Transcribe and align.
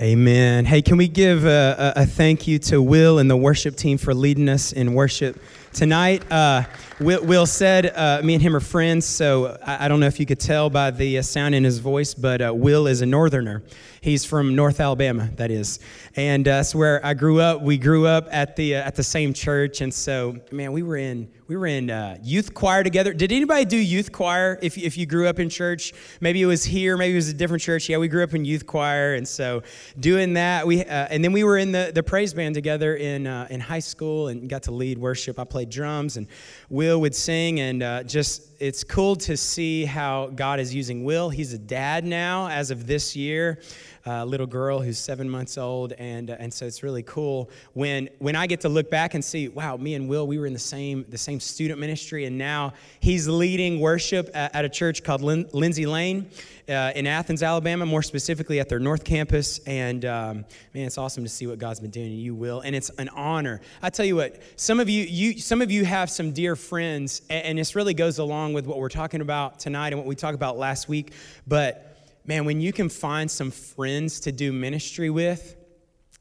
Amen. 0.00 0.64
Hey, 0.64 0.82
can 0.82 0.96
we 0.96 1.06
give 1.06 1.44
a, 1.44 1.94
a, 1.96 2.02
a, 2.02 2.06
thank 2.06 2.48
you 2.48 2.58
to 2.58 2.82
Will 2.82 3.20
and 3.20 3.30
the 3.30 3.36
worship 3.36 3.76
team 3.76 3.96
for 3.96 4.12
leading 4.12 4.48
us 4.48 4.72
in 4.72 4.92
worship 4.92 5.40
tonight? 5.72 6.28
Uh, 6.32 6.64
Will, 7.00 7.24
Will, 7.24 7.46
said, 7.46 7.86
uh, 7.86 8.20
me 8.22 8.34
and 8.34 8.42
him 8.42 8.54
are 8.54 8.60
friends, 8.60 9.04
so 9.04 9.58
I, 9.66 9.86
I, 9.86 9.88
don't 9.88 9.98
know 9.98 10.06
if 10.06 10.20
you 10.20 10.26
could 10.26 10.38
tell 10.38 10.70
by 10.70 10.92
the 10.92 11.18
uh, 11.18 11.22
sound 11.22 11.52
in 11.52 11.64
his 11.64 11.80
voice, 11.80 12.14
but 12.14 12.40
uh, 12.40 12.54
Will 12.54 12.86
is 12.86 13.02
a 13.02 13.06
northerner. 13.06 13.64
He's 14.00 14.24
from 14.24 14.54
North 14.54 14.78
Alabama, 14.78 15.28
that 15.34 15.50
is. 15.50 15.80
And 16.14 16.46
uh, 16.46 16.58
that's 16.58 16.72
where 16.72 17.04
I 17.04 17.14
grew 17.14 17.40
up. 17.40 17.62
We 17.62 17.78
grew 17.78 18.06
up 18.06 18.28
at 18.30 18.54
the, 18.54 18.76
uh, 18.76 18.86
at 18.86 18.94
the 18.94 19.02
same 19.02 19.32
church, 19.32 19.80
and 19.80 19.92
so, 19.92 20.36
man, 20.52 20.72
we 20.72 20.84
were 20.84 20.96
in 20.96 21.32
we 21.46 21.56
were 21.56 21.66
in 21.66 21.90
uh, 21.90 22.16
youth 22.22 22.54
choir 22.54 22.82
together. 22.82 23.12
Did 23.12 23.30
anybody 23.30 23.66
do 23.66 23.76
youth 23.76 24.12
choir 24.12 24.58
if, 24.62 24.78
if 24.78 24.96
you 24.96 25.04
grew 25.04 25.28
up 25.28 25.38
in 25.38 25.50
church? 25.50 25.92
Maybe 26.22 26.40
it 26.40 26.46
was 26.46 26.64
here, 26.64 26.96
maybe 26.96 27.12
it 27.12 27.16
was 27.16 27.28
a 27.28 27.34
different 27.34 27.62
church. 27.62 27.86
Yeah, 27.86 27.98
we 27.98 28.08
grew 28.08 28.22
up 28.24 28.32
in 28.32 28.46
youth 28.46 28.66
choir. 28.66 29.12
And 29.12 29.28
so 29.28 29.62
doing 30.00 30.32
that, 30.34 30.66
we, 30.66 30.82
and 30.84 31.22
then 31.22 31.32
we 31.32 31.44
were 31.44 31.58
in 31.58 31.70
the, 31.70 31.92
the 31.94 32.02
praise 32.02 32.32
band 32.32 32.54
together 32.54 32.96
in, 32.96 33.26
in 33.26 33.60
high 33.60 33.80
school 33.80 34.28
and 34.28 34.48
got 34.48 34.62
to 34.64 34.70
lead 34.70 34.96
worship. 34.96 35.38
I 35.38 35.44
played 35.44 35.68
drums 35.68 36.16
and 36.16 36.28
Will 36.70 36.83
would 36.92 37.14
sing. 37.14 37.60
And 37.60 37.82
uh, 37.82 38.02
just, 38.02 38.42
it's 38.60 38.84
cool 38.84 39.16
to 39.16 39.36
see 39.36 39.84
how 39.84 40.26
God 40.28 40.60
is 40.60 40.74
using 40.74 41.04
Will. 41.04 41.30
He's 41.30 41.52
a 41.52 41.58
dad 41.58 42.04
now 42.04 42.48
as 42.48 42.70
of 42.70 42.86
this 42.86 43.16
year 43.16 43.60
uh, 44.06 44.24
little 44.24 44.46
girl 44.46 44.80
who's 44.80 44.98
seven 44.98 45.28
months 45.28 45.56
old, 45.56 45.92
and 45.94 46.30
uh, 46.30 46.36
and 46.38 46.52
so 46.52 46.66
it's 46.66 46.82
really 46.82 47.02
cool 47.02 47.50
when 47.72 48.08
when 48.18 48.36
I 48.36 48.46
get 48.46 48.60
to 48.62 48.68
look 48.68 48.90
back 48.90 49.14
and 49.14 49.24
see, 49.24 49.48
wow, 49.48 49.76
me 49.76 49.94
and 49.94 50.08
Will, 50.08 50.26
we 50.26 50.38
were 50.38 50.46
in 50.46 50.52
the 50.52 50.58
same 50.58 51.06
the 51.08 51.18
same 51.18 51.40
student 51.40 51.80
ministry, 51.80 52.26
and 52.26 52.36
now 52.36 52.74
he's 53.00 53.26
leading 53.26 53.80
worship 53.80 54.30
at, 54.34 54.54
at 54.54 54.64
a 54.64 54.68
church 54.68 55.02
called 55.02 55.22
Lin- 55.22 55.48
Lindsay 55.52 55.86
Lane. 55.86 56.28
Uh, 56.66 56.92
in 56.96 57.06
Athens, 57.06 57.42
Alabama, 57.42 57.84
more 57.84 58.02
specifically 58.02 58.58
at 58.58 58.70
their 58.70 58.78
North 58.78 59.04
Campus. 59.04 59.58
And 59.66 60.06
um, 60.06 60.46
man, 60.72 60.86
it's 60.86 60.96
awesome 60.96 61.22
to 61.22 61.28
see 61.28 61.46
what 61.46 61.58
God's 61.58 61.78
been 61.78 61.90
doing, 61.90 62.06
and 62.06 62.18
you 62.18 62.34
will. 62.34 62.60
And 62.60 62.74
it's 62.74 62.88
an 62.90 63.10
honor. 63.10 63.60
I 63.82 63.90
tell 63.90 64.06
you 64.06 64.16
what, 64.16 64.40
some 64.56 64.80
of 64.80 64.88
you, 64.88 65.04
you 65.04 65.38
some 65.38 65.60
of 65.60 65.70
you 65.70 65.84
have 65.84 66.08
some 66.08 66.32
dear 66.32 66.56
friends, 66.56 67.20
and, 67.28 67.44
and 67.44 67.58
this 67.58 67.76
really 67.76 67.92
goes 67.92 68.18
along 68.18 68.54
with 68.54 68.66
what 68.66 68.78
we're 68.78 68.88
talking 68.88 69.20
about 69.20 69.58
tonight 69.58 69.88
and 69.88 69.98
what 69.98 70.06
we 70.06 70.14
talked 70.14 70.34
about 70.34 70.56
last 70.56 70.88
week. 70.88 71.12
But 71.46 71.98
man, 72.24 72.46
when 72.46 72.62
you 72.62 72.72
can 72.72 72.88
find 72.88 73.30
some 73.30 73.50
friends 73.50 74.20
to 74.20 74.32
do 74.32 74.50
ministry 74.50 75.10
with, 75.10 75.56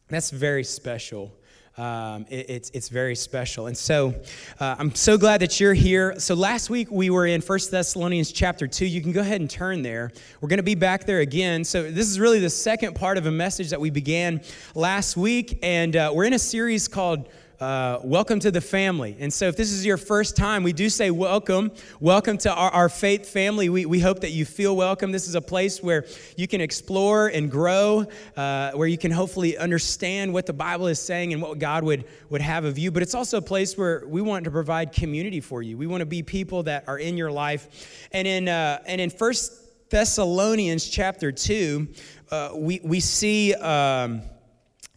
that's 0.09 0.29
very 0.29 0.65
special. 0.65 1.31
Um, 1.75 2.27
it, 2.29 2.49
it's, 2.49 2.69
it's 2.69 2.89
very 2.89 3.15
special. 3.15 3.65
And 3.65 3.75
so 3.75 4.13
uh, 4.59 4.75
I'm 4.77 4.93
so 4.93 5.17
glad 5.17 5.41
that 5.41 5.59
you're 5.59 5.73
here. 5.73 6.19
So 6.19 6.35
last 6.35 6.69
week 6.69 6.91
we 6.91 7.09
were 7.09 7.25
in 7.25 7.41
First 7.41 7.71
Thessalonians 7.71 8.31
chapter 8.31 8.67
2. 8.67 8.85
You 8.85 9.01
can 9.01 9.11
go 9.11 9.21
ahead 9.21 9.41
and 9.41 9.49
turn 9.49 9.81
there. 9.81 10.11
We're 10.39 10.49
going 10.49 10.57
to 10.57 10.63
be 10.63 10.75
back 10.75 11.05
there 11.05 11.21
again. 11.21 11.63
So 11.63 11.89
this 11.89 12.07
is 12.07 12.19
really 12.19 12.39
the 12.39 12.49
second 12.49 12.93
part 12.93 13.17
of 13.17 13.25
a 13.25 13.31
message 13.31 13.71
that 13.71 13.81
we 13.81 13.89
began 13.89 14.41
last 14.75 15.17
week. 15.17 15.57
And 15.63 15.95
uh, 15.95 16.11
we're 16.13 16.25
in 16.25 16.33
a 16.33 16.39
series 16.39 16.87
called 16.87 17.27
uh, 17.63 18.01
welcome 18.03 18.41
to 18.41 18.51
the 18.51 18.59
family. 18.59 19.15
And 19.21 19.31
so, 19.31 19.47
if 19.47 19.55
this 19.55 19.71
is 19.71 19.85
your 19.85 19.95
first 19.95 20.35
time, 20.35 20.63
we 20.63 20.73
do 20.73 20.89
say 20.89 21.11
welcome. 21.11 21.71
Welcome 22.01 22.37
to 22.39 22.53
our, 22.53 22.69
our 22.71 22.89
faith 22.89 23.25
family. 23.29 23.69
We, 23.69 23.85
we 23.85 24.01
hope 24.01 24.19
that 24.19 24.31
you 24.31 24.43
feel 24.43 24.75
welcome. 24.75 25.13
This 25.13 25.29
is 25.29 25.35
a 25.35 25.41
place 25.41 25.81
where 25.81 26.05
you 26.35 26.45
can 26.45 26.59
explore 26.59 27.27
and 27.27 27.49
grow, 27.49 28.05
uh, 28.35 28.71
where 28.71 28.87
you 28.87 28.97
can 28.97 29.11
hopefully 29.11 29.57
understand 29.57 30.33
what 30.33 30.45
the 30.45 30.51
Bible 30.51 30.87
is 30.87 30.99
saying 30.99 31.31
and 31.31 31.41
what 31.41 31.57
God 31.57 31.85
would, 31.85 32.03
would 32.29 32.41
have 32.41 32.65
of 32.65 32.77
you. 32.77 32.91
But 32.91 33.01
it's 33.01 33.15
also 33.15 33.37
a 33.37 33.41
place 33.41 33.77
where 33.77 34.03
we 34.07 34.21
want 34.21 34.43
to 34.43 34.51
provide 34.51 34.91
community 34.91 35.39
for 35.39 35.61
you. 35.61 35.77
We 35.77 35.87
want 35.87 36.01
to 36.01 36.05
be 36.05 36.21
people 36.21 36.63
that 36.63 36.89
are 36.89 36.99
in 36.99 37.15
your 37.15 37.31
life. 37.31 38.09
And 38.11 38.27
in, 38.27 38.49
uh, 38.49 38.83
and 38.85 38.99
in 38.99 39.09
First 39.09 39.89
Thessalonians 39.89 40.89
chapter 40.89 41.31
2, 41.31 41.87
uh, 42.29 42.49
we, 42.55 42.81
we 42.83 42.99
see. 42.99 43.53
Um, 43.53 44.23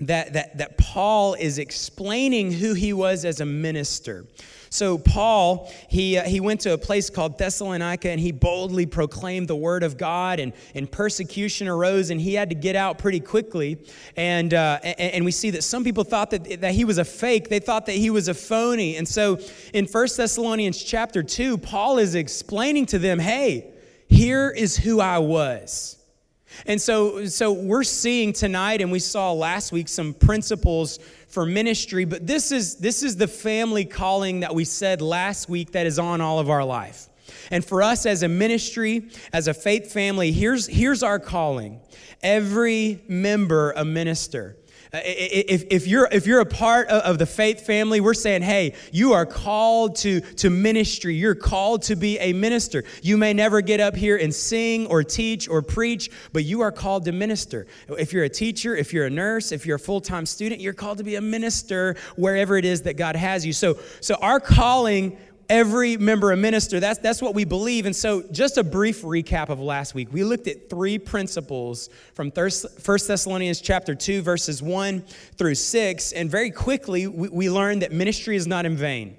that, 0.00 0.34
that, 0.34 0.58
that 0.58 0.76
Paul 0.76 1.34
is 1.34 1.58
explaining 1.58 2.52
who 2.52 2.74
he 2.74 2.92
was 2.92 3.24
as 3.24 3.40
a 3.40 3.46
minister. 3.46 4.26
So, 4.68 4.98
Paul, 4.98 5.72
he, 5.88 6.18
uh, 6.18 6.24
he 6.24 6.40
went 6.40 6.60
to 6.62 6.74
a 6.74 6.78
place 6.78 7.08
called 7.08 7.38
Thessalonica 7.38 8.10
and 8.10 8.20
he 8.20 8.30
boldly 8.30 8.84
proclaimed 8.84 9.48
the 9.48 9.56
word 9.56 9.82
of 9.82 9.96
God, 9.96 10.38
and, 10.38 10.52
and 10.74 10.90
persecution 10.90 11.66
arose, 11.66 12.10
and 12.10 12.20
he 12.20 12.34
had 12.34 12.50
to 12.50 12.54
get 12.54 12.76
out 12.76 12.98
pretty 12.98 13.20
quickly. 13.20 13.78
And, 14.16 14.52
uh, 14.52 14.80
and, 14.82 15.12
and, 15.14 15.24
we 15.24 15.30
see 15.30 15.50
that 15.50 15.62
some 15.62 15.82
people 15.82 16.04
thought 16.04 16.30
that, 16.30 16.60
that 16.60 16.74
he 16.74 16.84
was 16.84 16.98
a 16.98 17.04
fake, 17.04 17.48
they 17.48 17.60
thought 17.60 17.86
that 17.86 17.94
he 17.94 18.10
was 18.10 18.28
a 18.28 18.34
phony. 18.34 18.96
And 18.96 19.08
so, 19.08 19.38
in 19.72 19.86
1 19.86 20.08
Thessalonians 20.16 20.82
chapter 20.82 21.22
2, 21.22 21.56
Paul 21.58 21.98
is 21.98 22.14
explaining 22.14 22.86
to 22.86 22.98
them, 22.98 23.18
hey, 23.18 23.72
here 24.08 24.50
is 24.50 24.76
who 24.76 25.00
I 25.00 25.18
was. 25.18 25.96
And 26.66 26.80
so, 26.80 27.26
so 27.26 27.52
we're 27.52 27.84
seeing 27.84 28.32
tonight, 28.32 28.80
and 28.80 28.90
we 28.90 28.98
saw 28.98 29.32
last 29.32 29.72
week 29.72 29.88
some 29.88 30.14
principles 30.14 30.98
for 31.28 31.44
ministry, 31.44 32.04
but 32.04 32.26
this 32.26 32.52
is, 32.52 32.76
this 32.76 33.02
is 33.02 33.16
the 33.16 33.28
family 33.28 33.84
calling 33.84 34.40
that 34.40 34.54
we 34.54 34.64
said 34.64 35.02
last 35.02 35.48
week 35.48 35.72
that 35.72 35.86
is 35.86 35.98
on 35.98 36.20
all 36.20 36.38
of 36.38 36.48
our 36.48 36.64
life. 36.64 37.08
And 37.50 37.64
for 37.64 37.82
us 37.82 38.06
as 38.06 38.22
a 38.22 38.28
ministry, 38.28 39.08
as 39.32 39.48
a 39.48 39.54
faith 39.54 39.92
family, 39.92 40.32
here's, 40.32 40.66
here's 40.66 41.02
our 41.02 41.18
calling 41.18 41.80
every 42.22 43.02
member 43.08 43.72
a 43.72 43.84
minister. 43.84 44.56
Uh, 44.92 45.00
if, 45.04 45.64
if, 45.70 45.86
you're, 45.86 46.08
if 46.12 46.26
you're 46.26 46.40
a 46.40 46.46
part 46.46 46.88
of 46.88 47.18
the 47.18 47.26
faith 47.26 47.66
family, 47.66 48.00
we're 48.00 48.14
saying, 48.14 48.42
hey, 48.42 48.74
you 48.92 49.12
are 49.12 49.26
called 49.26 49.96
to, 49.96 50.20
to 50.20 50.50
ministry. 50.50 51.14
You're 51.14 51.34
called 51.34 51.82
to 51.82 51.96
be 51.96 52.18
a 52.18 52.32
minister. 52.32 52.84
You 53.02 53.16
may 53.16 53.32
never 53.32 53.60
get 53.60 53.80
up 53.80 53.96
here 53.96 54.16
and 54.16 54.34
sing 54.34 54.86
or 54.86 55.02
teach 55.02 55.48
or 55.48 55.62
preach, 55.62 56.10
but 56.32 56.44
you 56.44 56.60
are 56.60 56.72
called 56.72 57.04
to 57.06 57.12
minister. 57.12 57.66
If 57.88 58.12
you're 58.12 58.24
a 58.24 58.28
teacher, 58.28 58.76
if 58.76 58.92
you're 58.92 59.06
a 59.06 59.10
nurse, 59.10 59.52
if 59.52 59.66
you're 59.66 59.76
a 59.76 59.80
full 59.80 60.00
time 60.00 60.26
student, 60.26 60.60
you're 60.60 60.72
called 60.72 60.98
to 60.98 61.04
be 61.04 61.16
a 61.16 61.20
minister 61.20 61.96
wherever 62.16 62.56
it 62.56 62.64
is 62.64 62.82
that 62.82 62.96
God 62.96 63.16
has 63.16 63.44
you. 63.44 63.52
So, 63.52 63.78
so 64.00 64.14
our 64.16 64.40
calling 64.40 65.16
every 65.48 65.96
member 65.96 66.32
a 66.32 66.36
minister. 66.36 66.80
That's, 66.80 66.98
that's 66.98 67.22
what 67.22 67.34
we 67.34 67.44
believe. 67.44 67.86
And 67.86 67.94
so, 67.94 68.22
just 68.32 68.58
a 68.58 68.64
brief 68.64 69.02
recap 69.02 69.48
of 69.48 69.60
last 69.60 69.94
week. 69.94 70.12
We 70.12 70.24
looked 70.24 70.46
at 70.46 70.68
three 70.68 70.98
principles 70.98 71.88
from 72.14 72.30
1 72.30 72.50
Thessalonians 72.84 73.60
chapter 73.60 73.94
2, 73.94 74.22
verses 74.22 74.62
1 74.62 75.02
through 75.36 75.54
6. 75.54 76.12
And 76.12 76.30
very 76.30 76.50
quickly, 76.50 77.06
we, 77.06 77.28
we 77.28 77.50
learned 77.50 77.82
that 77.82 77.92
ministry 77.92 78.36
is 78.36 78.46
not 78.46 78.66
in 78.66 78.76
vain. 78.76 79.16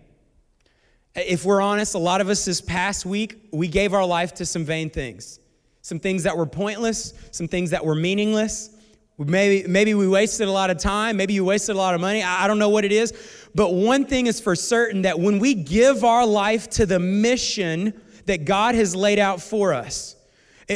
If 1.16 1.46
we're 1.46 1.62
honest, 1.62 1.96
a 1.96 2.00
lot 2.00 2.22
of 2.22 2.30
us 2.30 2.46
this 2.46 2.62
past 2.62 3.06
week, 3.06 3.50
we 3.52 3.68
gave 3.68 3.94
our 3.94 4.06
life 4.06 4.36
to 4.36 4.46
some 4.46 4.64
vain 4.64 4.90
things. 4.90 5.40
Some 5.82 6.00
things 6.00 6.24
that 6.24 6.38
were 6.38 6.46
pointless, 6.46 7.14
some 7.32 7.48
things 7.48 7.72
that 7.72 7.84
were 7.84 7.96
meaningless. 7.96 8.70
Maybe, 9.18 9.68
maybe 9.68 9.96
we 9.96 10.08
wasted 10.08 10.48
a 10.48 10.52
lot 10.52 10.70
of 10.70 10.78
time. 10.78 11.18
Maybe 11.18 11.34
you 11.34 11.44
wasted 11.44 11.76
a 11.76 11.80
lot 11.80 11.96
of 11.96 12.02
money. 12.02 12.22
I 12.22 12.46
don't 12.46 12.60
know 12.60 12.70
what 12.70 12.86
it 12.86 12.92
is. 12.92 13.14
But 13.58 13.74
one 13.74 14.06
thing 14.06 14.28
is 14.28 14.40
for 14.40 14.56
certain 14.56 15.02
that 15.02 15.20
when 15.20 15.40
we 15.40 15.56
give 15.56 16.04
our 16.04 16.28
life 16.28 16.70
to 16.72 16.86
the 16.86 17.00
mission 17.00 18.00
that 18.28 18.46
God 18.46 18.76
has 18.76 18.96
laid 18.96 19.18
out 19.18 19.42
for 19.42 19.74
us, 19.74 20.16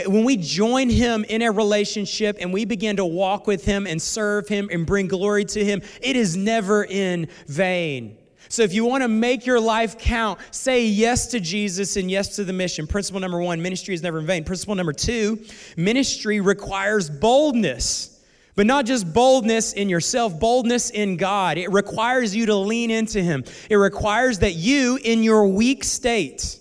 when 0.07 0.23
we 0.23 0.35
join 0.35 0.89
Him 0.89 1.23
in 1.29 1.43
a 1.43 1.51
relationship 1.51 2.37
and 2.39 2.51
we 2.51 2.65
begin 2.65 2.95
to 2.95 3.05
walk 3.05 3.45
with 3.45 3.63
Him 3.63 3.85
and 3.85 4.01
serve 4.01 4.47
Him 4.47 4.67
and 4.71 4.83
bring 4.83 5.07
glory 5.07 5.45
to 5.45 5.63
Him, 5.63 5.83
it 6.01 6.15
is 6.15 6.35
never 6.35 6.83
in 6.83 7.27
vain. 7.45 8.17
So 8.49 8.63
if 8.63 8.73
you 8.73 8.83
want 8.85 9.03
to 9.03 9.07
make 9.07 9.45
your 9.45 9.59
life 9.59 9.99
count, 9.99 10.39
say 10.49 10.83
yes 10.83 11.27
to 11.27 11.39
Jesus 11.39 11.97
and 11.97 12.09
yes 12.09 12.35
to 12.37 12.43
the 12.43 12.51
mission. 12.51 12.87
Principle 12.87 13.21
number 13.21 13.39
one 13.39 13.61
ministry 13.61 13.93
is 13.93 14.01
never 14.01 14.17
in 14.17 14.25
vain. 14.25 14.43
Principle 14.43 14.73
number 14.73 14.93
two 14.93 15.37
ministry 15.77 16.41
requires 16.41 17.11
boldness. 17.11 18.20
But 18.55 18.65
not 18.65 18.85
just 18.85 19.13
boldness 19.13 19.73
in 19.73 19.89
yourself, 19.89 20.39
boldness 20.39 20.89
in 20.89 21.17
God. 21.17 21.57
It 21.57 21.71
requires 21.71 22.35
you 22.35 22.47
to 22.47 22.55
lean 22.55 22.91
into 22.91 23.21
Him. 23.21 23.43
It 23.69 23.77
requires 23.77 24.39
that 24.39 24.53
you, 24.53 24.99
in 25.01 25.23
your 25.23 25.47
weak 25.47 25.83
state, 25.83 26.59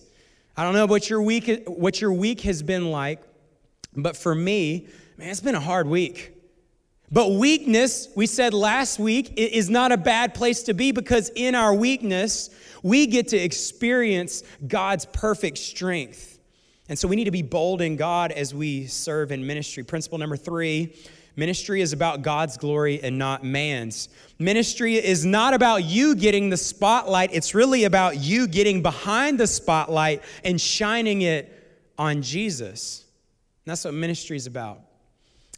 I 0.56 0.64
don't 0.64 0.74
know 0.74 0.86
what 0.86 1.10
your 1.10 1.22
week, 1.22 1.64
what 1.66 2.00
your 2.00 2.12
week 2.12 2.42
has 2.42 2.62
been 2.62 2.90
like, 2.90 3.22
but 3.96 4.16
for 4.16 4.34
me, 4.34 4.88
man, 5.16 5.30
it's 5.30 5.40
been 5.40 5.54
a 5.54 5.60
hard 5.60 5.88
week. 5.88 6.34
But 7.12 7.32
weakness, 7.32 8.08
we 8.14 8.26
said 8.26 8.54
last 8.54 9.00
week, 9.00 9.32
is 9.36 9.68
not 9.68 9.90
a 9.90 9.96
bad 9.96 10.32
place 10.32 10.62
to 10.64 10.74
be 10.74 10.92
because 10.92 11.30
in 11.30 11.56
our 11.56 11.74
weakness, 11.74 12.50
we 12.84 13.06
get 13.06 13.28
to 13.28 13.36
experience 13.36 14.44
God's 14.66 15.06
perfect 15.06 15.58
strength. 15.58 16.38
And 16.88 16.98
so 16.98 17.08
we 17.08 17.16
need 17.16 17.24
to 17.24 17.30
be 17.32 17.42
bold 17.42 17.82
in 17.82 17.96
God 17.96 18.30
as 18.30 18.54
we 18.54 18.86
serve 18.86 19.32
in 19.32 19.46
ministry. 19.46 19.82
Principle 19.82 20.18
number 20.18 20.36
three 20.36 20.94
Ministry 21.36 21.80
is 21.80 21.92
about 21.92 22.22
God's 22.22 22.56
glory 22.56 23.00
and 23.02 23.18
not 23.18 23.44
man's. 23.44 24.08
Ministry 24.38 24.96
is 24.96 25.24
not 25.24 25.54
about 25.54 25.84
you 25.84 26.14
getting 26.14 26.50
the 26.50 26.56
spotlight, 26.56 27.30
it's 27.32 27.54
really 27.54 27.84
about 27.84 28.18
you 28.18 28.46
getting 28.46 28.82
behind 28.82 29.38
the 29.38 29.46
spotlight 29.46 30.22
and 30.44 30.60
shining 30.60 31.22
it 31.22 31.56
on 31.98 32.22
Jesus. 32.22 33.04
And 33.64 33.72
that's 33.72 33.84
what 33.84 33.94
ministry 33.94 34.36
is 34.36 34.46
about. 34.46 34.80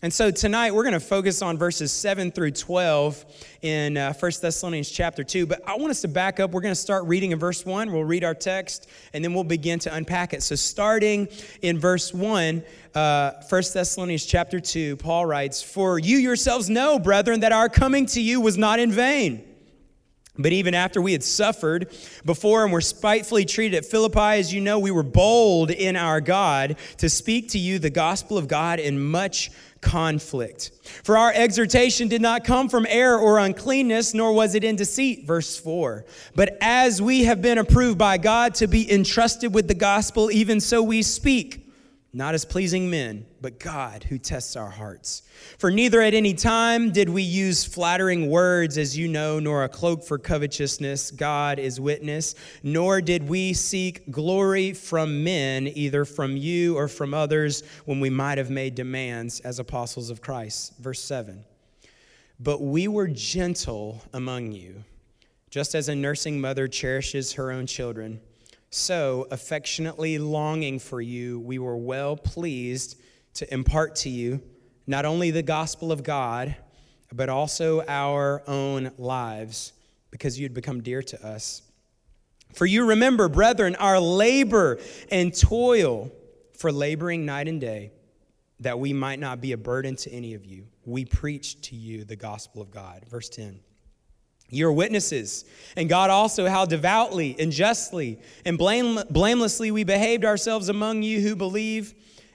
And 0.04 0.12
so 0.12 0.32
tonight 0.32 0.74
we're 0.74 0.82
going 0.82 0.94
to 0.94 1.00
focus 1.00 1.42
on 1.42 1.56
verses 1.56 1.92
7 1.92 2.32
through 2.32 2.50
12 2.50 3.24
in 3.62 3.96
uh, 3.96 4.12
1 4.12 4.32
Thessalonians 4.42 4.90
chapter 4.90 5.22
2. 5.22 5.46
But 5.46 5.62
I 5.64 5.76
want 5.76 5.92
us 5.92 6.00
to 6.00 6.08
back 6.08 6.40
up. 6.40 6.50
We're 6.50 6.60
going 6.60 6.74
to 6.74 6.80
start 6.80 7.04
reading 7.04 7.30
in 7.30 7.38
verse 7.38 7.64
1. 7.64 7.92
We'll 7.92 8.02
read 8.02 8.24
our 8.24 8.34
text 8.34 8.88
and 9.12 9.24
then 9.24 9.32
we'll 9.32 9.44
begin 9.44 9.78
to 9.78 9.94
unpack 9.94 10.32
it. 10.32 10.42
So 10.42 10.56
starting 10.56 11.28
in 11.62 11.78
verse 11.78 12.12
1, 12.12 12.64
uh, 12.96 13.30
1 13.48 13.62
Thessalonians 13.72 14.26
chapter 14.26 14.58
2, 14.58 14.96
Paul 14.96 15.24
writes, 15.24 15.62
For 15.62 16.00
you 16.00 16.18
yourselves 16.18 16.68
know, 16.68 16.98
brethren, 16.98 17.38
that 17.38 17.52
our 17.52 17.68
coming 17.68 18.06
to 18.06 18.20
you 18.20 18.40
was 18.40 18.58
not 18.58 18.80
in 18.80 18.90
vain. 18.90 19.44
But 20.38 20.52
even 20.52 20.72
after 20.72 21.02
we 21.02 21.12
had 21.12 21.22
suffered 21.22 21.94
before 22.24 22.64
and 22.64 22.72
were 22.72 22.80
spitefully 22.80 23.44
treated 23.44 23.76
at 23.76 23.84
Philippi, 23.84 24.38
as 24.40 24.52
you 24.52 24.62
know, 24.62 24.78
we 24.78 24.90
were 24.90 25.02
bold 25.02 25.70
in 25.70 25.94
our 25.94 26.22
God 26.22 26.76
to 26.96 27.10
speak 27.10 27.50
to 27.50 27.58
you 27.58 27.78
the 27.78 27.90
gospel 27.90 28.38
of 28.38 28.48
God 28.48 28.80
in 28.80 28.98
much 28.98 29.50
conflict. 29.82 30.70
For 31.04 31.18
our 31.18 31.32
exhortation 31.32 32.08
did 32.08 32.22
not 32.22 32.44
come 32.44 32.68
from 32.68 32.86
error 32.88 33.18
or 33.18 33.38
uncleanness, 33.38 34.14
nor 34.14 34.32
was 34.32 34.54
it 34.54 34.64
in 34.64 34.76
deceit. 34.76 35.26
Verse 35.26 35.58
4. 35.58 36.06
But 36.34 36.56
as 36.62 37.02
we 37.02 37.24
have 37.24 37.42
been 37.42 37.58
approved 37.58 37.98
by 37.98 38.16
God 38.16 38.54
to 38.56 38.66
be 38.66 38.90
entrusted 38.90 39.52
with 39.52 39.68
the 39.68 39.74
gospel, 39.74 40.30
even 40.30 40.60
so 40.60 40.82
we 40.82 41.02
speak 41.02 41.61
not 42.14 42.34
as 42.34 42.44
pleasing 42.44 42.90
men, 42.90 43.24
but 43.40 43.58
God 43.58 44.04
who 44.04 44.18
tests 44.18 44.54
our 44.54 44.68
hearts. 44.68 45.22
For 45.58 45.70
neither 45.70 46.02
at 46.02 46.12
any 46.12 46.34
time 46.34 46.92
did 46.92 47.08
we 47.08 47.22
use 47.22 47.64
flattering 47.64 48.28
words, 48.28 48.76
as 48.76 48.98
you 48.98 49.08
know, 49.08 49.40
nor 49.40 49.64
a 49.64 49.68
cloak 49.68 50.04
for 50.04 50.18
covetousness, 50.18 51.10
God 51.12 51.58
is 51.58 51.80
witness, 51.80 52.34
nor 52.62 53.00
did 53.00 53.26
we 53.26 53.54
seek 53.54 54.10
glory 54.10 54.74
from 54.74 55.24
men, 55.24 55.66
either 55.68 56.04
from 56.04 56.36
you 56.36 56.76
or 56.76 56.86
from 56.86 57.14
others, 57.14 57.62
when 57.86 57.98
we 57.98 58.10
might 58.10 58.36
have 58.36 58.50
made 58.50 58.74
demands 58.74 59.40
as 59.40 59.58
apostles 59.58 60.10
of 60.10 60.20
Christ. 60.20 60.74
Verse 60.78 61.00
7 61.00 61.42
But 62.38 62.60
we 62.60 62.88
were 62.88 63.08
gentle 63.08 64.02
among 64.12 64.52
you, 64.52 64.84
just 65.48 65.74
as 65.74 65.88
a 65.88 65.94
nursing 65.94 66.42
mother 66.42 66.68
cherishes 66.68 67.32
her 67.32 67.50
own 67.50 67.66
children 67.66 68.20
so, 68.74 69.26
affectionately 69.30 70.16
longing 70.16 70.78
for 70.78 70.98
you, 70.98 71.38
we 71.40 71.58
were 71.58 71.76
well 71.76 72.16
pleased 72.16 72.98
to 73.34 73.52
impart 73.52 73.96
to 73.96 74.08
you 74.08 74.40
not 74.86 75.04
only 75.04 75.30
the 75.30 75.42
gospel 75.42 75.92
of 75.92 76.02
God, 76.02 76.56
but 77.12 77.28
also 77.28 77.84
our 77.86 78.42
own 78.46 78.90
lives, 78.96 79.74
because 80.10 80.38
you 80.38 80.46
had 80.46 80.54
become 80.54 80.82
dear 80.82 81.02
to 81.02 81.22
us. 81.22 81.60
For 82.54 82.64
you 82.64 82.88
remember, 82.88 83.28
brethren, 83.28 83.76
our 83.76 84.00
labor 84.00 84.78
and 85.10 85.38
toil 85.38 86.10
for 86.56 86.72
laboring 86.72 87.26
night 87.26 87.48
and 87.48 87.60
day, 87.60 87.92
that 88.60 88.78
we 88.78 88.94
might 88.94 89.18
not 89.18 89.42
be 89.42 89.52
a 89.52 89.58
burden 89.58 89.96
to 89.96 90.10
any 90.10 90.32
of 90.32 90.46
you. 90.46 90.66
We 90.86 91.04
preach 91.04 91.60
to 91.68 91.76
you 91.76 92.04
the 92.04 92.16
gospel 92.16 92.62
of 92.62 92.70
God. 92.70 93.04
Verse 93.10 93.28
10. 93.28 93.60
You're 94.52 94.72
witnesses. 94.72 95.46
And 95.76 95.88
God 95.88 96.10
also, 96.10 96.46
how 96.46 96.66
devoutly 96.66 97.34
and 97.38 97.50
justly 97.50 98.20
and 98.44 98.58
blame, 98.58 99.00
blamelessly 99.08 99.70
we 99.70 99.82
behaved 99.82 100.26
ourselves 100.26 100.68
among 100.68 101.02
you 101.02 101.20
who 101.20 101.34
believe, 101.34 101.94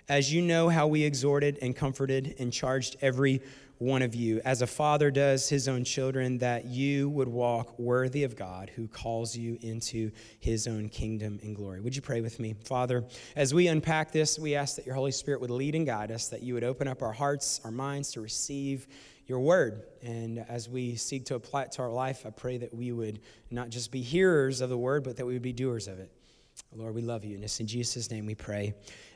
as 0.09 0.33
you 0.33 0.41
know 0.41 0.67
how 0.67 0.87
we 0.87 1.03
exhorted 1.03 1.59
and 1.61 1.75
comforted 1.75 2.35
and 2.39 2.51
charged 2.51 2.97
every 3.01 3.41
one 3.77 4.01
of 4.01 4.15
you, 4.15 4.41
as 4.43 4.63
a 4.63 4.67
father 4.67 5.11
does 5.11 5.47
his 5.47 5.67
own 5.67 5.83
children, 5.83 6.39
that 6.39 6.65
you 6.65 7.07
would 7.09 7.27
walk 7.27 7.77
worthy 7.77 8.23
of 8.23 8.35
God 8.35 8.71
who 8.75 8.87
calls 8.87 9.37
you 9.37 9.55
into 9.61 10.09
his 10.39 10.65
own 10.65 10.89
kingdom 10.89 11.39
and 11.43 11.55
glory. 11.55 11.79
Would 11.81 11.95
you 11.95 12.01
pray 12.01 12.21
with 12.21 12.39
me? 12.39 12.55
Father, 12.63 13.05
as 13.35 13.53
we 13.53 13.67
unpack 13.67 14.11
this, 14.11 14.39
we 14.39 14.55
ask 14.55 14.75
that 14.77 14.87
your 14.87 14.95
Holy 14.95 15.11
Spirit 15.11 15.41
would 15.41 15.51
lead 15.51 15.75
and 15.75 15.85
guide 15.85 16.09
us, 16.09 16.29
that 16.29 16.41
you 16.41 16.55
would 16.55 16.63
open 16.63 16.87
up 16.87 17.03
our 17.03 17.13
hearts, 17.13 17.61
our 17.63 17.69
minds 17.69 18.11
to 18.13 18.21
receive 18.21 18.87
your 19.27 19.39
word. 19.39 19.83
And 20.01 20.39
as 20.49 20.69
we 20.69 20.95
seek 20.95 21.25
to 21.25 21.35
apply 21.35 21.63
it 21.63 21.73
to 21.73 21.81
our 21.81 21.91
life, 21.91 22.25
I 22.25 22.29
pray 22.29 22.57
that 22.57 22.73
we 22.73 22.91
would 22.91 23.19
not 23.51 23.69
just 23.69 23.91
be 23.91 24.01
hearers 24.01 24.61
of 24.61 24.69
the 24.69 24.77
word, 24.77 25.03
but 25.03 25.17
that 25.17 25.25
we 25.25 25.33
would 25.33 25.41
be 25.41 25.53
doers 25.53 25.87
of 25.87 25.99
it. 25.99 26.11
Lord, 26.75 26.95
we 26.95 27.01
love 27.01 27.23
you. 27.23 27.35
And 27.35 27.43
it's 27.43 27.59
in 27.59 27.67
Jesus' 27.67 28.09
name 28.09 28.25
we 28.25 28.35
pray. 28.35 28.73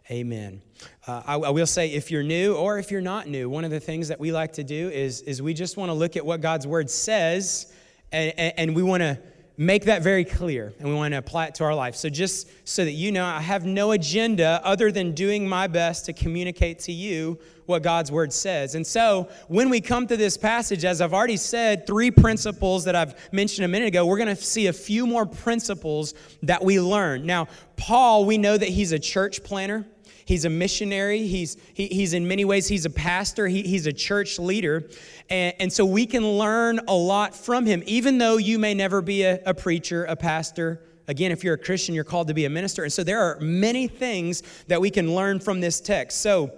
Amen. 0.10 0.62
Uh, 1.08 1.22
I, 1.26 1.36
I, 1.36 1.50
will 1.50 1.66
say, 1.66 1.92
if 1.92 2.12
you're 2.12 2.24
new 2.24 2.56
or 2.56 2.80
if 2.80 2.92
you're 2.92 3.02
not 3.02 3.28
new, 3.28 3.50
one 3.50 3.64
of 3.64 3.72
the 3.72 3.80
things 3.80 4.10
that 4.10 4.20
we 4.20 4.32
like 4.32 4.54
to 4.54 4.64
do 4.64 4.90
is, 4.90 5.22
is 5.22 5.42
we 5.42 5.54
just 5.54 5.78
want 5.78 5.90
to 5.90 5.94
look 5.94 6.18
at 6.18 6.26
what 6.26 6.42
God's 6.42 6.68
word 6.68 6.90
says 6.90 7.72
and, 8.12 8.34
and, 8.38 8.54
and 8.58 8.76
we 8.76 8.84
want 8.84 9.02
to 9.02 9.18
make 9.58 9.86
that 9.86 10.02
very 10.02 10.26
clear 10.26 10.74
and 10.80 10.88
we 10.88 10.96
want 10.96 11.14
to 11.14 11.18
apply 11.18 11.48
it 11.48 11.56
to 11.56 11.64
our 11.64 11.76
life. 11.76 11.96
So, 11.96 12.10
just 12.10 12.50
so 12.68 12.84
that 12.84 12.92
you 12.92 13.12
know, 13.12 13.26
I 13.26 13.42
have 13.42 13.66
no 13.66 13.92
agenda 13.92 14.62
other 14.64 14.92
than 14.92 15.12
doing 15.14 15.48
my 15.48 15.68
best 15.68 16.06
to 16.06 16.14
communicate 16.14 16.80
to 16.80 16.92
you 16.92 17.38
what 17.66 17.84
God's 17.84 18.12
word 18.12 18.34
says. 18.34 18.76
And 18.76 18.86
so, 18.86 19.30
when 19.48 19.70
we 19.70 19.82
come 19.82 20.08
to 20.08 20.18
this 20.18 20.38
passage, 20.38 20.86
as 20.86 21.02
I've 21.02 21.14
already 21.14 21.38
said, 21.38 21.86
three 21.86 22.12
principles 22.12 22.86
that 22.86 22.96
I've 22.96 23.16
mentioned 23.32 23.66
a 23.66 23.68
minute 23.68 23.88
ago, 23.88 24.06
we're 24.06 24.18
going 24.18 24.36
to 24.36 24.42
see 24.42 24.68
a 24.68 24.74
few 24.74 25.06
more 25.06 25.26
principles 25.26 26.14
that 26.44 26.64
we 26.64 26.80
learn. 26.80 27.26
Now, 27.26 27.48
Paul, 27.78 28.26
we 28.26 28.38
know 28.38 28.58
that 28.58 28.70
he's 28.70 28.92
a 28.92 29.00
church 29.00 29.44
planter. 29.44 29.86
He's 30.26 30.46
a 30.46 30.50
missionary. 30.50 31.28
He's, 31.28 31.58
he, 31.74 31.88
he's 31.88 32.14
in 32.14 32.28
many 32.28 32.46
ways, 32.46 32.68
he's 32.68 32.86
a 32.86 32.90
pastor. 32.90 33.48
He, 33.48 33.64
he's 33.64 33.88
a 33.88 33.94
church 33.94 34.40
leader. 34.40 34.90
And, 35.30 35.54
and 35.60 35.74
so 35.74 35.86
we 35.86 36.06
can 36.06 36.28
learn 36.28 36.80
a 36.88 36.94
lot 36.94 37.36
from 37.36 37.66
him, 37.66 37.84
even 37.86 38.18
though 38.18 38.38
you 38.38 38.60
may 38.60 38.74
never 38.74 39.02
be 39.02 39.24
a, 39.24 39.42
a 39.46 39.54
preacher, 39.54 40.06
a 40.06 40.16
pastor. 40.16 40.82
Again, 41.08 41.32
if 41.32 41.44
you're 41.44 41.56
a 41.56 41.58
Christian, 41.58 41.96
you're 41.96 42.04
called 42.04 42.28
to 42.28 42.34
be 42.34 42.46
a 42.46 42.50
minister. 42.50 42.84
And 42.84 42.94
so 42.94 43.04
there 43.04 43.22
are 43.22 43.40
many 43.40 43.88
things 43.88 44.44
that 44.68 44.80
we 44.80 44.90
can 44.90 45.14
learn 45.14 45.40
from 45.40 45.60
this 45.60 45.82
text. 45.82 46.22
So, 46.22 46.52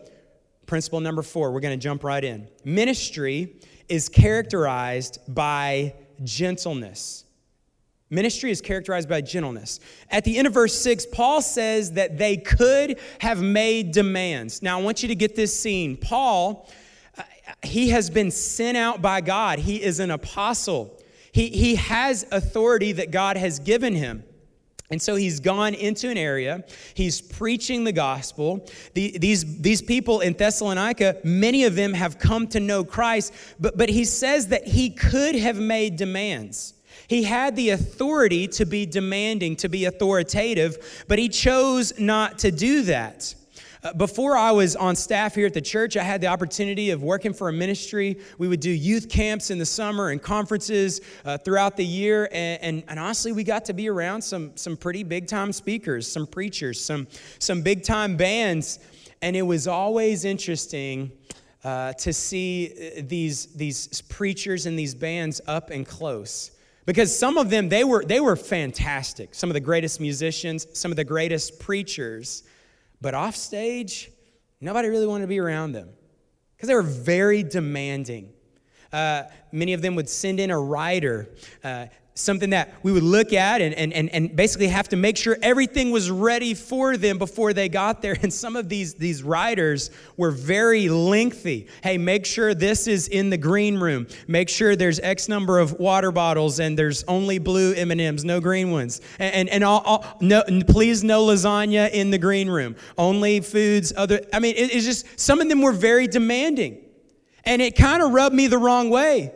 principle 0.66 1.00
number 1.00 1.21
four, 1.21 1.51
we're 1.51 1.59
going 1.59 1.77
to 1.77 1.83
jump 1.83 2.04
right 2.04 2.24
in. 2.24 2.48
Ministry 2.63 3.56
is 3.89 4.09
characterized 4.09 5.19
by 5.27 5.95
gentleness. 6.24 7.25
Ministry 8.13 8.51
is 8.51 8.62
characterized 8.62 9.10
by 9.10 9.21
gentleness. 9.21 9.80
At 10.12 10.24
the 10.24 10.38
end 10.38 10.45
of 10.45 10.54
verse 10.54 10.80
6, 10.80 11.07
Paul 11.07 11.42
says 11.42 11.94
that 11.94 12.18
they 12.18 12.38
could 12.38 13.00
have 13.19 13.42
made 13.42 13.92
demands. 13.92 14.62
Now, 14.62 14.80
I 14.80 14.83
want 14.83 15.01
you 15.01 15.07
to 15.10 15.15
get 15.15 15.36
this 15.36 15.60
scene. 15.60 15.98
Paul, 15.98 16.69
uh, 17.18 17.24
he 17.63 17.89
has 17.89 18.12
been 18.12 18.30
sent 18.30 18.77
out 18.77 19.01
by 19.01 19.21
God, 19.21 19.57
he 19.57 19.81
is 19.81 20.00
an 20.00 20.12
apostle. 20.12 21.01
He, 21.31 21.50
he 21.50 21.74
has 21.75 22.27
authority 22.31 22.92
that 22.92 23.10
God 23.10 23.36
has 23.38 23.57
given 23.57 23.95
him. 23.95 24.24
And 24.92 25.01
so 25.01 25.16
he's 25.16 25.39
gone 25.39 25.74
into 25.74 26.12
an 26.12 26.18
area, 26.18 26.63
he's 26.94 27.19
preaching 27.19 27.83
the 27.83 27.92
gospel. 27.92 28.69
The, 28.94 29.18
these, 29.18 29.59
these 29.59 29.81
people 29.81 30.19
in 30.19 30.33
Thessalonica, 30.33 31.18
many 31.24 31.63
of 31.63 31.75
them 31.75 31.94
have 31.94 32.19
come 32.19 32.45
to 32.50 32.59
know 32.59 32.83
Christ, 32.83 33.33
but, 33.59 33.75
but 33.75 33.89
he 33.89 34.06
says 34.06 34.50
that 34.50 34.68
he 34.68 34.92
could 34.92 35.33
have 35.33 35.57
made 35.57 35.95
demands. 35.95 36.75
He 37.13 37.21
had 37.21 37.56
the 37.56 37.69
authority 37.69 38.48
to 38.48 38.65
be 38.65 38.88
demanding, 38.88 39.56
to 39.57 39.69
be 39.69 39.86
authoritative, 39.86 41.06
but 41.07 41.19
he 41.19 41.30
chose 41.30 42.00
not 42.00 42.39
to 42.39 42.50
do 42.50 42.81
that. 42.86 43.36
Uh, 43.83 43.94
before 43.94 44.36
I 44.36 44.50
was 44.50 44.75
on 44.75 44.95
staff 44.95 45.36
here 45.36 45.45
at 45.45 45.54
the 45.54 45.62
church, 45.62 45.95
I 45.95 46.01
had 46.01 46.21
the 46.21 46.27
opportunity 46.27 46.89
of 46.89 47.04
working 47.04 47.31
for 47.31 47.50
a 47.50 47.54
ministry. 47.54 48.19
We 48.39 48.48
would 48.48 48.62
do 48.62 48.71
youth 48.71 49.10
camps 49.10 49.51
in 49.51 49.60
the 49.60 49.65
summer 49.68 50.10
and 50.10 50.19
conferences 50.19 51.02
uh, 51.23 51.38
throughout 51.38 51.78
the 51.78 51.85
year. 51.85 52.30
And, 52.31 52.64
and, 52.64 52.83
and, 52.88 52.99
honestly, 52.99 53.31
we 53.31 53.44
got 53.44 53.64
to 53.66 53.73
be 53.73 53.90
around 53.90 54.23
some, 54.23 54.57
some 54.57 54.76
pretty 54.76 55.04
big 55.04 55.28
time 55.28 55.54
speakers, 55.54 56.11
some 56.11 56.26
preachers, 56.26 56.83
some, 56.83 57.06
some 57.38 57.61
big 57.61 57.83
time 57.83 58.18
bands. 58.18 58.80
And 59.21 59.35
it 59.35 59.44
was 59.44 59.68
always 59.68 60.26
interesting 60.26 61.11
uh, 61.64 61.94
to 61.94 62.11
see 62.11 62.73
uh, 62.97 63.04
these, 63.06 63.54
these 63.54 64.02
preachers 64.02 64.66
and 64.66 64.80
these 64.80 64.95
bands 64.95 65.42
up 65.45 65.69
and 65.69 65.85
close 65.85 66.49
because 66.85 67.18
some 67.18 67.37
of 67.37 67.49
them 67.49 67.69
they 67.69 67.83
were 67.83 68.04
they 68.04 68.19
were 68.19 68.35
fantastic. 68.35 69.33
Some 69.33 69.49
of 69.49 69.54
the 69.54 69.59
greatest 69.59 69.99
musicians 69.99 70.68
some 70.73 70.92
of 70.92 70.97
the 70.97 71.04
greatest 71.04 71.59
preachers. 71.59 72.44
But 73.02 73.13
off 73.13 73.35
stage 73.35 74.11
nobody 74.61 74.87
really 74.87 75.07
wanted 75.07 75.23
to 75.23 75.28
be 75.28 75.40
around 75.40 75.73
them. 75.73 75.90
Because 76.56 76.68
they 76.68 76.75
were 76.75 76.81
very 76.81 77.44
demanding. 77.44 78.31
Uh, 78.92 79.23
many 79.52 79.73
of 79.73 79.81
them 79.81 79.95
would 79.95 80.07
send 80.07 80.40
in 80.40 80.52
a 80.52 80.59
rider 80.59 81.28
uh, 81.63 81.87
something 82.16 82.52
that 82.52 82.74
we 82.84 82.92
would 82.92 83.04
look 83.04 83.34
at 83.34 83.62
and, 83.62 83.74
and, 83.74 83.92
and, 83.92 84.10
and 84.10 84.36
basically 84.36 84.68
have 84.68 84.88
to 84.90 84.96
make 84.96 85.18
sure 85.18 85.36
everything 85.42 85.90
was 85.90 86.12
ready 86.12 86.54
for 86.54 86.96
them 86.96 87.18
before 87.18 87.54
they 87.54 87.70
got 87.70 88.02
there. 88.02 88.18
And 88.24 88.32
some 88.32 88.56
of 88.56 88.70
these, 88.70 88.94
these 88.94 89.22
riders 89.22 89.92
were 90.16 90.32
very 90.32 90.88
lengthy. 90.88 91.68
Hey, 91.82 91.98
make 91.98 92.26
sure 92.26 92.54
this 92.54 92.88
is 92.88 93.10
in 93.10 93.30
the 93.30 93.38
green 93.38 93.78
room. 93.78 94.08
Make 94.30 94.48
sure 94.48 94.78
there's 94.78 95.00
X 95.00 95.28
number 95.28 95.60
of 95.60 95.74
water 95.74 96.10
bottles 96.10 96.62
and 96.62 96.80
there's 96.80 97.04
only 97.04 97.38
blue 97.38 97.74
M&Ms, 97.74 98.24
no 98.24 98.40
green 98.40 98.72
ones. 98.72 99.02
And, 99.20 99.36
and, 99.36 99.50
and 99.50 99.64
all, 99.66 99.82
all, 99.82 100.18
no, 100.22 100.42
please 100.68 101.04
no 101.04 101.26
lasagna 101.26 101.92
in 101.92 102.12
the 102.12 102.18
green 102.18 102.50
room. 102.50 102.78
Only 102.98 103.42
foods, 103.42 103.92
other, 103.98 104.22
I 104.32 104.40
mean, 104.40 104.56
it, 104.56 104.74
it's 104.74 104.86
just, 104.86 105.20
some 105.20 105.42
of 105.42 105.50
them 105.50 105.62
were 105.62 105.74
very 105.74 106.08
demanding. 106.08 106.78
And 107.44 107.62
it 107.62 107.76
kind 107.76 108.02
of 108.02 108.14
rubbed 108.14 108.36
me 108.36 108.48
the 108.48 108.58
wrong 108.58 108.90
way 108.90 109.34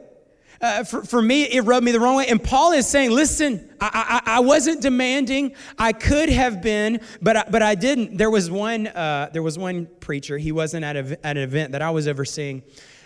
Uh, 0.61 0.83
for, 0.83 1.03
for 1.03 1.21
me, 1.21 1.43
it 1.43 1.61
rubbed 1.61 1.85
me 1.85 1.91
the 1.91 1.99
wrong 1.99 2.15
way. 2.15 2.27
And 2.27 2.43
Paul 2.43 2.71
is 2.71 2.87
saying, 2.87 3.11
listen, 3.11 3.69
I, 3.79 4.21
I, 4.25 4.37
I 4.37 4.39
wasn't 4.39 4.81
demanding. 4.81 5.53
I 5.77 5.93
could 5.93 6.29
have 6.29 6.61
been, 6.61 7.01
but 7.21 7.37
I, 7.37 7.43
but 7.49 7.61
I 7.61 7.75
didn't. 7.75 8.17
There 8.17 8.31
was 8.31 8.49
one, 8.49 8.87
uh, 8.87 9.29
there 9.31 9.43
was 9.43 9.57
one 9.57 9.87
preacher. 9.99 10.37
He 10.37 10.51
wasn't 10.51 10.83
at, 10.83 10.95
a, 10.95 11.25
at 11.25 11.37
an 11.37 11.43
event 11.43 11.73
that 11.73 11.81
I 11.81 11.91
was 11.91 12.07
overseeing, 12.07 12.63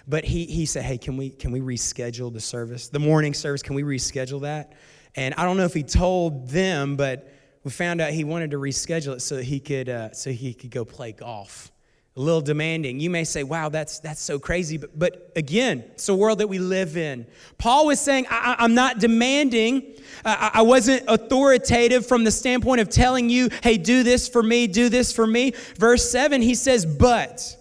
but 0.08 0.24
he, 0.24 0.46
he 0.46 0.65
said, 0.65 0.84
hey, 0.84 0.98
can 0.98 1.17
we, 1.17 1.29
can 1.29 1.51
we 1.51 1.60
reschedule 1.60 2.31
the 2.31 2.39
service? 2.39 2.88
The 2.89 3.00
morning 3.00 3.34
service, 3.34 3.62
can 3.62 3.75
we 3.75 3.84
reschedule 3.84 4.41
that? 4.41 4.74
And 5.15 5.34
I 5.36 5.43
don't 5.43 5.58
know 5.58 5.65
if 5.65 5.74
he 5.74 5.84
told 5.84 6.48
them, 6.48 6.96
but 6.96 7.29
we 7.63 7.72
found 7.72 8.00
out 8.00 8.12
he 8.12 8.24
wanted 8.24 8.51
to 8.51 8.58
reschedule 8.58 9.15
it 9.15 9.22
so 9.22 9.38
he 9.38 9.60
could, 9.60 9.89
uh, 9.89 10.13
so 10.13 10.31
he 10.31 10.53
could 10.53 10.72
go 10.72 10.86
play 10.86 11.12
golf 11.12 11.72
a 12.15 12.20
little 12.20 12.41
demanding. 12.41 13.00
You 13.00 13.10
may 13.10 13.24
say, 13.24 13.44
wow, 13.44 13.70
that's, 13.70 14.00
that's 14.00 14.22
so 14.22 14.38
crazy. 14.38 14.77
But, 14.77 14.98
but 14.98 15.32
again, 15.36 15.86
it's 15.94 16.10
a 16.10 16.15
world 16.15 16.39
that 16.39 16.48
we 16.48 16.60
live 16.60 16.98
in. 16.98 17.25
Paul 17.58 17.88
was 17.88 18.01
saying, 18.01 18.25
I, 18.30 18.58
am 18.60 18.74
not 18.74 19.00
demanding. 19.00 19.94
I, 20.25 20.51
I 20.56 20.62
wasn't 20.63 21.06
authoritative 21.08 22.06
from 22.06 22.25
the 22.25 22.32
standpoint 22.32 22.82
of 22.82 22.89
telling 22.89 23.30
you, 23.30 23.50
hey, 23.63 23.77
do 23.77 24.03
this 24.03 24.27
for 24.27 24.44
me, 24.44 24.68
do 24.68 24.89
this 24.89 25.13
for 25.13 25.25
me. 25.25 25.53
Verse 25.77 26.10
7, 26.12 26.41
he 26.41 26.56
says, 26.56 26.86
but. 26.86 27.58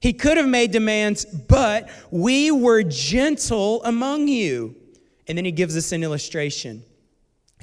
He 0.00 0.12
could 0.12 0.36
have 0.36 0.48
made 0.48 0.72
demands, 0.72 1.24
but 1.24 1.88
we 2.10 2.50
were 2.50 2.82
gentle 2.82 3.84
among 3.84 4.26
you. 4.26 4.74
And 5.28 5.38
then 5.38 5.44
he 5.44 5.52
gives 5.52 5.76
us 5.76 5.92
an 5.92 6.02
illustration. 6.02 6.82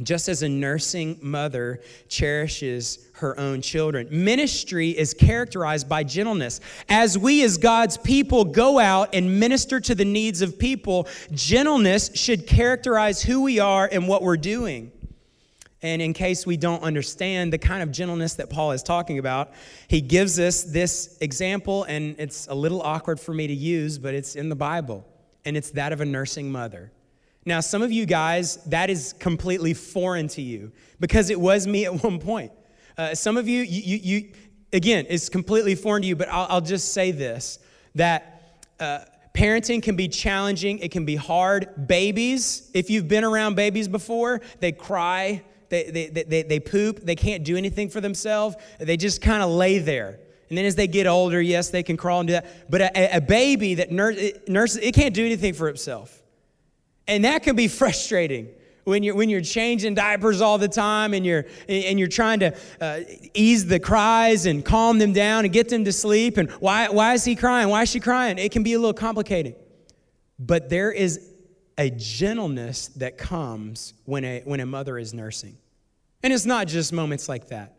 Just 0.01 0.29
as 0.29 0.43
a 0.43 0.49
nursing 0.49 1.17
mother 1.21 1.81
cherishes 2.07 3.07
her 3.13 3.37
own 3.39 3.61
children. 3.61 4.07
Ministry 4.11 4.91
is 4.91 5.13
characterized 5.13 5.89
by 5.89 6.03
gentleness. 6.03 6.61
As 6.87 7.17
we, 7.17 7.43
as 7.43 7.57
God's 7.57 7.97
people, 7.97 8.45
go 8.45 8.79
out 8.79 9.13
and 9.13 9.39
minister 9.39 9.79
to 9.81 9.95
the 9.95 10.05
needs 10.05 10.41
of 10.41 10.57
people, 10.57 11.07
gentleness 11.31 12.11
should 12.15 12.47
characterize 12.47 13.21
who 13.21 13.41
we 13.41 13.59
are 13.59 13.89
and 13.91 14.07
what 14.07 14.21
we're 14.21 14.37
doing. 14.37 14.91
And 15.81 16.01
in 16.01 16.13
case 16.13 16.45
we 16.45 16.57
don't 16.57 16.83
understand 16.83 17.53
the 17.53 17.57
kind 17.57 17.81
of 17.81 17.91
gentleness 17.91 18.33
that 18.35 18.49
Paul 18.49 18.71
is 18.73 18.83
talking 18.83 19.17
about, 19.17 19.51
he 19.87 20.01
gives 20.01 20.37
us 20.39 20.63
this 20.63 21.17
example, 21.21 21.85
and 21.85 22.15
it's 22.19 22.47
a 22.47 22.53
little 22.55 22.81
awkward 22.81 23.19
for 23.19 23.33
me 23.33 23.47
to 23.47 23.53
use, 23.53 23.97
but 23.97 24.13
it's 24.13 24.35
in 24.35 24.49
the 24.49 24.55
Bible, 24.55 25.07
and 25.45 25.55
it's 25.55 25.71
that 25.71 25.93
of 25.93 26.01
a 26.01 26.05
nursing 26.05 26.51
mother. 26.51 26.91
Now, 27.45 27.61
some 27.61 27.81
of 27.81 27.91
you 27.91 28.05
guys, 28.05 28.57
that 28.65 28.89
is 28.89 29.13
completely 29.19 29.73
foreign 29.73 30.27
to 30.29 30.41
you 30.41 30.71
because 30.99 31.29
it 31.29 31.39
was 31.39 31.67
me 31.67 31.85
at 31.85 32.03
one 32.03 32.19
point. 32.19 32.51
Uh, 32.97 33.15
some 33.15 33.37
of 33.37 33.47
you, 33.47 33.61
you, 33.61 33.81
you, 33.81 33.99
you, 34.01 34.31
again, 34.73 35.05
it's 35.09 35.29
completely 35.29 35.75
foreign 35.75 36.01
to 36.01 36.07
you, 36.07 36.15
but 36.15 36.27
I'll, 36.29 36.47
I'll 36.49 36.61
just 36.61 36.93
say 36.93 37.11
this 37.11 37.59
that 37.95 38.61
uh, 38.79 38.99
parenting 39.33 39.81
can 39.81 39.95
be 39.95 40.07
challenging, 40.07 40.79
it 40.79 40.91
can 40.91 41.05
be 41.05 41.15
hard. 41.15 41.87
Babies, 41.87 42.69
if 42.73 42.89
you've 42.89 43.07
been 43.07 43.23
around 43.23 43.55
babies 43.55 43.87
before, 43.87 44.41
they 44.59 44.71
cry, 44.71 45.43
they, 45.69 45.89
they, 45.89 46.23
they, 46.23 46.43
they 46.43 46.59
poop, 46.59 46.99
they 47.01 47.15
can't 47.15 47.43
do 47.43 47.55
anything 47.57 47.89
for 47.89 48.01
themselves, 48.01 48.55
they 48.79 48.97
just 48.97 49.21
kind 49.21 49.41
of 49.41 49.49
lay 49.49 49.79
there. 49.79 50.19
And 50.49 50.57
then 50.57 50.65
as 50.65 50.75
they 50.75 50.87
get 50.87 51.07
older, 51.07 51.41
yes, 51.41 51.69
they 51.69 51.83
can 51.83 51.95
crawl 51.95 52.21
and 52.21 52.27
do 52.27 52.33
that. 52.33 52.69
But 52.71 52.81
a, 52.81 53.17
a 53.17 53.21
baby 53.21 53.75
that 53.75 53.91
nurses, 53.91 54.77
it 54.81 54.93
can't 54.93 55.13
do 55.13 55.25
anything 55.25 55.53
for 55.53 55.69
itself. 55.69 56.18
And 57.09 57.25
that 57.25 57.41
can 57.41 57.55
be 57.55 57.67
frustrating 57.67 58.47
when 58.83 59.01
you're, 59.01 59.15
when 59.15 59.29
you're 59.29 59.41
changing 59.41 59.95
diapers 59.95 60.41
all 60.41 60.59
the 60.59 60.67
time 60.67 61.15
and 61.15 61.25
you're, 61.25 61.45
and 61.67 61.97
you're 61.97 62.07
trying 62.07 62.39
to 62.41 62.55
uh, 62.79 62.99
ease 63.33 63.65
the 63.65 63.79
cries 63.79 64.45
and 64.45 64.63
calm 64.63 64.99
them 64.99 65.11
down 65.11 65.43
and 65.43 65.51
get 65.51 65.69
them 65.69 65.83
to 65.85 65.91
sleep. 65.91 66.37
And 66.37 66.51
why, 66.51 66.87
why 66.89 67.15
is 67.15 67.25
he 67.25 67.35
crying? 67.35 67.67
Why 67.69 67.81
is 67.81 67.89
she 67.89 67.99
crying? 67.99 68.37
It 68.37 68.51
can 68.51 68.61
be 68.61 68.73
a 68.73 68.79
little 68.79 68.93
complicated. 68.93 69.55
But 70.37 70.69
there 70.69 70.91
is 70.91 71.27
a 71.79 71.89
gentleness 71.89 72.89
that 72.89 73.17
comes 73.17 73.95
when 74.05 74.23
a, 74.23 74.41
when 74.45 74.59
a 74.59 74.65
mother 74.67 74.99
is 74.99 75.11
nursing. 75.11 75.57
And 76.21 76.31
it's 76.31 76.45
not 76.45 76.67
just 76.67 76.93
moments 76.93 77.27
like 77.27 77.47
that. 77.47 77.75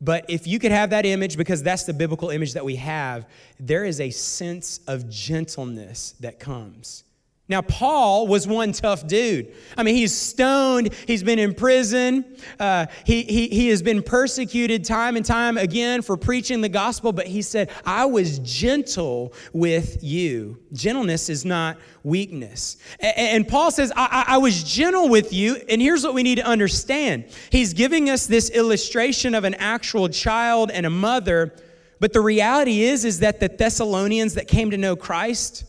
But 0.00 0.24
if 0.28 0.46
you 0.48 0.58
could 0.58 0.72
have 0.72 0.90
that 0.90 1.06
image, 1.06 1.36
because 1.36 1.62
that's 1.62 1.84
the 1.84 1.94
biblical 1.94 2.30
image 2.30 2.54
that 2.54 2.64
we 2.64 2.76
have, 2.76 3.28
there 3.60 3.84
is 3.84 4.00
a 4.00 4.10
sense 4.10 4.80
of 4.88 5.08
gentleness 5.08 6.16
that 6.18 6.40
comes. 6.40 7.04
Now, 7.46 7.60
Paul 7.60 8.26
was 8.26 8.46
one 8.46 8.72
tough 8.72 9.06
dude. 9.06 9.52
I 9.76 9.82
mean, 9.82 9.96
he's 9.96 10.16
stoned, 10.16 10.94
he's 11.06 11.22
been 11.22 11.38
in 11.38 11.52
prison, 11.52 12.24
uh, 12.58 12.86
he, 13.04 13.22
he, 13.22 13.48
he 13.48 13.68
has 13.68 13.82
been 13.82 14.02
persecuted 14.02 14.82
time 14.82 15.14
and 15.16 15.26
time 15.26 15.58
again 15.58 16.00
for 16.00 16.16
preaching 16.16 16.62
the 16.62 16.70
gospel, 16.70 17.12
but 17.12 17.26
he 17.26 17.42
said, 17.42 17.70
I 17.84 18.06
was 18.06 18.38
gentle 18.38 19.34
with 19.52 20.02
you. 20.02 20.58
Gentleness 20.72 21.28
is 21.28 21.44
not 21.44 21.76
weakness. 22.02 22.78
And, 22.98 23.14
and 23.18 23.48
Paul 23.48 23.70
says, 23.70 23.92
I, 23.94 24.24
I, 24.26 24.34
I 24.36 24.38
was 24.38 24.64
gentle 24.64 25.10
with 25.10 25.30
you, 25.30 25.56
and 25.68 25.82
here's 25.82 26.02
what 26.02 26.14
we 26.14 26.22
need 26.22 26.36
to 26.36 26.46
understand. 26.46 27.26
He's 27.50 27.74
giving 27.74 28.08
us 28.08 28.26
this 28.26 28.48
illustration 28.48 29.34
of 29.34 29.44
an 29.44 29.52
actual 29.56 30.08
child 30.08 30.70
and 30.70 30.86
a 30.86 30.90
mother, 30.90 31.54
but 32.00 32.14
the 32.14 32.22
reality 32.22 32.84
is, 32.84 33.04
is 33.04 33.20
that 33.20 33.38
the 33.38 33.48
Thessalonians 33.48 34.32
that 34.32 34.48
came 34.48 34.70
to 34.70 34.78
know 34.78 34.96
Christ, 34.96 35.64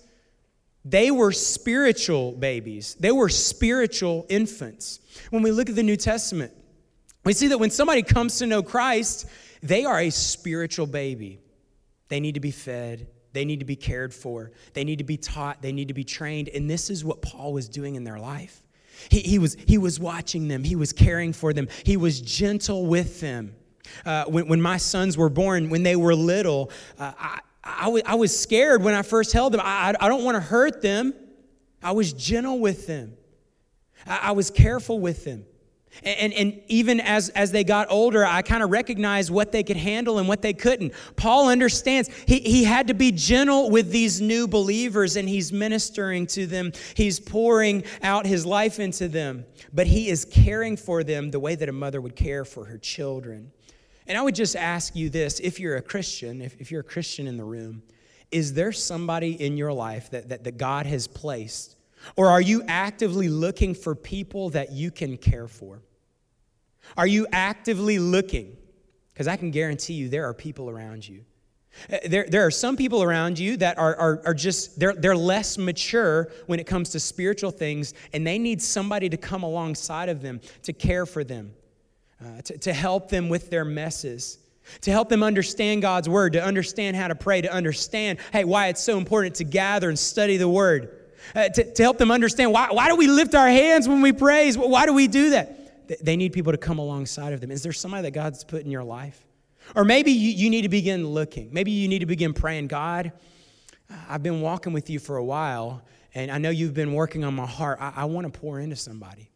they 0.86 1.10
were 1.10 1.32
spiritual 1.32 2.32
babies, 2.34 2.96
they 3.00 3.12
were 3.12 3.28
spiritual 3.28 4.28
infants. 4.30 5.00
When 5.32 5.42
we 5.42 5.52
look 5.52 5.68
at 5.68 5.76
the 5.76 5.84
New 5.84 5.98
Testament, 5.98 6.54
we 7.24 7.34
see 7.34 7.48
that 7.48 7.58
when 7.58 7.72
somebody 7.72 8.04
comes 8.04 8.38
to 8.38 8.46
know 8.46 8.62
Christ, 8.62 9.26
they 9.64 9.84
are 9.84 10.00
a 10.00 10.12
spiritual 10.12 10.86
baby. 10.86 11.40
They 12.08 12.20
need 12.20 12.36
to 12.36 12.40
be 12.40 12.52
fed, 12.52 13.08
they 13.34 13.46
need 13.46 13.60
to 13.60 13.66
be 13.66 13.76
cared 13.76 14.14
for, 14.14 14.52
they 14.74 14.84
need 14.84 15.00
to 15.00 15.04
be 15.04 15.18
taught, 15.18 15.64
they 15.64 15.72
need 15.72 15.88
to 15.88 15.96
be 15.96 16.04
trained. 16.04 16.50
And 16.50 16.70
this 16.70 16.92
is 16.92 17.04
what 17.04 17.24
Paul 17.24 17.52
was 17.52 17.68
doing 17.68 17.96
in 17.96 18.04
their 18.04 18.20
life. 18.20 18.62
He, 19.10 19.22
he, 19.22 19.40
was, 19.40 19.58
he 19.68 19.80
was 19.80 20.00
watching 20.00 20.48
them, 20.48 20.64
he 20.64 20.76
was 20.76 20.94
caring 20.94 21.34
for 21.34 21.52
them, 21.52 21.68
he 21.84 21.98
was 21.98 22.22
gentle 22.22 22.86
with 22.86 23.20
them. 23.22 23.56
Uh, 24.06 24.26
when, 24.26 24.48
when 24.48 24.62
my 24.62 24.78
sons 24.78 25.18
were 25.18 25.30
born, 25.30 25.70
when 25.70 25.84
they 25.84 25.96
were 25.96 26.16
little, 26.16 26.72
uh, 27.00 27.12
I, 27.18 27.40
I, 27.66 27.86
w- 27.86 28.04
I 28.06 28.16
was 28.16 28.38
scared 28.38 28.84
when 28.84 28.94
I 28.94 29.02
first 29.02 29.34
held 29.34 29.54
them. 29.54 29.62
I, 29.64 29.96
I 30.00 30.08
don't 30.08 30.24
want 30.24 30.36
to 30.36 30.42
hurt 30.42 30.82
them. 30.82 31.14
I 31.82 31.92
was 31.92 32.14
gentle 32.14 32.60
with 32.60 32.88
them, 32.88 33.18
I, 34.08 34.20
I 34.24 34.32
was 34.32 34.50
careful 34.52 35.00
with 35.00 35.26
them. 35.26 35.46
And, 36.04 36.20
and, 36.20 36.34
and, 36.34 36.62
even 36.68 37.00
as, 37.00 37.30
as 37.30 37.52
they 37.52 37.64
got 37.64 37.88
older, 37.90 38.26
I 38.26 38.42
kind 38.42 38.62
of 38.64 38.70
recognized 38.70 39.32
what 39.32 39.54
they 39.54 39.64
could 39.64 39.78
handle 39.78 40.20
and 40.20 40.28
what 40.28 40.42
they 40.42 40.52
couldn't. 40.52 40.94
Paul 41.16 41.48
understands 41.48 42.10
he, 42.28 42.40
he 42.40 42.64
had 42.66 42.88
to 42.88 42.94
be 42.94 43.12
gentle 43.14 43.70
with 43.70 43.92
these 43.92 44.20
new 44.20 44.46
believers 44.48 45.16
and 45.16 45.30
he's 45.30 45.54
ministering 45.54 46.28
to 46.28 46.48
them. 46.48 46.74
He's 46.96 47.20
pouring 47.20 47.84
out 48.02 48.26
his 48.26 48.46
life 48.46 48.80
into 48.80 49.08
them, 49.08 49.46
but 49.72 49.88
he 49.88 50.10
is 50.10 50.26
caring 50.26 50.76
for 50.76 51.04
them 51.04 51.32
the 51.32 51.40
way 51.40 51.56
that 51.56 51.70
a 51.70 51.74
mother 51.74 52.02
would 52.02 52.18
care 52.18 52.44
for 52.44 52.66
her 52.66 52.78
children. 52.78 53.52
And 54.08 54.18
I 54.18 54.22
would 54.22 54.36
just 54.36 54.56
ask 54.56 54.96
you 54.96 55.10
this 55.10 55.40
if 55.40 55.60
you're 55.60 55.78
a 55.78 55.82
Christian, 55.82 56.42
if, 56.42 56.60
if 56.60 56.72
you're 56.72 56.82
a 56.82 56.84
Christian 56.84 57.28
in 57.28 57.38
the 57.38 57.44
room, 57.44 57.84
is 58.32 58.54
there 58.54 58.72
somebody 58.72 59.32
in 59.42 59.58
your 59.58 59.74
life 59.74 60.10
that, 60.12 60.30
that, 60.30 60.44
that 60.44 60.58
God 60.58 60.86
has 60.86 61.08
placed? 61.08 61.76
Or 62.16 62.28
are 62.28 62.42
you 62.42 62.64
actively 62.68 63.30
looking 63.30 63.74
for 63.74 63.96
people 63.96 64.50
that 64.52 64.72
you 64.72 64.92
can 64.92 65.18
care 65.18 65.48
for? 65.48 65.82
Are 66.98 67.08
you 67.08 67.28
actively 67.32 67.98
looking? 67.98 68.58
Because 69.14 69.28
I 69.28 69.38
can 69.38 69.52
guarantee 69.52 69.94
you 69.94 70.10
there 70.10 70.28
are 70.28 70.34
people 70.34 70.70
around 70.70 71.08
you. 71.08 71.26
Uh, 71.92 71.98
there, 72.08 72.26
there 72.30 72.46
are 72.46 72.52
some 72.52 72.78
people 72.78 73.04
around 73.04 73.38
you 73.38 73.58
that 73.58 73.78
are, 73.78 73.96
are, 73.96 74.22
are 74.26 74.34
just, 74.34 74.80
they're, 74.80 74.94
they're 74.94 75.16
less 75.16 75.58
mature 75.58 76.32
when 76.48 76.60
it 76.60 76.68
comes 76.68 76.90
to 76.92 77.00
spiritual 77.00 77.52
things, 77.52 77.94
and 78.14 78.26
they 78.26 78.38
need 78.38 78.62
somebody 78.62 79.10
to 79.10 79.18
come 79.18 79.44
alongside 79.44 80.10
of 80.10 80.22
them 80.22 80.40
to 80.64 80.74
care 80.74 81.06
for 81.06 81.24
them, 81.24 81.54
uh, 82.26 82.42
to, 82.42 82.58
to 82.58 82.74
help 82.74 83.10
them 83.10 83.30
with 83.30 83.50
their 83.50 83.66
messes, 83.66 84.40
to 84.82 84.92
help 84.92 85.10
them 85.10 85.22
understand 85.22 85.82
God's 85.82 86.10
word, 86.10 86.34
to 86.34 86.44
understand 86.44 86.98
how 86.98 87.08
to 87.08 87.16
pray, 87.16 87.42
to 87.42 87.52
understand, 87.54 88.20
hey, 88.34 88.44
why 88.44 88.68
it's 88.68 88.82
so 88.82 88.98
important 88.98 89.36
to 89.36 89.44
gather 89.44 89.90
and 89.90 89.98
study 89.98 90.38
the 90.38 90.50
word, 90.50 91.06
uh, 91.36 91.50
to, 91.50 91.74
to 91.74 91.84
help 91.84 91.98
them 91.98 92.12
understand 92.12 92.52
why, 92.52 92.70
why 92.72 92.90
do 92.90 92.96
we 92.96 93.08
lift 93.08 93.36
our 93.36 93.48
hands 93.48 93.88
when 93.88 94.02
we 94.02 94.12
praise? 94.12 94.58
Why 94.58 94.86
do 94.86 94.94
we 94.94 95.08
do 95.08 95.32
that? 95.32 96.04
They 96.04 96.18
need 96.18 96.34
people 96.34 96.52
to 96.52 96.58
come 96.58 96.80
alongside 96.80 97.34
of 97.34 97.42
them. 97.42 97.52
Is 97.52 97.62
there 97.62 97.74
somebody 97.74 98.04
that 98.04 98.12
God's 98.12 98.44
put 98.44 98.64
in 98.64 98.72
your 98.72 98.84
life? 98.84 99.24
Or 99.76 99.84
maybe 99.84 100.12
you, 100.12 100.32
you 100.32 100.50
need 100.50 100.64
to 100.64 100.70
begin 100.70 101.08
looking. 101.08 101.50
Maybe 101.52 101.72
you 101.72 101.88
need 101.88 102.00
to 102.00 102.06
begin 102.06 102.34
praying, 102.34 102.68
God, 102.68 103.12
I've 104.10 104.24
been 104.24 104.42
walking 104.42 104.74
with 104.74 104.90
you 104.90 104.98
for 104.98 105.18
a 105.18 105.24
while, 105.24 105.84
and 106.16 106.32
I 106.32 106.40
know 106.40 106.50
you've 106.50 106.74
been 106.74 106.94
working 106.94 107.24
on 107.24 107.36
my 107.36 107.46
heart. 107.46 107.78
I, 107.80 107.94
I 107.98 108.06
want 108.06 108.32
to 108.32 108.40
pour 108.40 108.60
into 108.60 108.76
somebody. 108.76 109.30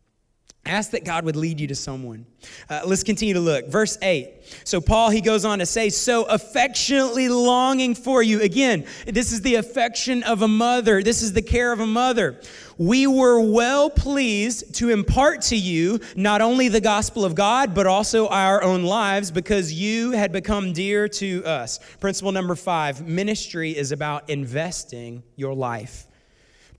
Ask 0.70 0.92
that 0.92 1.04
God 1.04 1.26
would 1.26 1.36
lead 1.36 1.60
you 1.60 1.66
to 1.66 1.76
someone. 1.76 2.28
Uh, 2.70 2.82
let's 2.86 3.02
continue 3.02 3.34
to 3.34 3.40
look. 3.40 3.70
Verse 3.70 3.98
8. 4.04 4.30
So, 4.64 4.80
Paul, 4.80 5.10
he 5.10 5.20
goes 5.20 5.44
on 5.44 5.58
to 5.58 5.66
say, 5.66 5.90
So 5.90 6.26
affectionately 6.26 7.28
longing 7.28 7.96
for 7.96 8.22
you. 8.22 8.40
Again, 8.42 8.86
this 9.08 9.32
is 9.32 9.42
the 9.42 9.56
affection 9.56 10.22
of 10.22 10.44
a 10.44 10.48
mother, 10.48 11.02
this 11.02 11.24
is 11.24 11.34
the 11.34 11.42
care 11.42 11.74
of 11.74 11.80
a 11.80 11.88
mother. 11.88 12.40
We 12.78 13.08
were 13.08 13.42
well 13.42 13.90
pleased 13.90 14.76
to 14.76 14.90
impart 14.92 15.42
to 15.44 15.58
you 15.58 16.02
not 16.16 16.40
only 16.40 16.68
the 16.68 16.80
gospel 16.80 17.26
of 17.26 17.34
God, 17.34 17.74
but 17.74 17.88
also 17.88 18.28
our 18.28 18.64
own 18.64 18.84
lives 18.84 19.32
because 19.32 19.74
you 19.74 20.12
had 20.12 20.32
become 20.32 20.72
dear 20.72 21.08
to 21.10 21.44
us. 21.46 21.80
Principle 22.00 22.32
number 22.32 22.56
five 22.56 23.06
ministry 23.08 23.76
is 23.76 23.92
about 23.92 24.30
investing 24.30 25.24
your 25.36 25.56
life. 25.56 26.06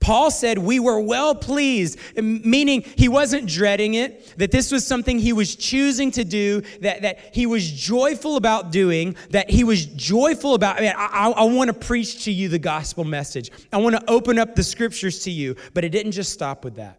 Paul 0.01 0.31
said 0.31 0.57
we 0.57 0.79
were 0.79 0.99
well 0.99 1.35
pleased, 1.35 1.97
meaning 2.17 2.81
he 2.81 3.07
wasn't 3.07 3.47
dreading 3.47 3.93
it, 3.93 4.33
that 4.37 4.51
this 4.51 4.71
was 4.71 4.85
something 4.85 5.19
he 5.19 5.31
was 5.31 5.55
choosing 5.55 6.09
to 6.11 6.25
do, 6.25 6.61
that, 6.81 7.03
that 7.03 7.19
he 7.33 7.45
was 7.45 7.71
joyful 7.71 8.35
about 8.35 8.71
doing, 8.71 9.15
that 9.29 9.49
he 9.49 9.63
was 9.63 9.85
joyful 9.85 10.55
about. 10.55 10.77
I, 10.77 10.81
mean, 10.81 10.93
I, 10.97 11.29
I 11.29 11.43
want 11.43 11.67
to 11.67 11.73
preach 11.73 12.25
to 12.25 12.31
you 12.31 12.49
the 12.49 12.59
gospel 12.59 13.03
message. 13.03 13.51
I 13.71 13.77
want 13.77 13.95
to 13.95 14.09
open 14.09 14.39
up 14.39 14.55
the 14.55 14.63
scriptures 14.63 15.19
to 15.23 15.31
you, 15.31 15.55
but 15.75 15.85
it 15.85 15.89
didn't 15.89 16.13
just 16.13 16.33
stop 16.33 16.65
with 16.65 16.75
that. 16.75 16.97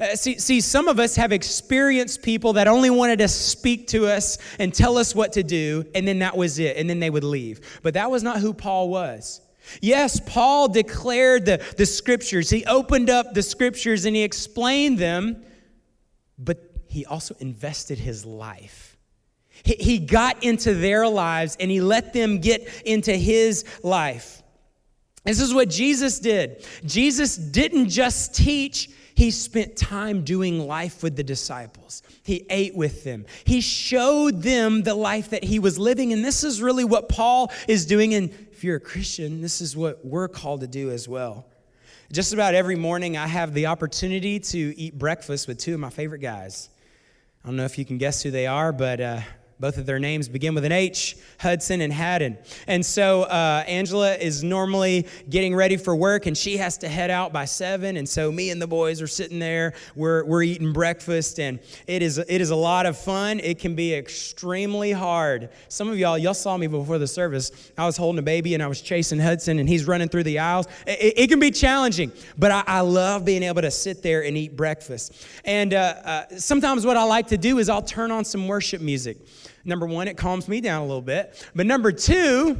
Uh, 0.00 0.16
see, 0.16 0.38
see, 0.38 0.60
some 0.60 0.88
of 0.88 0.98
us 0.98 1.14
have 1.14 1.30
experienced 1.30 2.22
people 2.22 2.54
that 2.54 2.66
only 2.66 2.90
wanted 2.90 3.18
to 3.20 3.28
speak 3.28 3.86
to 3.88 4.06
us 4.06 4.38
and 4.58 4.74
tell 4.74 4.98
us 4.98 5.14
what 5.14 5.32
to 5.32 5.42
do, 5.42 5.84
and 5.94 6.08
then 6.08 6.18
that 6.18 6.36
was 6.36 6.58
it, 6.58 6.76
and 6.76 6.90
then 6.90 6.98
they 6.98 7.10
would 7.10 7.24
leave. 7.24 7.60
But 7.82 7.94
that 7.94 8.10
was 8.10 8.22
not 8.22 8.38
who 8.38 8.52
Paul 8.52 8.88
was. 8.88 9.40
Yes, 9.80 10.20
Paul 10.24 10.68
declared 10.68 11.46
the, 11.46 11.64
the 11.76 11.86
scriptures. 11.86 12.50
He 12.50 12.64
opened 12.66 13.10
up 13.10 13.34
the 13.34 13.42
scriptures 13.42 14.04
and 14.04 14.14
he 14.14 14.22
explained 14.22 14.98
them, 14.98 15.42
but 16.38 16.58
he 16.88 17.04
also 17.06 17.34
invested 17.40 17.98
his 17.98 18.24
life. 18.24 18.96
He, 19.62 19.74
he 19.74 19.98
got 19.98 20.42
into 20.44 20.74
their 20.74 21.08
lives 21.08 21.56
and 21.58 21.70
he 21.70 21.80
let 21.80 22.12
them 22.12 22.38
get 22.38 22.68
into 22.84 23.12
his 23.12 23.64
life. 23.82 24.42
This 25.24 25.40
is 25.40 25.54
what 25.54 25.70
Jesus 25.70 26.18
did. 26.18 26.64
Jesus 26.84 27.36
didn't 27.36 27.88
just 27.88 28.34
teach, 28.34 28.90
he 29.14 29.30
spent 29.30 29.76
time 29.76 30.22
doing 30.22 30.66
life 30.66 31.02
with 31.02 31.16
the 31.16 31.22
disciples. 31.22 32.02
He 32.24 32.46
ate 32.50 32.74
with 32.76 33.04
them. 33.04 33.26
He 33.44 33.60
showed 33.60 34.42
them 34.42 34.82
the 34.82 34.94
life 34.94 35.30
that 35.30 35.44
he 35.44 35.58
was 35.58 35.78
living. 35.78 36.12
And 36.12 36.24
this 36.24 36.42
is 36.44 36.60
really 36.60 36.84
what 36.84 37.08
Paul 37.08 37.50
is 37.68 37.86
doing 37.86 38.12
in 38.12 38.28
you're 38.64 38.76
a 38.76 38.80
Christian, 38.80 39.42
this 39.42 39.60
is 39.60 39.76
what 39.76 40.04
we're 40.04 40.26
called 40.26 40.62
to 40.62 40.66
do 40.66 40.90
as 40.90 41.06
well. 41.06 41.46
Just 42.10 42.32
about 42.32 42.54
every 42.54 42.76
morning, 42.76 43.16
I 43.16 43.26
have 43.26 43.54
the 43.54 43.66
opportunity 43.66 44.40
to 44.40 44.58
eat 44.78 44.98
breakfast 44.98 45.46
with 45.46 45.58
two 45.58 45.74
of 45.74 45.80
my 45.80 45.90
favorite 45.90 46.20
guys. 46.20 46.70
I 47.44 47.48
don't 47.48 47.56
know 47.56 47.64
if 47.64 47.78
you 47.78 47.84
can 47.84 47.98
guess 47.98 48.22
who 48.22 48.30
they 48.30 48.46
are, 48.46 48.72
but 48.72 49.00
uh, 49.00 49.20
both 49.60 49.78
of 49.78 49.86
their 49.86 49.98
names 49.98 50.28
begin 50.28 50.54
with 50.54 50.64
an 50.64 50.72
H, 50.72 51.16
Hudson 51.40 51.80
and 51.80 51.92
Haddon. 51.92 52.38
And 52.66 52.84
so 52.84 53.22
uh, 53.22 53.64
Angela 53.66 54.14
is 54.14 54.42
normally 54.42 55.06
getting 55.28 55.54
ready 55.54 55.76
for 55.76 55.94
work 55.94 56.26
and 56.26 56.36
she 56.36 56.56
has 56.56 56.78
to 56.78 56.88
head 56.88 57.10
out 57.10 57.32
by 57.32 57.44
seven. 57.44 57.96
And 57.96 58.08
so 58.08 58.32
me 58.32 58.50
and 58.50 58.60
the 58.60 58.66
boys 58.66 59.00
are 59.00 59.06
sitting 59.06 59.38
there, 59.38 59.74
we're, 59.94 60.24
we're 60.24 60.42
eating 60.42 60.72
breakfast, 60.72 61.38
and 61.38 61.60
it 61.86 62.02
is, 62.02 62.18
it 62.18 62.40
is 62.40 62.50
a 62.50 62.56
lot 62.56 62.86
of 62.86 62.98
fun. 62.98 63.40
It 63.40 63.58
can 63.58 63.74
be 63.74 63.94
extremely 63.94 64.92
hard. 64.92 65.50
Some 65.68 65.88
of 65.88 65.98
y'all, 65.98 66.18
y'all 66.18 66.34
saw 66.34 66.56
me 66.56 66.66
before 66.66 66.98
the 66.98 67.06
service. 67.06 67.72
I 67.78 67.86
was 67.86 67.96
holding 67.96 68.18
a 68.18 68.22
baby 68.22 68.54
and 68.54 68.62
I 68.62 68.66
was 68.66 68.80
chasing 68.80 69.18
Hudson 69.18 69.58
and 69.58 69.68
he's 69.68 69.86
running 69.86 70.08
through 70.08 70.24
the 70.24 70.38
aisles. 70.38 70.66
It, 70.86 71.14
it 71.16 71.28
can 71.28 71.40
be 71.40 71.50
challenging, 71.50 72.12
but 72.36 72.50
I, 72.50 72.64
I, 72.66 72.80
love 72.80 73.24
being 73.24 73.42
able 73.42 73.62
to 73.62 73.70
sit 73.70 74.02
there 74.02 74.24
and 74.24 74.36
eat 74.36 74.56
breakfast. 74.56 75.26
And 75.44 75.72
uh, 75.72 75.94
uh, 76.04 76.24
sometimes 76.36 76.84
what 76.84 76.96
I 76.96 77.04
like 77.04 77.28
to 77.28 77.38
do 77.38 77.58
is 77.58 77.68
I'll 77.68 77.82
turn 77.82 78.10
on 78.10 78.24
some 78.24 78.46
worship 78.46 78.80
music. 78.80 79.16
Number 79.64 79.86
one, 79.86 80.08
it 80.08 80.16
calms 80.16 80.48
me 80.48 80.60
down 80.60 80.82
a 80.82 80.86
little 80.86 81.02
bit. 81.02 81.48
But 81.54 81.66
number 81.66 81.92
two, 81.92 82.58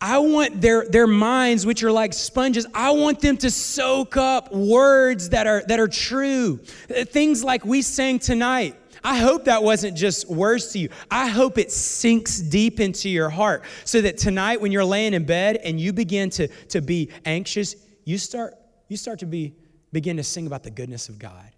I 0.00 0.18
want 0.18 0.60
their, 0.60 0.86
their 0.86 1.06
minds, 1.06 1.66
which 1.66 1.82
are 1.82 1.92
like 1.92 2.14
sponges, 2.14 2.66
I 2.72 2.92
want 2.92 3.20
them 3.20 3.36
to 3.38 3.50
soak 3.50 4.16
up 4.16 4.52
words 4.52 5.30
that 5.30 5.46
are, 5.46 5.62
that 5.66 5.78
are 5.78 5.88
true. 5.88 6.60
Uh, 6.88 7.04
things 7.04 7.44
like 7.44 7.64
we 7.64 7.82
sang 7.82 8.18
tonight. 8.18 8.76
I 9.04 9.18
hope 9.18 9.44
that 9.46 9.62
wasn't 9.62 9.96
just 9.96 10.28
words 10.28 10.72
to 10.72 10.78
you. 10.78 10.88
I 11.10 11.26
hope 11.26 11.58
it 11.58 11.72
sinks 11.72 12.38
deep 12.38 12.80
into 12.80 13.08
your 13.08 13.30
heart 13.30 13.64
so 13.84 14.00
that 14.00 14.18
tonight 14.18 14.60
when 14.60 14.72
you're 14.72 14.84
laying 14.84 15.14
in 15.14 15.24
bed 15.24 15.56
and 15.56 15.80
you 15.80 15.92
begin 15.92 16.30
to, 16.30 16.48
to 16.68 16.80
be 16.80 17.10
anxious, 17.24 17.76
you 18.04 18.18
start, 18.18 18.54
you 18.88 18.96
start 18.96 19.18
to 19.20 19.26
be, 19.26 19.54
begin 19.92 20.16
to 20.18 20.22
sing 20.22 20.46
about 20.46 20.62
the 20.62 20.70
goodness 20.70 21.08
of 21.08 21.18
God. 21.18 21.50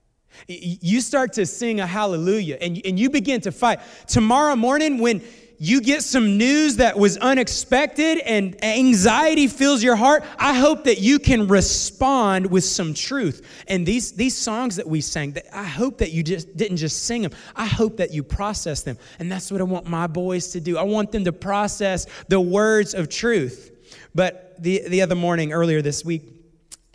You 0.49 1.01
start 1.01 1.35
to 1.35 1.47
sing 1.47 1.81
a 1.81 1.87
hallelujah 1.87 2.59
and, 2.61 2.81
and 2.85 2.99
you 2.99 3.11
begin 3.11 3.41
to 3.43 3.53
fight. 3.53 3.81
Tomorrow 4.07 4.57
morning, 4.57 4.99
when 4.99 5.23
you 5.63 5.81
get 5.81 6.03
some 6.03 6.39
news 6.39 6.79
that 6.79 6.99
was 6.99 7.17
unexpected 7.19 8.19
and 8.19 8.65
anxiety 8.65 9.47
fills 9.47 9.81
your 9.81 9.95
heart, 9.95 10.25
I 10.37 10.55
hope 10.55 10.83
that 10.85 10.99
you 10.99 11.21
can 11.21 11.47
respond 11.47 12.47
with 12.47 12.65
some 12.65 12.95
truth. 12.95 13.63
And 13.69 13.87
these, 13.87 14.11
these 14.11 14.37
songs 14.37 14.75
that 14.75 14.89
we 14.89 15.01
sang, 15.01 15.37
I 15.53 15.63
hope 15.63 15.99
that 15.99 16.11
you 16.11 16.25
just 16.25 16.57
didn't 16.57 16.79
just 16.79 17.05
sing 17.05 17.23
them. 17.23 17.31
I 17.55 17.67
hope 17.67 17.99
that 17.99 18.13
you 18.13 18.25
process 18.25 18.83
them. 18.83 18.99
And 19.21 19.31
that's 19.31 19.53
what 19.53 19.61
I 19.61 19.65
want 19.65 19.87
my 19.87 20.09
boys 20.09 20.49
to 20.49 20.61
do. 20.61 20.79
I 20.79 20.83
want 20.83 21.13
them 21.13 21.25
to 21.27 21.33
process 21.33 22.07
the 22.27 22.41
words 22.41 22.93
of 22.93 23.09
truth. 23.09 23.71
But 24.17 24.61
the, 24.61 24.83
the 24.89 25.03
other 25.03 25.15
morning, 25.15 25.53
earlier 25.53 25.81
this 25.81 26.05
week, 26.05 26.42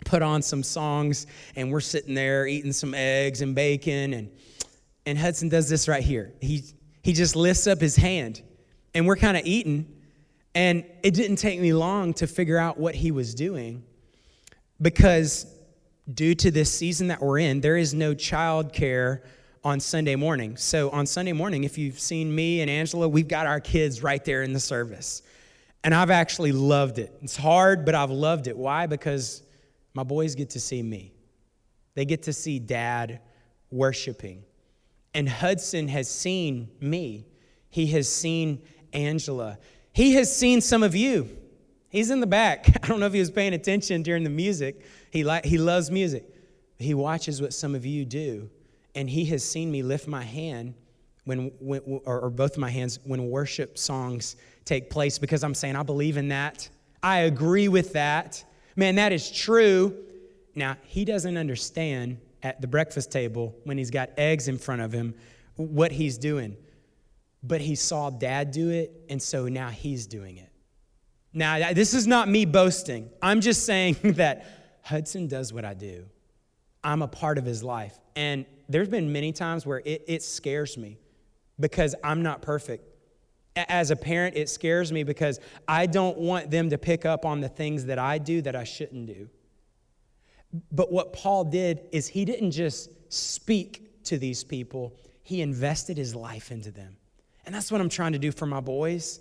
put 0.04 0.22
on 0.22 0.42
some 0.42 0.62
songs 0.62 1.26
and 1.56 1.70
we're 1.70 1.80
sitting 1.80 2.14
there 2.14 2.46
eating 2.46 2.72
some 2.72 2.94
eggs 2.94 3.42
and 3.42 3.54
bacon 3.54 4.14
and 4.14 4.30
and 5.06 5.16
Hudson 5.18 5.48
does 5.48 5.70
this 5.70 5.88
right 5.88 6.02
here. 6.02 6.34
He 6.40 6.64
he 7.02 7.12
just 7.12 7.34
lifts 7.34 7.66
up 7.66 7.80
his 7.80 7.96
hand 7.96 8.42
and 8.94 9.06
we're 9.06 9.16
kind 9.16 9.36
of 9.36 9.46
eating 9.46 9.94
and 10.54 10.84
it 11.02 11.14
didn't 11.14 11.36
take 11.36 11.60
me 11.60 11.72
long 11.72 12.14
to 12.14 12.26
figure 12.26 12.58
out 12.58 12.78
what 12.78 12.94
he 12.94 13.10
was 13.10 13.34
doing 13.34 13.84
because 14.80 15.46
due 16.12 16.34
to 16.34 16.50
this 16.50 16.72
season 16.72 17.08
that 17.08 17.20
we're 17.20 17.38
in, 17.38 17.60
there 17.60 17.76
is 17.76 17.94
no 17.94 18.14
child 18.14 18.72
care 18.72 19.22
on 19.64 19.80
Sunday 19.80 20.16
morning. 20.16 20.56
So 20.56 20.90
on 20.90 21.06
Sunday 21.06 21.32
morning, 21.32 21.64
if 21.64 21.76
you've 21.76 22.00
seen 22.00 22.34
me 22.34 22.60
and 22.60 22.70
Angela, 22.70 23.08
we've 23.08 23.28
got 23.28 23.46
our 23.46 23.60
kids 23.60 24.02
right 24.02 24.24
there 24.24 24.42
in 24.42 24.52
the 24.52 24.60
service. 24.60 25.22
And 25.84 25.94
I've 25.94 26.10
actually 26.10 26.52
loved 26.52 26.98
it. 26.98 27.12
It's 27.22 27.36
hard, 27.36 27.84
but 27.84 27.94
I've 27.94 28.10
loved 28.10 28.46
it. 28.46 28.56
Why? 28.56 28.86
Because 28.86 29.42
my 29.98 30.04
boys 30.04 30.36
get 30.36 30.50
to 30.50 30.60
see 30.60 30.80
me. 30.80 31.12
They 31.94 32.04
get 32.04 32.22
to 32.22 32.32
see 32.32 32.60
dad 32.60 33.20
worshiping. 33.72 34.44
And 35.12 35.28
Hudson 35.28 35.88
has 35.88 36.08
seen 36.08 36.70
me. 36.80 37.26
He 37.68 37.88
has 37.88 38.08
seen 38.08 38.62
Angela. 38.92 39.58
He 39.92 40.12
has 40.12 40.32
seen 40.34 40.60
some 40.60 40.84
of 40.84 40.94
you. 40.94 41.36
He's 41.88 42.12
in 42.12 42.20
the 42.20 42.28
back. 42.28 42.68
I 42.84 42.86
don't 42.86 43.00
know 43.00 43.06
if 43.06 43.12
he 43.12 43.18
was 43.18 43.32
paying 43.32 43.54
attention 43.54 44.04
during 44.04 44.22
the 44.22 44.30
music. 44.30 44.86
He, 45.10 45.24
li- 45.24 45.40
he 45.42 45.58
loves 45.58 45.90
music. 45.90 46.32
He 46.78 46.94
watches 46.94 47.42
what 47.42 47.52
some 47.52 47.74
of 47.74 47.84
you 47.84 48.04
do. 48.04 48.48
And 48.94 49.10
he 49.10 49.24
has 49.24 49.42
seen 49.42 49.68
me 49.68 49.82
lift 49.82 50.06
my 50.06 50.22
hand 50.22 50.74
when, 51.24 51.50
when 51.58 51.80
or, 52.04 52.20
or 52.20 52.30
both 52.30 52.56
my 52.56 52.70
hands 52.70 53.00
when 53.02 53.30
worship 53.30 53.76
songs 53.76 54.36
take 54.64 54.90
place 54.90 55.18
because 55.18 55.42
I'm 55.42 55.54
saying, 55.54 55.74
I 55.74 55.82
believe 55.82 56.18
in 56.18 56.28
that. 56.28 56.68
I 57.02 57.22
agree 57.22 57.66
with 57.66 57.94
that. 57.94 58.44
Man, 58.78 58.94
that 58.94 59.12
is 59.12 59.28
true. 59.28 59.92
Now, 60.54 60.76
he 60.84 61.04
doesn't 61.04 61.36
understand 61.36 62.18
at 62.44 62.60
the 62.60 62.68
breakfast 62.68 63.10
table 63.10 63.56
when 63.64 63.76
he's 63.76 63.90
got 63.90 64.10
eggs 64.16 64.46
in 64.46 64.56
front 64.56 64.82
of 64.82 64.92
him 64.92 65.16
what 65.56 65.90
he's 65.90 66.16
doing. 66.16 66.56
But 67.42 67.60
he 67.60 67.74
saw 67.74 68.08
dad 68.08 68.52
do 68.52 68.70
it, 68.70 68.92
and 69.08 69.20
so 69.20 69.48
now 69.48 69.70
he's 69.70 70.06
doing 70.06 70.36
it. 70.36 70.52
Now, 71.32 71.72
this 71.72 71.92
is 71.92 72.06
not 72.06 72.28
me 72.28 72.44
boasting. 72.44 73.10
I'm 73.20 73.40
just 73.40 73.66
saying 73.66 73.96
that 74.04 74.46
Hudson 74.82 75.26
does 75.26 75.52
what 75.52 75.64
I 75.64 75.74
do. 75.74 76.04
I'm 76.84 77.02
a 77.02 77.08
part 77.08 77.36
of 77.36 77.44
his 77.44 77.64
life. 77.64 77.98
And 78.14 78.46
there's 78.68 78.88
been 78.88 79.12
many 79.12 79.32
times 79.32 79.66
where 79.66 79.82
it, 79.84 80.04
it 80.06 80.22
scares 80.22 80.78
me 80.78 80.98
because 81.58 81.96
I'm 82.04 82.22
not 82.22 82.42
perfect 82.42 82.87
as 83.68 83.90
a 83.90 83.96
parent, 83.96 84.36
it 84.36 84.48
scares 84.48 84.92
me 84.92 85.02
because 85.02 85.40
I 85.66 85.86
don't 85.86 86.18
want 86.18 86.50
them 86.50 86.70
to 86.70 86.78
pick 86.78 87.04
up 87.04 87.24
on 87.24 87.40
the 87.40 87.48
things 87.48 87.86
that 87.86 87.98
I 87.98 88.18
do 88.18 88.42
that 88.42 88.54
I 88.54 88.64
shouldn't 88.64 89.06
do. 89.06 89.28
But 90.72 90.90
what 90.90 91.12
Paul 91.12 91.44
did 91.44 91.88
is 91.92 92.08
he 92.08 92.24
didn't 92.24 92.52
just 92.52 92.90
speak 93.12 94.04
to 94.04 94.18
these 94.18 94.44
people, 94.44 94.96
he 95.22 95.42
invested 95.42 95.98
his 95.98 96.14
life 96.14 96.50
into 96.50 96.70
them. 96.70 96.96
And 97.44 97.54
that's 97.54 97.70
what 97.70 97.80
I'm 97.80 97.88
trying 97.88 98.12
to 98.12 98.18
do 98.18 98.32
for 98.32 98.46
my 98.46 98.60
boys. 98.60 99.20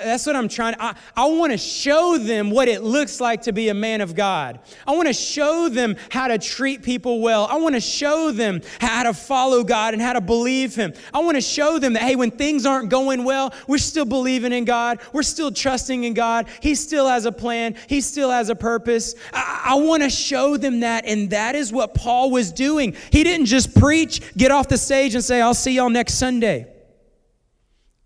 That's 0.00 0.26
what 0.26 0.36
I'm 0.36 0.48
trying. 0.48 0.74
I, 0.78 0.94
I 1.16 1.26
want 1.26 1.52
to 1.52 1.58
show 1.58 2.18
them 2.18 2.50
what 2.50 2.68
it 2.68 2.82
looks 2.82 3.20
like 3.20 3.42
to 3.42 3.52
be 3.52 3.68
a 3.68 3.74
man 3.74 4.00
of 4.00 4.14
God. 4.14 4.60
I 4.86 4.92
want 4.92 5.08
to 5.08 5.12
show 5.12 5.68
them 5.68 5.96
how 6.10 6.28
to 6.28 6.38
treat 6.38 6.82
people 6.82 7.20
well. 7.20 7.46
I 7.50 7.56
want 7.56 7.74
to 7.74 7.80
show 7.80 8.30
them 8.30 8.62
how 8.80 9.02
to 9.02 9.14
follow 9.14 9.64
God 9.64 9.94
and 9.94 10.02
how 10.02 10.12
to 10.12 10.20
believe 10.20 10.74
Him. 10.74 10.94
I 11.12 11.20
want 11.20 11.36
to 11.36 11.40
show 11.40 11.78
them 11.78 11.92
that, 11.94 12.02
hey, 12.02 12.16
when 12.16 12.30
things 12.30 12.64
aren't 12.66 12.88
going 12.88 13.24
well, 13.24 13.52
we're 13.66 13.78
still 13.78 14.04
believing 14.04 14.52
in 14.52 14.64
God. 14.64 15.00
We're 15.12 15.22
still 15.22 15.52
trusting 15.52 16.04
in 16.04 16.14
God. 16.14 16.48
He 16.60 16.74
still 16.74 17.08
has 17.08 17.26
a 17.26 17.32
plan, 17.32 17.76
He 17.88 18.00
still 18.00 18.30
has 18.30 18.48
a 18.48 18.56
purpose. 18.56 19.14
I, 19.32 19.62
I 19.66 19.74
want 19.74 20.02
to 20.02 20.10
show 20.10 20.56
them 20.56 20.80
that. 20.80 21.04
And 21.06 21.30
that 21.30 21.54
is 21.54 21.72
what 21.72 21.94
Paul 21.94 22.30
was 22.30 22.52
doing. 22.52 22.96
He 23.10 23.24
didn't 23.24 23.46
just 23.46 23.74
preach, 23.74 24.20
get 24.36 24.50
off 24.50 24.68
the 24.68 24.78
stage, 24.78 25.14
and 25.14 25.22
say, 25.22 25.40
I'll 25.40 25.54
see 25.54 25.74
y'all 25.74 25.90
next 25.90 26.14
Sunday. 26.14 26.71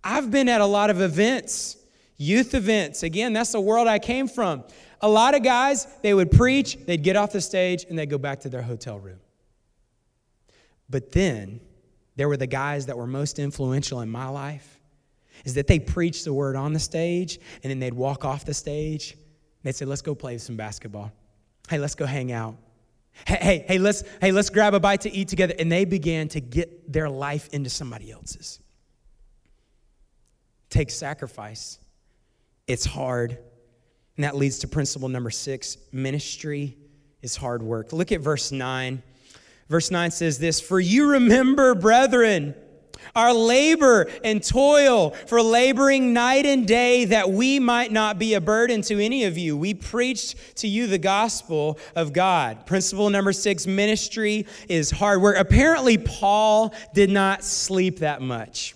I've 0.07 0.31
been 0.31 0.49
at 0.49 0.61
a 0.61 0.67
lot 0.67 0.91
of 0.91 1.01
events, 1.01 1.77
youth 2.17 2.55
events. 2.55 3.03
Again, 3.03 3.33
that's 3.33 3.51
the 3.51 3.61
world 3.61 3.89
I 3.89 3.99
came 3.99 4.29
from. 4.29 4.63
A 5.01 5.09
lot 5.09 5.35
of 5.35 5.43
guys, 5.43 5.89
they 6.01 6.15
would 6.15 6.31
preach, 6.31 6.77
they'd 6.87 7.03
get 7.03 7.17
off 7.17 7.33
the 7.33 7.41
stage, 7.41 7.85
and 7.89 7.99
they'd 7.99 8.09
go 8.09 8.17
back 8.17 8.41
to 8.41 8.49
their 8.49 8.63
hotel 8.63 9.01
room. 9.01 9.19
But 10.89 11.11
then 11.11 11.61
there 12.15 12.29
were 12.29 12.37
the 12.37 12.47
guys 12.47 12.87
that 12.87 12.97
were 12.97 13.09
most 13.09 13.41
influential 13.41 14.01
in 14.01 14.09
my 14.09 14.29
life, 14.29 14.79
is 15.45 15.55
that 15.55 15.67
they 15.67 15.81
preached 15.81 16.25
the 16.25 16.33
word 16.33 16.55
on 16.55 16.73
the 16.73 16.79
stage, 16.79 17.41
and 17.65 17.71
then 17.71 17.81
they'd 17.81 17.93
walk 17.93 18.25
off 18.25 18.45
the 18.45 18.55
stage. 18.55 19.17
They'd 19.65 19.75
say, 19.75 19.87
Let's 19.87 20.03
go 20.03 20.15
play 20.15 20.39
some 20.39 20.57
basketball. 20.57 21.11
Hey, 21.69 21.79
let's 21.79 21.97
go 21.97 22.07
hang 22.07 22.31
out. 22.31 22.55
Hey, 23.27 23.39
hey, 23.41 23.65
hey, 23.67 23.79
let's, 23.79 24.05
hey, 24.21 24.31
let's 24.31 24.51
grab 24.51 24.75
a 24.75 24.81
bite 24.81 25.01
to 25.01 25.13
eat 25.13 25.27
together. 25.27 25.55
And 25.59 25.73
they 25.73 25.85
began 25.85 26.29
to 26.29 26.41
get 26.41 26.93
their 26.93 27.11
life 27.11 27.49
into 27.53 27.71
somebody 27.71 28.13
else's. 28.13 28.61
Take 30.77 30.91
sacrifice. 30.91 31.79
It's 32.67 32.85
hard. 32.85 33.39
And 34.17 34.25
that 34.25 34.37
leads 34.37 34.59
to 34.59 34.69
principle 34.69 35.09
number 35.09 35.31
six 35.31 35.79
ministry 35.91 36.77
is 37.23 37.35
hard 37.35 37.63
work. 37.63 37.95
Look 37.95 38.13
at 38.13 38.21
verse 38.21 38.53
9. 38.53 39.03
Verse 39.71 39.91
9 39.91 40.11
says 40.11 40.39
this 40.39 40.61
For 40.61 40.79
you 40.79 41.13
remember, 41.13 41.75
brethren, 41.75 42.55
our 43.15 43.33
labor 43.33 44.07
and 44.23 44.43
toil 44.43 45.13
for 45.29 45.41
laboring 45.41 46.13
night 46.13 46.45
and 46.45 46.69
day 46.69 47.07
that 47.07 47.31
we 47.31 47.59
might 47.59 47.91
not 47.91 48.19
be 48.19 48.35
a 48.35 48.41
burden 48.43 48.83
to 48.83 49.03
any 49.03 49.25
of 49.25 49.39
you. 49.39 49.57
We 49.57 49.73
preached 49.73 50.59
to 50.59 50.69
you 50.69 50.89
the 50.89 50.99
gospel 50.99 51.79
of 51.95 52.13
God. 52.13 52.67
Principle 52.67 53.09
number 53.09 53.33
six 53.33 53.67
ministry 53.67 54.47
is 54.69 54.91
hard 54.91 55.23
work. 55.23 55.39
Apparently, 55.39 55.97
Paul 55.97 56.75
did 56.93 57.09
not 57.09 57.45
sleep 57.45 58.01
that 58.01 58.21
much. 58.21 58.75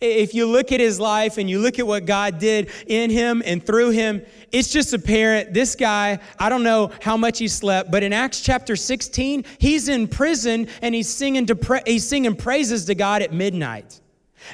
If 0.00 0.34
you 0.34 0.46
look 0.46 0.72
at 0.72 0.80
his 0.80 0.98
life 1.00 1.38
and 1.38 1.48
you 1.48 1.58
look 1.58 1.78
at 1.78 1.86
what 1.86 2.06
God 2.06 2.38
did 2.38 2.70
in 2.86 3.10
him 3.10 3.42
and 3.44 3.64
through 3.64 3.90
him, 3.90 4.22
it's 4.52 4.70
just 4.70 4.92
apparent 4.92 5.52
this 5.52 5.74
guy, 5.74 6.18
I 6.38 6.48
don't 6.48 6.62
know 6.62 6.90
how 7.00 7.16
much 7.16 7.38
he 7.38 7.48
slept, 7.48 7.90
but 7.90 8.02
in 8.02 8.12
Acts 8.12 8.40
chapter 8.40 8.76
16, 8.76 9.44
he's 9.58 9.88
in 9.88 10.08
prison 10.08 10.68
and 10.82 10.94
he's 10.94 11.08
singing, 11.08 11.46
pra- 11.46 11.82
he's 11.86 12.06
singing 12.06 12.36
praises 12.36 12.84
to 12.86 12.94
God 12.94 13.22
at 13.22 13.32
midnight. 13.32 14.00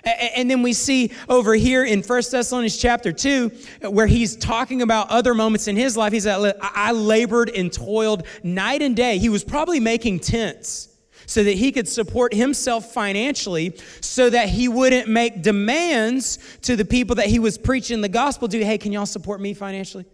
And 0.05 0.51
then 0.51 0.63
we 0.63 0.73
see 0.73 1.13
over 1.29 1.55
here 1.55 1.85
in 1.85 2.03
1 2.03 2.23
Thessalonians 2.31 2.77
chapter 2.77 3.13
2, 3.13 3.51
where 3.91 4.07
he's 4.07 4.37
talking 4.37 4.83
about 4.83 5.11
other 5.11 5.35
moments 5.35 5.67
in 5.69 5.77
his 5.77 5.97
life. 5.97 6.13
He 6.13 6.21
said, 6.21 6.55
I 6.61 6.93
labored 6.93 7.51
and 7.51 7.73
toiled 7.73 8.25
night 8.43 8.83
and 8.83 8.95
day. 8.95 9.19
He 9.19 9.29
was 9.29 9.43
probably 9.43 9.81
making 9.81 10.21
tents 10.21 10.90
so 11.31 11.45
that 11.45 11.53
he 11.53 11.71
could 11.71 11.87
support 11.87 12.35
himself 12.35 12.93
financially, 12.93 13.73
so 14.01 14.29
that 14.29 14.49
he 14.49 14.67
wouldn't 14.67 15.09
make 15.09 15.43
demands 15.43 16.41
to 16.63 16.75
the 16.75 16.85
people 16.85 17.15
that 17.15 17.27
he 17.27 17.39
was 17.39 17.57
preaching 17.57 18.01
the 18.01 18.09
gospel 18.09 18.49
to. 18.49 18.65
Hey, 18.65 18.79
can 18.79 18.91
y'all 18.91 19.07
support 19.07 19.41
me 19.41 19.55
financially? 19.55 20.07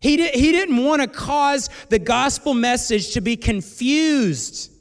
He, 0.00 0.16
did, 0.16 0.34
he 0.34 0.52
didn't 0.52 0.82
want 0.82 1.02
to 1.02 1.06
cause 1.06 1.68
the 1.90 1.98
gospel 1.98 2.54
message 2.54 3.12
to 3.12 3.20
be 3.20 3.36
confused. 3.36 4.72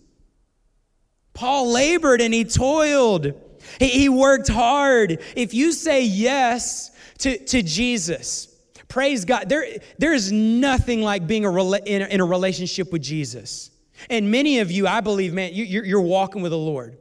Paul 1.34 1.74
labored 1.74 2.22
and 2.22 2.34
he 2.34 2.46
toiled. 2.46 3.34
He, 3.78 3.89
he 3.89 4.08
worked 4.08 4.48
hard. 4.48 5.22
If 5.36 5.54
you 5.54 5.74
say 5.74 6.06
yes 6.06 6.91
to, 7.17 7.38
to 7.48 7.62
Jesus, 7.62 8.48
praise 8.88 9.26
God, 9.26 9.50
there, 9.50 9.65
there 9.98 10.13
is 10.13 10.32
nothing 10.32 11.02
like 11.02 11.28
being 11.28 11.43
a, 11.46 11.52
in, 11.52 12.04
a, 12.04 12.06
in 12.06 12.22
a 12.22 12.26
relationship 12.26 12.89
with 12.93 13.02
Jesus. 13.02 13.69
And 14.09 14.31
many 14.31 14.59
of 14.59 14.71
you, 14.71 14.87
I 14.87 15.01
believe, 15.01 15.33
man, 15.33 15.53
you, 15.53 15.83
you're 15.83 16.01
walking 16.01 16.41
with 16.41 16.51
the 16.51 16.57
Lord. 16.57 16.97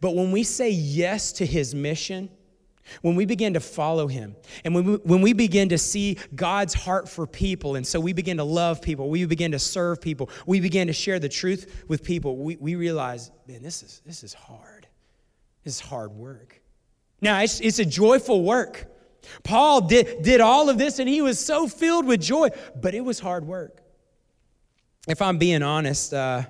But 0.00 0.14
when 0.14 0.32
we 0.32 0.42
say 0.42 0.70
yes 0.70 1.32
to 1.32 1.46
his 1.46 1.74
mission, 1.74 2.28
when 3.02 3.16
we 3.16 3.24
begin 3.24 3.54
to 3.54 3.60
follow 3.60 4.06
him, 4.06 4.36
and 4.64 4.74
when 4.74 4.84
we, 4.84 4.94
when 4.96 5.20
we 5.20 5.32
begin 5.32 5.70
to 5.70 5.78
see 5.78 6.18
God's 6.34 6.74
heart 6.74 7.08
for 7.08 7.26
people, 7.26 7.76
and 7.76 7.86
so 7.86 7.98
we 7.98 8.12
begin 8.12 8.36
to 8.36 8.44
love 8.44 8.80
people, 8.80 9.08
we 9.08 9.24
begin 9.24 9.52
to 9.52 9.58
serve 9.58 10.00
people, 10.00 10.30
we 10.46 10.60
begin 10.60 10.86
to 10.86 10.92
share 10.92 11.18
the 11.18 11.28
truth 11.28 11.84
with 11.88 12.02
people, 12.02 12.36
we, 12.36 12.56
we 12.56 12.76
realize, 12.76 13.30
man, 13.48 13.62
this 13.62 13.82
is, 13.82 14.02
this 14.06 14.22
is 14.22 14.34
hard. 14.34 14.86
This 15.64 15.76
is 15.76 15.80
hard 15.80 16.12
work. 16.12 16.60
Now, 17.20 17.40
it's, 17.40 17.60
it's 17.60 17.78
a 17.78 17.84
joyful 17.84 18.44
work. 18.44 18.86
Paul 19.42 19.80
did, 19.80 20.22
did 20.22 20.40
all 20.40 20.68
of 20.68 20.78
this, 20.78 21.00
and 21.00 21.08
he 21.08 21.22
was 21.22 21.44
so 21.44 21.66
filled 21.66 22.06
with 22.06 22.20
joy, 22.20 22.50
but 22.80 22.94
it 22.94 23.00
was 23.00 23.18
hard 23.18 23.44
work 23.44 23.82
if 25.06 25.22
I'm 25.22 25.38
being 25.38 25.62
honest, 25.62 26.12
uh, 26.12 26.42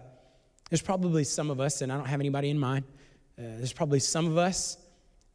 there's 0.70 0.82
probably 0.82 1.24
some 1.24 1.50
of 1.50 1.60
us, 1.60 1.82
and 1.82 1.92
I 1.92 1.96
don't 1.96 2.06
have 2.06 2.20
anybody 2.20 2.50
in 2.50 2.58
mind, 2.58 2.84
uh, 3.38 3.42
there's 3.58 3.72
probably 3.72 4.00
some 4.00 4.26
of 4.26 4.38
us 4.38 4.78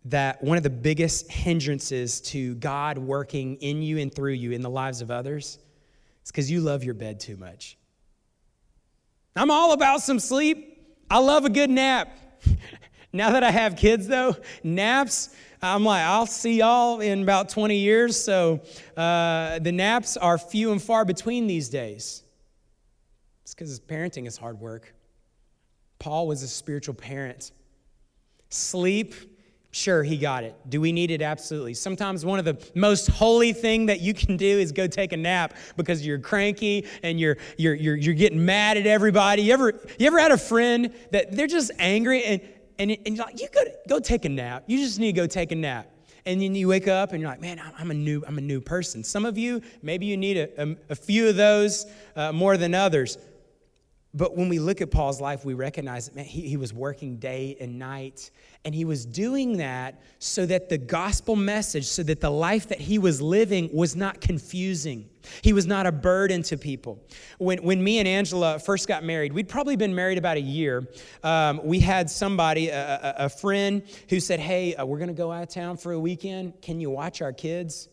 that 0.05 0.43
one 0.43 0.57
of 0.57 0.63
the 0.63 0.71
biggest 0.71 1.31
hindrances 1.31 2.19
to 2.21 2.55
God 2.55 2.97
working 2.97 3.57
in 3.57 3.83
you 3.83 3.99
and 3.99 4.13
through 4.13 4.33
you 4.33 4.51
in 4.51 4.61
the 4.61 4.69
lives 4.69 5.01
of 5.01 5.11
others 5.11 5.59
is 6.23 6.31
because 6.31 6.49
you 6.49 6.61
love 6.61 6.83
your 6.83 6.95
bed 6.95 7.19
too 7.19 7.37
much. 7.37 7.77
I'm 9.35 9.51
all 9.51 9.73
about 9.73 10.01
some 10.01 10.19
sleep. 10.19 10.83
I 11.09 11.19
love 11.19 11.45
a 11.45 11.49
good 11.49 11.69
nap. 11.69 12.17
now 13.13 13.31
that 13.31 13.43
I 13.43 13.51
have 13.51 13.75
kids, 13.75 14.07
though, 14.07 14.35
naps, 14.63 15.29
I'm 15.61 15.85
like, 15.85 16.01
I'll 16.01 16.25
see 16.25 16.57
y'all 16.57 16.99
in 16.99 17.21
about 17.21 17.49
20 17.49 17.77
years. 17.77 18.19
So 18.19 18.61
uh, 18.97 19.59
the 19.59 19.71
naps 19.71 20.17
are 20.17 20.39
few 20.39 20.71
and 20.71 20.81
far 20.81 21.05
between 21.05 21.45
these 21.45 21.69
days. 21.69 22.23
Because 23.61 23.79
parenting 23.79 24.25
is 24.25 24.37
hard 24.37 24.59
work. 24.59 24.91
Paul 25.99 26.25
was 26.25 26.41
a 26.41 26.47
spiritual 26.47 26.95
parent. 26.95 27.51
Sleep, 28.49 29.13
sure, 29.69 30.01
he 30.01 30.17
got 30.17 30.43
it. 30.43 30.55
Do 30.67 30.81
we 30.81 30.91
need 30.91 31.11
it? 31.11 31.21
Absolutely. 31.21 31.75
Sometimes 31.75 32.25
one 32.25 32.39
of 32.39 32.45
the 32.45 32.57
most 32.73 33.05
holy 33.09 33.53
thing 33.53 33.85
that 33.85 34.01
you 34.01 34.15
can 34.15 34.35
do 34.35 34.57
is 34.57 34.71
go 34.71 34.87
take 34.87 35.13
a 35.13 35.17
nap 35.17 35.53
because 35.77 36.03
you're 36.03 36.17
cranky 36.17 36.87
and 37.03 37.19
you're, 37.19 37.37
you're, 37.55 37.75
you're, 37.75 37.95
you're 37.95 38.15
getting 38.15 38.43
mad 38.43 38.77
at 38.77 38.87
everybody. 38.87 39.43
You 39.43 39.53
ever, 39.53 39.79
you 39.99 40.07
ever 40.07 40.17
had 40.17 40.31
a 40.31 40.39
friend 40.39 40.91
that 41.11 41.31
they're 41.31 41.45
just 41.45 41.69
angry 41.77 42.23
and, 42.23 42.41
and, 42.79 42.97
and 43.05 43.15
you're 43.15 43.25
like, 43.27 43.39
you 43.39 43.47
go, 43.53 43.61
go 43.87 43.99
take 43.99 44.25
a 44.25 44.29
nap. 44.29 44.63
You 44.65 44.79
just 44.79 44.97
need 44.97 45.13
to 45.13 45.21
go 45.21 45.27
take 45.27 45.51
a 45.51 45.55
nap 45.55 45.87
and 46.25 46.41
then 46.41 46.55
you 46.55 46.67
wake 46.67 46.87
up 46.87 47.11
and 47.11 47.21
you're 47.21 47.29
like, 47.29 47.41
man, 47.41 47.61
I'm 47.77 47.91
a 47.91 47.95
new, 47.95 48.23
I'm 48.27 48.37
a 48.37 48.41
new 48.41 48.61
person. 48.61 49.03
Some 49.03 49.25
of 49.25 49.37
you, 49.37 49.61
maybe 49.81 50.05
you 50.05 50.17
need 50.17 50.37
a, 50.37 50.63
a, 50.63 50.75
a 50.89 50.95
few 50.95 51.27
of 51.27 51.35
those 51.35 51.85
uh, 52.15 52.31
more 52.31 52.57
than 52.57 52.73
others. 52.73 53.17
But 54.13 54.35
when 54.35 54.49
we 54.49 54.59
look 54.59 54.81
at 54.81 54.91
Paul's 54.91 55.21
life, 55.21 55.45
we 55.45 55.53
recognize 55.53 56.07
that 56.07 56.15
man, 56.15 56.25
he, 56.25 56.41
he 56.41 56.57
was 56.57 56.73
working 56.73 57.15
day 57.15 57.55
and 57.61 57.79
night. 57.79 58.31
And 58.65 58.75
he 58.75 58.83
was 58.83 59.05
doing 59.05 59.57
that 59.57 60.01
so 60.19 60.45
that 60.47 60.67
the 60.67 60.77
gospel 60.77 61.37
message, 61.37 61.85
so 61.85 62.03
that 62.03 62.19
the 62.19 62.29
life 62.29 62.67
that 62.67 62.79
he 62.79 62.99
was 62.99 63.21
living 63.21 63.69
was 63.71 63.95
not 63.95 64.19
confusing. 64.19 65.09
He 65.41 65.53
was 65.53 65.65
not 65.65 65.85
a 65.85 65.93
burden 65.93 66.43
to 66.43 66.57
people. 66.57 67.01
When, 67.37 67.63
when 67.63 67.81
me 67.81 67.99
and 67.99 68.07
Angela 68.07 68.59
first 68.59 68.87
got 68.87 69.03
married, 69.05 69.31
we'd 69.31 69.47
probably 69.47 69.77
been 69.77 69.95
married 69.95 70.17
about 70.17 70.35
a 70.35 70.41
year. 70.41 70.85
Um, 71.23 71.61
we 71.63 71.79
had 71.79 72.09
somebody, 72.09 72.67
a, 72.67 73.15
a, 73.17 73.25
a, 73.25 73.29
friend, 73.29 73.83
who 74.09 74.19
said, 74.19 74.41
Hey, 74.41 74.75
uh, 74.75 74.85
we're 74.85 74.97
going 74.97 75.07
to 75.07 75.13
go 75.13 75.31
out 75.31 75.43
of 75.43 75.49
town 75.49 75.77
for 75.77 75.93
a 75.93 75.99
weekend. 75.99 76.61
Can 76.61 76.81
you 76.81 76.89
watch 76.89 77.21
our 77.21 77.31
kids? 77.31 77.87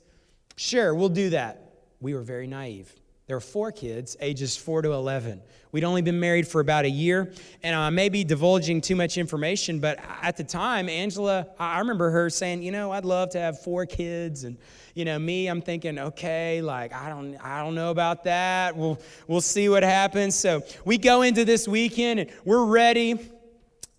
Sure, 0.57 0.92
we'll 0.94 1.09
do 1.11 1.31
that. 1.31 1.74
We 2.00 2.14
were 2.14 2.22
very 2.22 2.48
naive. 2.48 2.92
There 3.28 3.36
were 3.36 3.42
four 3.42 3.70
kids, 3.72 4.16
ages 4.20 4.56
four 4.56 4.80
to 4.80 4.92
11. 4.92 5.42
We'd 5.70 5.84
only 5.84 6.00
been 6.00 6.18
married 6.18 6.48
for 6.48 6.62
about 6.62 6.86
a 6.86 6.90
year, 6.90 7.30
and 7.62 7.76
I 7.76 7.90
may 7.90 8.08
be 8.08 8.24
divulging 8.24 8.80
too 8.80 8.96
much 8.96 9.18
information, 9.18 9.80
but 9.80 9.98
at 10.22 10.38
the 10.38 10.44
time, 10.44 10.88
Angela, 10.88 11.46
I 11.58 11.78
remember 11.80 12.10
her 12.10 12.30
saying, 12.30 12.62
you 12.62 12.72
know, 12.72 12.90
I'd 12.90 13.04
love 13.04 13.28
to 13.32 13.38
have 13.38 13.60
four 13.60 13.84
kids, 13.84 14.44
and 14.44 14.56
you 14.94 15.04
know, 15.04 15.18
me, 15.18 15.46
I'm 15.46 15.60
thinking, 15.60 15.98
okay, 15.98 16.62
like 16.62 16.94
I 16.94 17.10
don't, 17.10 17.36
I 17.36 17.62
don't 17.62 17.74
know 17.74 17.90
about 17.90 18.24
that. 18.24 18.74
We'll, 18.74 18.98
we'll 19.26 19.42
see 19.42 19.68
what 19.68 19.82
happens. 19.82 20.34
So 20.34 20.62
we 20.86 20.96
go 20.96 21.20
into 21.20 21.44
this 21.44 21.68
weekend, 21.68 22.20
and 22.20 22.30
we're 22.46 22.64
ready, 22.64 23.18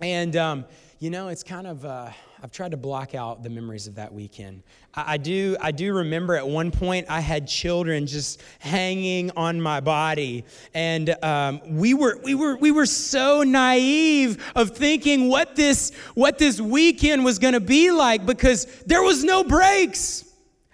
and 0.01 0.35
um, 0.35 0.65
you 0.97 1.11
know, 1.11 1.27
it's 1.27 1.43
kind 1.43 1.67
of. 1.67 1.85
Uh, 1.85 2.09
I've 2.41 2.52
tried 2.52 2.71
to 2.71 2.78
block 2.78 3.15
out 3.15 3.43
the 3.43 3.49
memories 3.49 3.88
of 3.88 3.95
that 3.95 4.13
weekend. 4.13 4.63
I, 4.93 5.13
I, 5.13 5.17
do, 5.17 5.58
I 5.60 5.71
do 5.71 5.93
remember 5.93 6.36
at 6.36 6.47
one 6.47 6.71
point 6.71 7.08
I 7.10 7.19
had 7.19 7.47
children 7.47 8.08
just 8.08 8.41
hanging 8.60 9.32
on 9.32 9.60
my 9.60 9.82
body, 9.82 10.45
and 10.73 11.15
um, 11.23 11.60
we 11.65 11.93
were 11.93 12.17
we 12.23 12.36
were 12.36 12.56
we 12.56 12.71
were 12.71 12.86
so 12.86 13.43
naive 13.43 14.52
of 14.56 14.75
thinking 14.75 15.28
what 15.28 15.58
this 15.58 15.91
what 16.15 16.38
this 16.38 16.62
weekend 16.62 17.25
was 17.25 17.39
going 17.39 17.56
to 17.56 17.60
be 17.60 17.91
like 17.91 18.25
because 18.25 18.65
there 18.86 19.04
was 19.04 19.23
no 19.23 19.43
breaks. 19.43 20.23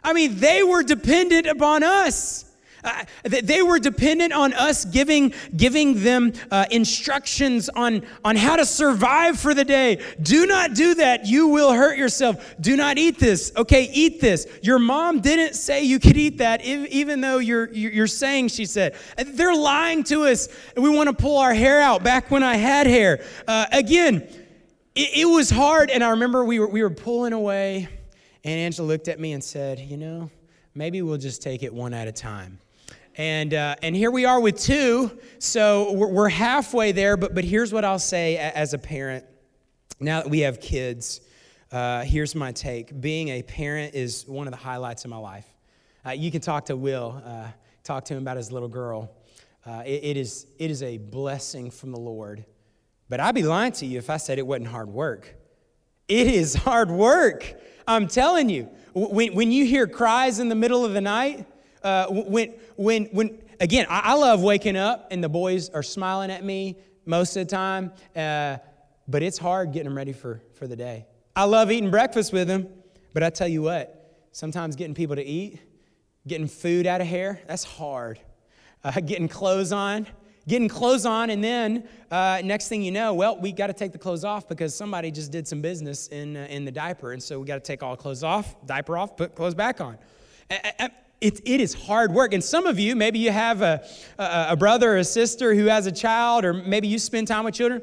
I 0.04 0.14
mean, 0.14 0.38
they 0.38 0.62
were 0.62 0.84
dependent 0.84 1.48
upon 1.48 1.82
us. 1.82 2.45
Uh, 2.86 3.04
they 3.24 3.62
were 3.64 3.80
dependent 3.80 4.32
on 4.32 4.54
us 4.54 4.86
giving, 4.86 5.34
giving 5.58 6.04
them 6.04 6.32
uh, 6.52 6.66
instructions 6.70 7.68
on, 7.70 8.06
on 8.24 8.36
how 8.36 8.56
to 8.56 8.66
survive 8.66 9.40
for 9.40 9.54
the 9.54 9.66
day. 9.66 10.02
Do 10.22 10.46
not 10.46 10.76
do 10.76 10.94
that. 10.96 11.26
You 11.26 11.48
will 11.48 11.74
hurt 11.74 11.98
yourself. 11.98 12.56
Do 12.62 12.78
not 12.78 12.98
eat 12.98 13.18
this. 13.18 13.52
Okay, 13.58 13.90
eat 13.92 14.22
this. 14.22 14.48
Your 14.62 14.78
mom 14.78 15.20
didn't 15.20 15.56
say 15.56 15.84
you 15.84 16.00
could 16.00 16.16
eat 16.16 16.38
that, 16.38 16.64
even 16.64 17.22
though 17.22 17.40
you're, 17.40 17.72
you're 17.74 18.08
saying 18.08 18.50
she 18.50 18.66
said. 18.66 18.96
They're 19.18 19.56
lying 19.56 20.04
to 20.06 20.26
us, 20.26 20.48
we 20.78 20.90
want 20.90 21.10
to 21.10 21.16
pull 21.16 21.38
our 21.38 21.54
hair 21.54 21.82
out 21.82 22.04
back 22.04 22.30
when 22.30 22.44
I 22.44 22.56
had 22.56 22.86
hair. 22.86 23.24
Uh, 23.48 23.66
again, 23.72 24.28
it, 24.94 25.10
it 25.18 25.26
was 25.26 25.50
hard, 25.50 25.90
and 25.90 26.04
I 26.04 26.12
remember 26.12 26.46
we 26.46 26.60
were, 26.60 26.68
we 26.68 26.84
were 26.84 26.90
pulling 26.90 27.34
away, 27.34 27.90
and 28.44 28.60
Angela 28.60 28.86
looked 28.86 29.08
at 29.08 29.20
me 29.20 29.34
and 29.34 29.44
said, 29.44 29.80
You 29.80 29.98
know, 29.98 30.30
maybe 30.76 31.02
we'll 31.02 31.18
just 31.18 31.42
take 31.42 31.64
it 31.64 31.74
one 31.74 31.94
at 31.94 32.08
a 32.08 32.12
time. 32.12 32.60
And, 33.18 33.54
uh, 33.54 33.76
and 33.82 33.96
here 33.96 34.12
we 34.12 34.26
are 34.26 34.42
with 34.42 34.60
two. 34.60 35.18
So 35.40 35.94
we're, 35.94 36.10
we're 36.10 36.30
halfway 36.30 36.92
there, 36.92 37.16
but, 37.16 37.34
but 37.34 37.46
here's 37.46 37.72
what 37.72 37.86
I'll 37.86 37.98
say 37.98 38.38
as 38.38 38.74
a 38.74 38.78
parent. 38.78 39.26
Now 40.02 40.22
that 40.22 40.30
we 40.30 40.42
have 40.42 40.60
kids, 40.60 41.22
uh, 41.72 42.04
here's 42.04 42.36
my 42.36 42.52
take. 42.52 43.00
Being 43.00 43.30
a 43.30 43.42
parent 43.42 43.96
is 43.96 44.28
one 44.28 44.48
of 44.48 44.52
the 44.52 44.58
highlights 44.58 45.06
of 45.06 45.12
my 45.12 45.18
life. 45.18 45.48
Uh, 46.06 46.12
you 46.12 46.30
can 46.30 46.42
talk 46.42 46.66
to 46.66 46.76
Will, 46.76 47.22
uh, 47.26 47.48
talk 47.86 48.04
to 48.06 48.14
him 48.14 48.22
about 48.22 48.36
his 48.36 48.52
little 48.52 48.68
girl. 48.68 49.16
Uh, 49.66 49.82
it, 49.86 50.04
it, 50.04 50.18
is, 50.18 50.48
it 50.60 50.70
is 50.70 50.84
a 50.84 50.98
blessing 50.98 51.72
from 51.72 51.92
the 51.92 52.00
Lord. 52.00 52.44
But 53.08 53.22
I'd 53.22 53.34
be 53.34 53.44
lying 53.44 53.72
to 53.74 53.86
you 53.86 53.98
if 53.98 54.10
I 54.10 54.18
said 54.18 54.40
it 54.40 54.46
wasn't 54.46 54.68
hard 54.68 54.90
work. 54.90 55.34
It 56.10 56.28
is 56.28 56.54
hard 56.54 56.92
work. 56.92 57.46
I'm 57.88 58.08
telling 58.08 58.50
you. 58.50 58.70
When, 58.94 59.34
when 59.36 59.52
you 59.54 59.66
hear 59.66 59.88
cries 59.88 60.40
in 60.40 60.50
the 60.50 60.56
middle 60.56 60.84
of 60.84 60.92
the 60.94 61.02
night, 61.02 61.46
uh, 61.86 62.08
when, 62.10 62.56
when, 62.78 63.06
when, 63.06 63.40
again, 63.60 63.86
I, 63.88 64.00
I, 64.00 64.14
love 64.16 64.42
waking 64.42 64.76
up 64.76 65.10
and 65.12 65.24
the 65.24 65.30
boys 65.30 65.70
are 65.70 65.84
smiling 65.84 66.32
at 66.32 66.44
me 66.44 66.78
most 67.06 67.38
of 67.38 67.48
the 67.48 67.52
time, 67.56 67.92
uh, 68.16 68.58
but 69.08 69.22
it's 69.22 69.38
hard 69.38 69.72
getting 69.72 69.90
them 69.90 69.96
ready 69.96 70.12
for, 70.12 70.42
for 70.56 70.66
the 70.66 70.76
day. 70.76 71.06
I 71.36 71.44
love 71.44 71.72
eating 71.72 71.92
breakfast 71.92 72.34
with 72.34 72.48
them, 72.48 72.68
but 73.14 73.22
I 73.22 73.30
tell 73.30 73.48
you 73.48 73.62
what, 73.62 74.26
sometimes 74.32 74.76
getting 74.76 74.96
people 74.96 75.16
to 75.16 75.24
eat, 75.24 75.60
getting 76.28 76.48
food 76.48 76.88
out 76.88 77.02
of 77.02 77.08
hair, 77.08 77.40
that's 77.48 77.64
hard. 77.64 78.20
Uh, 78.84 79.00
getting 79.06 79.28
clothes 79.28 79.72
on, 79.72 80.08
getting 80.48 80.68
clothes 80.68 81.06
on, 81.06 81.30
and 81.30 81.44
then 81.44 81.88
uh, 82.10 82.42
next 82.44 82.68
thing 82.68 82.82
you 82.82 82.92
know, 82.92 83.14
well, 83.14 83.40
we 83.40 83.52
got 83.52 83.68
to 83.68 83.74
take 83.74 83.92
the 83.92 84.00
clothes 84.00 84.24
off 84.24 84.50
because 84.50 84.74
somebody 84.74 85.12
just 85.12 85.32
did 85.32 85.48
some 85.48 85.62
business 85.62 86.08
in, 86.08 86.36
uh, 86.36 86.48
in 86.50 86.66
the 86.66 86.72
diaper. 86.72 87.12
And 87.12 87.22
so 87.22 87.40
we 87.40 87.46
got 87.46 87.56
to 87.56 87.60
take 87.60 87.84
all 87.84 87.96
clothes 87.96 88.24
off, 88.24 88.56
diaper 88.66 88.98
off, 88.98 89.16
put 89.16 89.36
clothes 89.36 89.54
back 89.54 89.82
on. 89.82 90.00
It, 91.22 91.42
it 91.46 91.62
is 91.62 91.74
hard 91.74 92.12
work. 92.12 92.34
And 92.34 92.44
some 92.44 92.66
of 92.66 92.78
you, 92.78 92.96
maybe 92.96 93.20
you 93.20 93.32
have 93.32 93.62
a, 93.62 93.84
a, 94.20 94.48
a 94.50 94.56
brother 94.56 94.94
or 94.94 94.98
a 94.98 95.04
sister 95.04 95.56
who 95.56 95.66
has 95.66 95.88
a 95.88 95.92
child, 95.92 96.46
or 96.46 96.54
maybe 96.54 96.88
you 96.88 97.00
spend 97.00 97.28
time 97.28 97.46
with 97.46 97.56
children. 97.56 97.82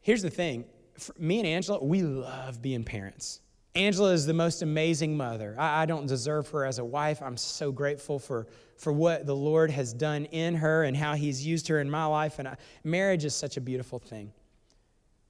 Here's 0.00 0.22
the 0.22 0.30
thing 0.30 0.64
For 0.98 1.14
me 1.18 1.38
and 1.38 1.46
Angela, 1.46 1.84
we 1.84 2.02
love 2.02 2.62
being 2.62 2.84
parents. 2.84 3.40
Angela 3.74 4.12
is 4.12 4.26
the 4.26 4.34
most 4.34 4.62
amazing 4.62 5.16
mother. 5.16 5.54
I, 5.58 5.82
I, 5.82 5.86
don't 5.86 6.06
deserve 6.06 6.48
her 6.48 6.64
as 6.64 6.78
a 6.78 6.84
wife. 6.84 7.22
I'm 7.22 7.36
so 7.36 7.70
grateful 7.70 8.18
for, 8.18 8.48
for 8.76 8.92
what 8.92 9.26
the 9.26 9.36
Lord 9.36 9.70
has 9.70 9.92
done 9.92 10.24
in 10.26 10.56
her 10.56 10.82
and 10.82 10.96
how 10.96 11.14
He's 11.14 11.46
used 11.46 11.68
her 11.68 11.78
in 11.78 11.88
my 11.88 12.04
life. 12.06 12.40
And 12.40 12.48
I, 12.48 12.56
marriage 12.82 13.24
is 13.24 13.34
such 13.34 13.56
a 13.56 13.60
beautiful 13.60 14.00
thing. 14.00 14.32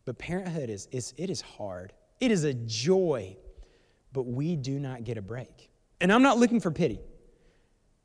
But 0.07 0.19
parenthood 0.19 0.71
is, 0.71 0.89
is 0.91 1.13
it 1.19 1.29
is 1.29 1.43
hard. 1.43 1.93
It 2.19 2.31
is 2.31 2.45
a 2.45 2.55
joy, 2.55 3.37
but 4.13 4.23
we 4.23 4.57
do 4.57 4.79
not 4.79 5.05
get 5.05 5.19
a 5.19 5.23
break. 5.23 5.70
And 6.01 6.13
I'm 6.13 6.23
not 6.23 6.39
looking 6.39 6.61
for 6.61 6.71
pity. 6.71 7.01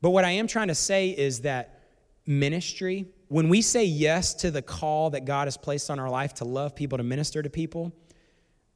But 0.02 0.10
what 0.10 0.24
I 0.24 0.32
am 0.32 0.46
trying 0.46 0.68
to 0.68 0.74
say 0.74 1.10
is 1.10 1.40
that 1.40 1.80
ministry, 2.26 3.06
when 3.28 3.48
we 3.48 3.62
say 3.62 3.84
yes 3.84 4.34
to 4.34 4.50
the 4.50 4.62
call 4.62 5.10
that 5.10 5.24
God 5.24 5.46
has 5.46 5.56
placed 5.56 5.90
on 5.90 5.98
our 5.98 6.10
life 6.10 6.34
to 6.34 6.44
love 6.44 6.76
people, 6.76 6.98
to 6.98 7.04
minister 7.04 7.42
to 7.42 7.50
people, 7.50 7.92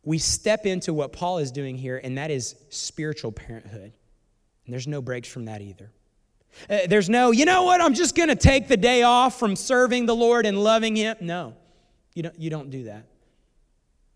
we 0.02 0.18
step 0.18 0.64
into 0.64 0.94
what 0.94 1.12
Paul 1.12 1.38
is 1.38 1.52
doing 1.52 1.76
here, 1.76 2.00
and 2.02 2.16
that 2.16 2.30
is 2.30 2.56
spiritual 2.70 3.32
parenthood. 3.32 3.92
And 4.64 4.72
there's 4.72 4.88
no 4.88 5.02
breaks 5.02 5.28
from 5.28 5.44
that 5.44 5.60
either. 5.60 5.90
Uh, 6.68 6.78
there's 6.88 7.08
no, 7.08 7.30
you 7.30 7.44
know 7.44 7.64
what, 7.64 7.80
I'm 7.80 7.94
just 7.94 8.16
going 8.16 8.28
to 8.28 8.34
take 8.34 8.66
the 8.66 8.76
day 8.76 9.02
off 9.02 9.38
from 9.38 9.54
serving 9.54 10.06
the 10.06 10.16
Lord 10.16 10.46
and 10.46 10.62
loving 10.62 10.96
Him. 10.96 11.16
No, 11.20 11.54
you 12.14 12.22
don't, 12.22 12.38
you 12.40 12.50
don't 12.50 12.70
do 12.70 12.84
that. 12.84 13.06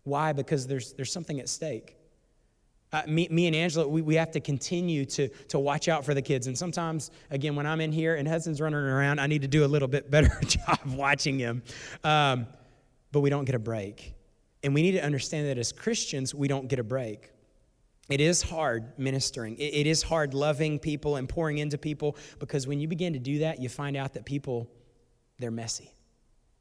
Why? 0.03 0.33
Because 0.33 0.67
there's, 0.67 0.93
there's 0.93 1.11
something 1.11 1.39
at 1.39 1.49
stake. 1.49 1.94
Uh, 2.93 3.01
me, 3.07 3.27
me 3.29 3.47
and 3.47 3.55
Angela, 3.55 3.87
we, 3.87 4.01
we 4.01 4.15
have 4.15 4.31
to 4.31 4.39
continue 4.39 5.05
to, 5.05 5.27
to 5.27 5.59
watch 5.59 5.87
out 5.87 6.05
for 6.05 6.13
the 6.13 6.21
kids. 6.21 6.47
And 6.47 6.57
sometimes, 6.57 7.11
again, 7.29 7.55
when 7.55 7.65
I'm 7.65 7.81
in 7.81 7.91
here 7.91 8.15
and 8.15 8.27
Hudson's 8.27 8.61
running 8.61 8.79
around, 8.79 9.19
I 9.19 9.27
need 9.27 9.41
to 9.41 9.47
do 9.47 9.65
a 9.65 9.67
little 9.67 9.87
bit 9.87 10.09
better 10.09 10.31
job 10.45 10.79
watching 10.87 11.37
him. 11.37 11.63
Um, 12.03 12.47
but 13.11 13.21
we 13.21 13.29
don't 13.29 13.45
get 13.45 13.55
a 13.55 13.59
break. 13.59 14.13
And 14.63 14.73
we 14.73 14.81
need 14.81 14.93
to 14.93 15.03
understand 15.03 15.47
that 15.47 15.57
as 15.57 15.71
Christians, 15.71 16.33
we 16.33 16.47
don't 16.47 16.67
get 16.67 16.79
a 16.79 16.83
break. 16.83 17.31
It 18.09 18.21
is 18.21 18.41
hard 18.41 18.97
ministering. 18.97 19.57
It, 19.57 19.73
it 19.73 19.87
is 19.87 20.03
hard 20.03 20.33
loving 20.33 20.79
people 20.79 21.15
and 21.15 21.27
pouring 21.27 21.57
into 21.57 21.77
people 21.77 22.17
because 22.39 22.67
when 22.67 22.79
you 22.79 22.87
begin 22.87 23.13
to 23.13 23.19
do 23.19 23.39
that, 23.39 23.61
you 23.61 23.69
find 23.69 23.97
out 23.97 24.13
that 24.13 24.25
people, 24.25 24.69
they're 25.39 25.51
messy, 25.51 25.91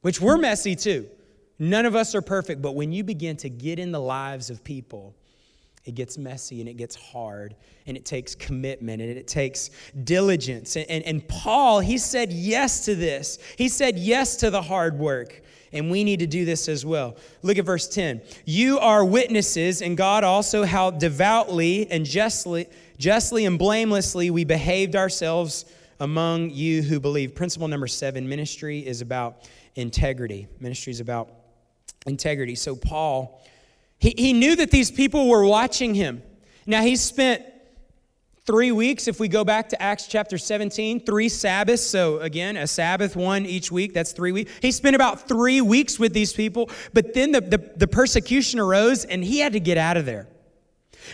which 0.01 0.21
we're 0.21 0.39
messy 0.39 0.75
too. 0.75 1.09
None 1.59 1.87
of 1.87 1.95
us 1.95 2.15
are 2.15 2.23
perfect, 2.23 2.63
but 2.63 2.75
when 2.75 2.93
you 2.93 3.05
begin 3.05 3.37
to 3.39 3.51
get 3.51 3.79
in 3.79 3.93
the 3.93 4.01
lives 4.01 4.51
of 4.51 4.65
people, 4.65 5.15
it 5.85 5.95
gets 5.95 6.17
messy 6.17 6.61
and 6.61 6.69
it 6.69 6.75
gets 6.75 6.97
hard 6.97 7.55
and 7.87 7.97
it 7.97 8.05
takes 8.07 8.35
commitment 8.35 9.03
and 9.03 9.11
it 9.11 9.29
takes 9.29 9.71
diligence. 10.05 10.77
And, 10.77 10.87
and, 10.89 11.05
and, 11.05 11.29
Paul, 11.29 11.81
he 11.81 11.99
said 11.99 12.33
yes 12.33 12.87
to 12.87 12.95
this. 12.95 13.39
He 13.59 13.69
said 13.69 13.99
yes 13.99 14.37
to 14.37 14.51
the 14.51 14.63
hard 14.63 14.99
work. 14.99 15.43
And 15.73 15.91
we 15.91 16.05
need 16.05 16.21
to 16.21 16.27
do 16.27 16.45
this 16.45 16.69
as 16.69 16.87
well. 16.87 17.17
Look 17.43 17.59
at 17.59 17.65
verse 17.65 17.89
10. 17.89 18.23
You 18.45 18.79
are 18.79 19.05
witnesses, 19.05 19.83
and 19.83 19.97
God 19.97 20.23
also, 20.23 20.65
how 20.65 20.93
devoutly 20.93 21.91
and 21.91 22.07
justly, 22.07 22.69
justly 22.97 23.45
and 23.45 23.59
blamelessly 23.59 24.31
we 24.31 24.45
behaved 24.45 24.95
ourselves 24.95 25.65
among 25.99 26.51
you 26.51 26.81
who 26.81 27.01
believe. 27.01 27.35
Principle 27.35 27.67
number 27.67 27.89
seven 27.89 28.29
ministry 28.29 28.87
is 28.87 29.01
about 29.01 29.49
integrity. 29.75 30.47
Ministry 30.61 30.93
is 30.93 31.01
about 31.01 31.31
integrity. 32.07 32.55
So, 32.55 32.77
Paul 32.77 33.43
he, 33.99 34.15
he 34.17 34.33
knew 34.33 34.57
that 34.57 34.71
these 34.71 34.91
people 34.91 35.29
were 35.29 35.45
watching 35.45 35.95
him. 35.95 36.23
Now, 36.67 36.83
he 36.83 36.97
spent 36.97 37.43
three 38.47 38.73
weeks, 38.73 39.09
if 39.09 39.19
we 39.19 39.29
go 39.29 39.45
back 39.45 39.71
to 39.71 39.83
Acts 39.83 40.07
chapter 40.07 40.37
17, 40.37 41.01
three 41.01 41.29
Sabbaths. 41.29 41.83
So, 41.83 42.19
again, 42.21 42.57
a 42.57 42.67
Sabbath, 42.67 43.17
one 43.17 43.47
each 43.47 43.73
week. 43.73 43.95
That's 43.95 44.13
three 44.13 44.33
weeks. 44.33 44.53
He 44.61 44.71
spent 44.71 44.95
about 44.95 45.27
three 45.27 45.61
weeks 45.61 45.99
with 45.99 46.13
these 46.13 46.33
people, 46.33 46.71
but 46.93 47.15
then 47.15 47.33
the, 47.33 47.41
the, 47.41 47.73
the 47.77 47.87
persecution 47.87 48.61
arose 48.61 49.05
and 49.05 49.25
he 49.25 49.39
had 49.39 49.55
to 49.55 49.61
get 49.61 49.79
out 49.79 49.97
of 49.97 50.07
there. 50.07 50.29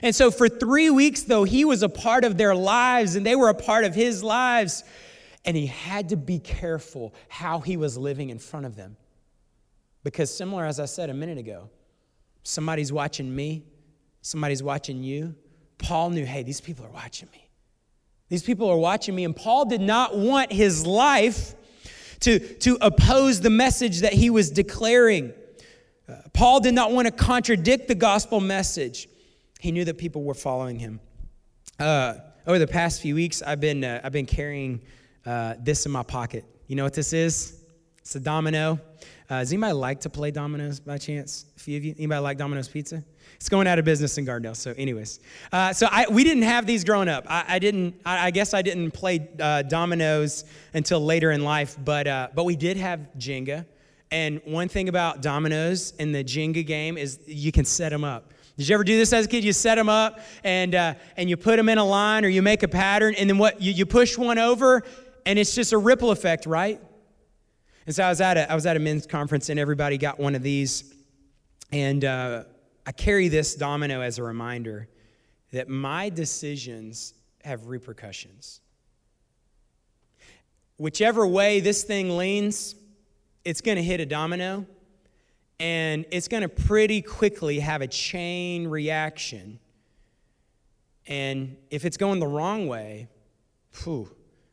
And 0.02 0.14
so, 0.14 0.30
for 0.30 0.48
three 0.48 0.90
weeks, 0.90 1.22
though, 1.22 1.44
he 1.44 1.64
was 1.64 1.82
a 1.82 1.88
part 1.88 2.24
of 2.24 2.36
their 2.36 2.54
lives 2.54 3.16
and 3.16 3.26
they 3.26 3.36
were 3.36 3.48
a 3.48 3.54
part 3.54 3.84
of 3.84 3.94
his 3.94 4.22
lives. 4.22 4.84
And 5.44 5.56
he 5.56 5.66
had 5.66 6.10
to 6.10 6.16
be 6.16 6.38
careful 6.38 7.14
how 7.28 7.60
he 7.60 7.76
was 7.76 7.96
living 7.96 8.30
in 8.30 8.38
front 8.38 8.66
of 8.66 8.76
them. 8.76 8.96
Because, 10.04 10.34
similar 10.34 10.64
as 10.64 10.78
I 10.78 10.84
said 10.84 11.10
a 11.10 11.14
minute 11.14 11.38
ago, 11.38 11.70
Somebody's 12.42 12.92
watching 12.92 13.34
me, 13.34 13.64
somebody's 14.22 14.62
watching 14.62 15.02
you. 15.02 15.34
Paul 15.78 16.10
knew, 16.10 16.24
hey, 16.26 16.42
these 16.42 16.60
people 16.60 16.84
are 16.84 16.90
watching 16.90 17.28
me. 17.32 17.48
These 18.28 18.42
people 18.42 18.68
are 18.68 18.76
watching 18.76 19.14
me, 19.14 19.24
and 19.24 19.34
Paul 19.34 19.64
did 19.64 19.80
not 19.80 20.16
want 20.16 20.52
his 20.52 20.86
life 20.86 21.54
to, 22.20 22.38
to 22.38 22.78
oppose 22.80 23.40
the 23.40 23.50
message 23.50 24.00
that 24.00 24.12
he 24.12 24.30
was 24.30 24.50
declaring. 24.50 25.32
Uh, 26.08 26.16
Paul 26.32 26.60
did 26.60 26.74
not 26.74 26.92
want 26.92 27.06
to 27.06 27.12
contradict 27.12 27.88
the 27.88 27.94
gospel 27.94 28.40
message. 28.40 29.08
He 29.58 29.72
knew 29.72 29.84
that 29.84 29.98
people 29.98 30.22
were 30.22 30.34
following 30.34 30.78
him. 30.78 31.00
Uh, 31.78 32.14
over 32.46 32.58
the 32.58 32.66
past 32.66 33.00
few 33.00 33.14
weeks, 33.14 33.42
I've 33.42 33.60
been, 33.60 33.84
uh, 33.84 34.00
I've 34.04 34.12
been 34.12 34.26
carrying 34.26 34.82
uh, 35.26 35.54
this 35.58 35.86
in 35.86 35.92
my 35.92 36.02
pocket. 36.02 36.44
You 36.66 36.76
know 36.76 36.84
what 36.84 36.94
this 36.94 37.12
is? 37.12 37.64
It's 37.98 38.14
a 38.14 38.20
domino. 38.20 38.80
Uh, 39.30 39.38
does 39.38 39.52
anybody 39.52 39.72
like 39.72 40.00
to 40.00 40.10
play 40.10 40.32
dominoes 40.32 40.80
by 40.80 40.98
chance? 40.98 41.44
A 41.56 41.60
few 41.60 41.76
of 41.76 41.84
you? 41.84 41.94
Anybody 41.96 42.20
like 42.20 42.36
Domino's 42.36 42.66
Pizza? 42.66 43.04
It's 43.36 43.48
going 43.48 43.68
out 43.68 43.78
of 43.78 43.84
business 43.84 44.18
in 44.18 44.26
Gardendale. 44.26 44.56
So, 44.56 44.74
anyways, 44.76 45.20
uh, 45.52 45.72
so 45.72 45.86
I, 45.88 46.06
we 46.10 46.24
didn't 46.24 46.42
have 46.42 46.66
these 46.66 46.82
growing 46.82 47.08
up. 47.08 47.26
I, 47.28 47.44
I 47.46 47.58
didn't. 47.60 47.94
I, 48.04 48.26
I, 48.26 48.30
guess 48.32 48.54
I 48.54 48.62
didn't 48.62 48.90
play 48.90 49.28
uh, 49.38 49.62
dominoes 49.62 50.46
until 50.74 50.98
later 50.98 51.30
in 51.30 51.44
life. 51.44 51.76
But 51.84 52.08
uh, 52.08 52.28
but 52.34 52.42
we 52.42 52.56
did 52.56 52.76
have 52.76 53.06
Jenga. 53.18 53.66
And 54.10 54.40
one 54.44 54.68
thing 54.68 54.88
about 54.88 55.22
dominoes 55.22 55.92
in 56.00 56.10
the 56.10 56.24
Jenga 56.24 56.66
game 56.66 56.98
is 56.98 57.20
you 57.26 57.52
can 57.52 57.64
set 57.64 57.90
them 57.90 58.02
up. 58.02 58.32
Did 58.58 58.68
you 58.68 58.74
ever 58.74 58.82
do 58.82 58.98
this 58.98 59.12
as 59.12 59.26
a 59.26 59.28
kid? 59.28 59.44
You 59.44 59.52
set 59.52 59.76
them 59.76 59.88
up 59.88 60.18
and 60.42 60.74
uh, 60.74 60.94
and 61.16 61.30
you 61.30 61.36
put 61.36 61.54
them 61.54 61.68
in 61.68 61.78
a 61.78 61.84
line 61.84 62.24
or 62.24 62.28
you 62.28 62.42
make 62.42 62.64
a 62.64 62.68
pattern, 62.68 63.14
and 63.14 63.30
then 63.30 63.38
what? 63.38 63.62
You, 63.62 63.70
you 63.70 63.86
push 63.86 64.18
one 64.18 64.38
over, 64.38 64.82
and 65.24 65.38
it's 65.38 65.54
just 65.54 65.72
a 65.72 65.78
ripple 65.78 66.10
effect, 66.10 66.46
right? 66.46 66.80
And 67.86 67.94
so 67.94 68.04
I 68.04 68.08
was 68.08 68.20
at 68.20 68.36
a, 68.36 68.50
I 68.50 68.54
was 68.54 68.66
at 68.66 68.76
a 68.76 68.80
men's 68.80 69.06
conference 69.06 69.48
and 69.48 69.58
everybody 69.58 69.98
got 69.98 70.18
one 70.18 70.34
of 70.34 70.42
these. 70.42 70.94
And 71.72 72.04
uh, 72.04 72.44
I 72.86 72.92
carry 72.92 73.28
this 73.28 73.54
domino 73.54 74.00
as 74.00 74.18
a 74.18 74.22
reminder 74.22 74.88
that 75.52 75.68
my 75.68 76.08
decisions 76.08 77.14
have 77.44 77.66
repercussions. 77.66 78.60
Whichever 80.76 81.26
way 81.26 81.60
this 81.60 81.84
thing 81.84 82.16
leans, 82.16 82.74
it's 83.44 83.60
going 83.60 83.76
to 83.76 83.82
hit 83.82 84.00
a 84.00 84.06
domino 84.06 84.66
and 85.58 86.06
it's 86.10 86.26
going 86.26 86.42
to 86.42 86.48
pretty 86.48 87.02
quickly 87.02 87.60
have 87.60 87.82
a 87.82 87.86
chain 87.86 88.66
reaction. 88.66 89.58
And 91.06 91.56
if 91.70 91.84
it's 91.84 91.96
going 91.96 92.18
the 92.18 92.26
wrong 92.26 92.66
way, 92.66 93.08
whew, 93.82 94.10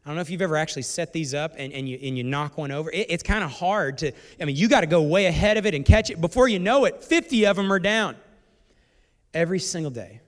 I 0.08 0.10
don't 0.10 0.16
know 0.16 0.22
if 0.22 0.30
you've 0.30 0.42
ever 0.42 0.56
actually 0.56 0.84
set 0.84 1.12
these 1.12 1.34
up 1.34 1.56
and, 1.58 1.74
and, 1.74 1.90
you, 1.90 2.00
and 2.02 2.18
you 2.18 2.24
knock 2.24 2.58
one 2.58 2.72
over. 2.72 2.90
It, 2.90 3.08
it's 3.10 3.24
kind 3.24 3.44
of 3.44 3.52
hard 3.52 3.98
to, 3.98 4.14
I 4.40 4.46
mean, 4.46 4.56
you 4.56 4.70
got 4.70 4.80
to 4.80 4.88
go 4.88 5.02
way 5.02 5.26
ahead 5.26 5.58
of 5.58 5.66
it 5.66 5.76
and 5.76 5.84
catch 5.84 6.10
it. 6.10 6.22
Before 6.22 6.48
you 6.48 6.60
know 6.60 6.86
it, 6.86 7.04
50 7.04 7.46
of 7.46 7.58
them 7.58 7.74
are 7.74 7.78
down. 7.78 8.16
Every 9.34 9.60
single 9.60 9.92
day, 9.92 10.22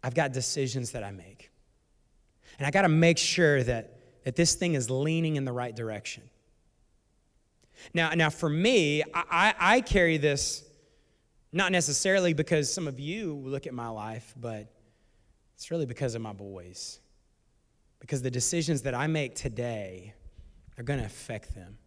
I've 0.00 0.14
got 0.14 0.32
decisions 0.32 0.92
that 0.92 1.02
I 1.02 1.10
make. 1.10 1.50
And 2.56 2.68
I 2.68 2.70
got 2.70 2.82
to 2.82 2.88
make 2.88 3.18
sure 3.18 3.64
that, 3.64 3.98
that 4.22 4.36
this 4.36 4.54
thing 4.54 4.74
is 4.74 4.88
leaning 4.88 5.34
in 5.34 5.44
the 5.44 5.50
right 5.50 5.74
direction. 5.74 6.22
Now, 7.94 8.10
now 8.10 8.30
for 8.30 8.48
me, 8.48 9.02
I, 9.12 9.54
I 9.58 9.80
carry 9.80 10.18
this 10.18 10.62
not 11.52 11.72
necessarily 11.72 12.32
because 12.32 12.72
some 12.72 12.86
of 12.86 13.00
you 13.00 13.34
look 13.34 13.66
at 13.66 13.74
my 13.74 13.88
life, 13.88 14.32
but 14.40 14.72
it's 15.56 15.72
really 15.72 15.86
because 15.86 16.14
of 16.14 16.22
my 16.22 16.32
boys. 16.32 17.00
Because 18.04 18.20
the 18.20 18.30
decisions 18.30 18.82
that 18.82 18.94
I 18.94 19.06
make 19.06 19.34
today 19.34 20.12
are 20.76 20.84
going 20.84 20.98
to 20.98 21.06
affect 21.06 21.54
them. 21.54 21.78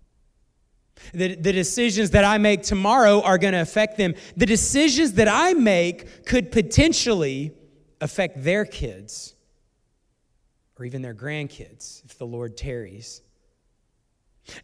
The, 1.13 1.35
the 1.35 1.53
decisions 1.53 2.09
that 2.09 2.23
I 2.23 2.39
make 2.39 2.63
tomorrow 2.63 3.21
are 3.21 3.37
going 3.37 3.53
to 3.53 3.61
affect 3.61 3.97
them. 3.97 4.15
The 4.35 4.47
decisions 4.47 5.13
that 5.13 5.27
I 5.27 5.53
make 5.53 6.25
could 6.25 6.51
potentially 6.51 7.51
affect 8.01 8.43
their 8.43 8.65
kids 8.65 9.35
or 10.79 10.85
even 10.85 11.03
their 11.03 11.13
grandkids 11.13 12.03
if 12.03 12.17
the 12.17 12.25
Lord 12.25 12.57
tarries. 12.57 13.21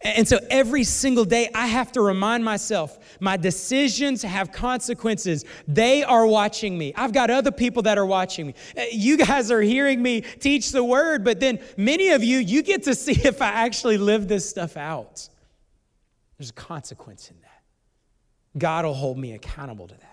And 0.02 0.28
so 0.28 0.40
every 0.50 0.84
single 0.84 1.26
day, 1.26 1.50
I 1.54 1.68
have 1.68 1.92
to 1.94 2.02
remind 2.02 2.44
myself 2.44 2.98
my 3.20 3.38
decisions 3.38 4.22
have 4.22 4.52
consequences. 4.52 5.46
They 5.68 6.04
are 6.04 6.26
watching 6.26 6.78
me. 6.78 6.94
I've 6.96 7.14
got 7.14 7.30
other 7.30 7.52
people 7.52 7.84
that 7.84 7.98
are 7.98 8.06
watching 8.06 8.48
me. 8.48 8.56
You 8.92 9.18
guys 9.18 9.52
are 9.52 9.62
hearing 9.62 10.02
me 10.02 10.22
teach 10.22 10.72
the 10.72 10.84
word, 10.84 11.24
but 11.24 11.40
then 11.40 11.60
many 11.78 12.10
of 12.10 12.24
you, 12.24 12.38
you 12.40 12.64
get 12.64 12.84
to 12.84 12.96
see 13.04 13.28
if 13.28 13.42
I 13.42 13.48
actually 13.48 13.98
live 13.98 14.28
this 14.28 14.50
stuff 14.50 14.78
out. 14.78 15.28
There's 16.38 16.50
a 16.50 16.54
consequence 16.54 17.30
in 17.30 17.40
that. 17.42 18.60
God 18.60 18.86
will 18.86 18.94
hold 18.94 19.18
me 19.18 19.34
accountable 19.34 19.88
to 19.88 19.96
that. 19.96 20.10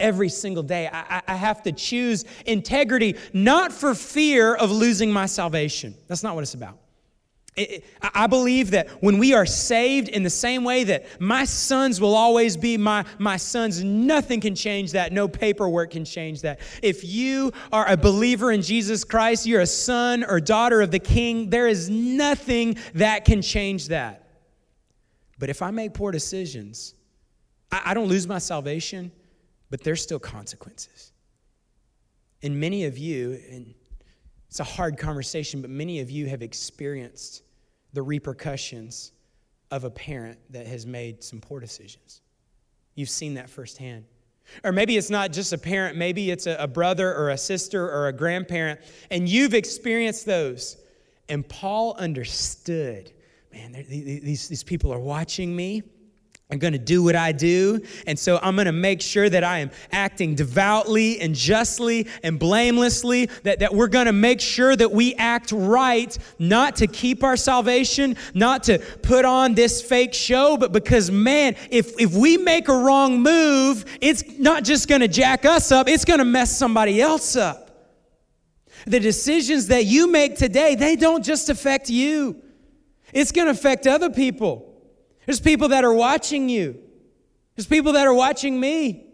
Every 0.00 0.28
single 0.28 0.62
day, 0.62 0.88
I, 0.92 1.22
I 1.26 1.36
have 1.36 1.62
to 1.62 1.72
choose 1.72 2.24
integrity, 2.46 3.16
not 3.32 3.72
for 3.72 3.94
fear 3.94 4.54
of 4.54 4.70
losing 4.70 5.12
my 5.12 5.26
salvation. 5.26 5.94
That's 6.08 6.22
not 6.22 6.34
what 6.34 6.42
it's 6.42 6.54
about. 6.54 6.78
I 8.02 8.26
believe 8.26 8.72
that 8.72 8.88
when 9.00 9.18
we 9.18 9.32
are 9.32 9.46
saved 9.46 10.08
in 10.08 10.24
the 10.24 10.30
same 10.30 10.64
way 10.64 10.82
that 10.84 11.20
my 11.20 11.44
sons 11.44 12.00
will 12.00 12.16
always 12.16 12.56
be 12.56 12.76
my, 12.76 13.04
my 13.18 13.36
sons, 13.36 13.84
nothing 13.84 14.40
can 14.40 14.56
change 14.56 14.92
that. 14.92 15.12
No 15.12 15.28
paperwork 15.28 15.92
can 15.92 16.04
change 16.04 16.40
that. 16.42 16.58
If 16.82 17.04
you 17.04 17.52
are 17.70 17.88
a 17.88 17.96
believer 17.96 18.50
in 18.50 18.60
Jesus 18.60 19.04
Christ, 19.04 19.46
you're 19.46 19.60
a 19.60 19.66
son 19.66 20.24
or 20.24 20.40
daughter 20.40 20.82
of 20.82 20.90
the 20.90 20.98
King, 20.98 21.48
there 21.48 21.68
is 21.68 21.88
nothing 21.88 22.76
that 22.94 23.24
can 23.24 23.40
change 23.40 23.86
that. 23.88 24.26
But 25.38 25.48
if 25.48 25.62
I 25.62 25.70
make 25.70 25.94
poor 25.94 26.10
decisions, 26.10 26.94
I, 27.70 27.82
I 27.86 27.94
don't 27.94 28.08
lose 28.08 28.26
my 28.26 28.38
salvation, 28.38 29.12
but 29.70 29.84
there's 29.84 30.02
still 30.02 30.18
consequences. 30.18 31.12
And 32.42 32.58
many 32.58 32.84
of 32.84 32.98
you, 32.98 33.40
and 33.48 33.74
it's 34.48 34.58
a 34.58 34.64
hard 34.64 34.98
conversation, 34.98 35.60
but 35.60 35.70
many 35.70 36.00
of 36.00 36.10
you 36.10 36.26
have 36.26 36.42
experienced 36.42 37.43
the 37.94 38.02
repercussions 38.02 39.12
of 39.70 39.84
a 39.84 39.90
parent 39.90 40.38
that 40.50 40.66
has 40.66 40.84
made 40.84 41.24
some 41.24 41.40
poor 41.40 41.60
decisions. 41.60 42.20
You've 42.94 43.10
seen 43.10 43.34
that 43.34 43.48
firsthand. 43.48 44.04
Or 44.62 44.72
maybe 44.72 44.96
it's 44.98 45.08
not 45.08 45.32
just 45.32 45.54
a 45.54 45.58
parent, 45.58 45.96
maybe 45.96 46.30
it's 46.30 46.46
a, 46.46 46.56
a 46.56 46.68
brother 46.68 47.14
or 47.14 47.30
a 47.30 47.38
sister 47.38 47.90
or 47.90 48.08
a 48.08 48.12
grandparent, 48.12 48.80
and 49.10 49.26
you've 49.26 49.54
experienced 49.54 50.26
those. 50.26 50.76
And 51.30 51.48
Paul 51.48 51.94
understood 51.94 53.10
man, 53.54 53.72
these, 53.88 54.48
these 54.48 54.64
people 54.64 54.92
are 54.92 54.98
watching 54.98 55.54
me. 55.54 55.82
I'm 56.50 56.58
going 56.58 56.74
to 56.74 56.78
do 56.78 57.02
what 57.02 57.16
I 57.16 57.32
do. 57.32 57.80
And 58.06 58.18
so 58.18 58.38
I'm 58.42 58.54
going 58.54 58.66
to 58.66 58.72
make 58.72 59.00
sure 59.00 59.28
that 59.30 59.42
I 59.42 59.60
am 59.60 59.70
acting 59.90 60.34
devoutly 60.34 61.20
and 61.20 61.34
justly 61.34 62.06
and 62.22 62.38
blamelessly, 62.38 63.30
that, 63.44 63.60
that 63.60 63.74
we're 63.74 63.88
going 63.88 64.06
to 64.06 64.12
make 64.12 64.42
sure 64.42 64.76
that 64.76 64.92
we 64.92 65.14
act 65.14 65.52
right, 65.52 66.16
not 66.38 66.76
to 66.76 66.86
keep 66.86 67.24
our 67.24 67.38
salvation, 67.38 68.16
not 68.34 68.64
to 68.64 68.78
put 68.78 69.24
on 69.24 69.54
this 69.54 69.80
fake 69.80 70.12
show, 70.12 70.58
but 70.58 70.70
because, 70.70 71.10
man, 71.10 71.56
if, 71.70 71.98
if 71.98 72.14
we 72.14 72.36
make 72.36 72.68
a 72.68 72.76
wrong 72.76 73.22
move, 73.22 73.84
it's 74.02 74.22
not 74.38 74.64
just 74.64 74.86
going 74.86 75.00
to 75.00 75.08
jack 75.08 75.46
us 75.46 75.72
up, 75.72 75.88
it's 75.88 76.04
going 76.04 76.18
to 76.18 76.26
mess 76.26 76.56
somebody 76.56 77.00
else 77.00 77.36
up. 77.36 77.70
The 78.86 79.00
decisions 79.00 79.68
that 79.68 79.86
you 79.86 80.10
make 80.10 80.36
today, 80.36 80.74
they 80.74 80.94
don't 80.94 81.24
just 81.24 81.48
affect 81.48 81.88
you, 81.88 82.42
it's 83.14 83.32
going 83.32 83.46
to 83.46 83.52
affect 83.52 83.86
other 83.86 84.10
people. 84.10 84.73
There's 85.26 85.40
people 85.40 85.68
that 85.68 85.84
are 85.84 85.92
watching 85.92 86.48
you. 86.48 86.78
There's 87.56 87.66
people 87.66 87.92
that 87.92 88.06
are 88.06 88.14
watching 88.14 88.58
me. 88.58 89.06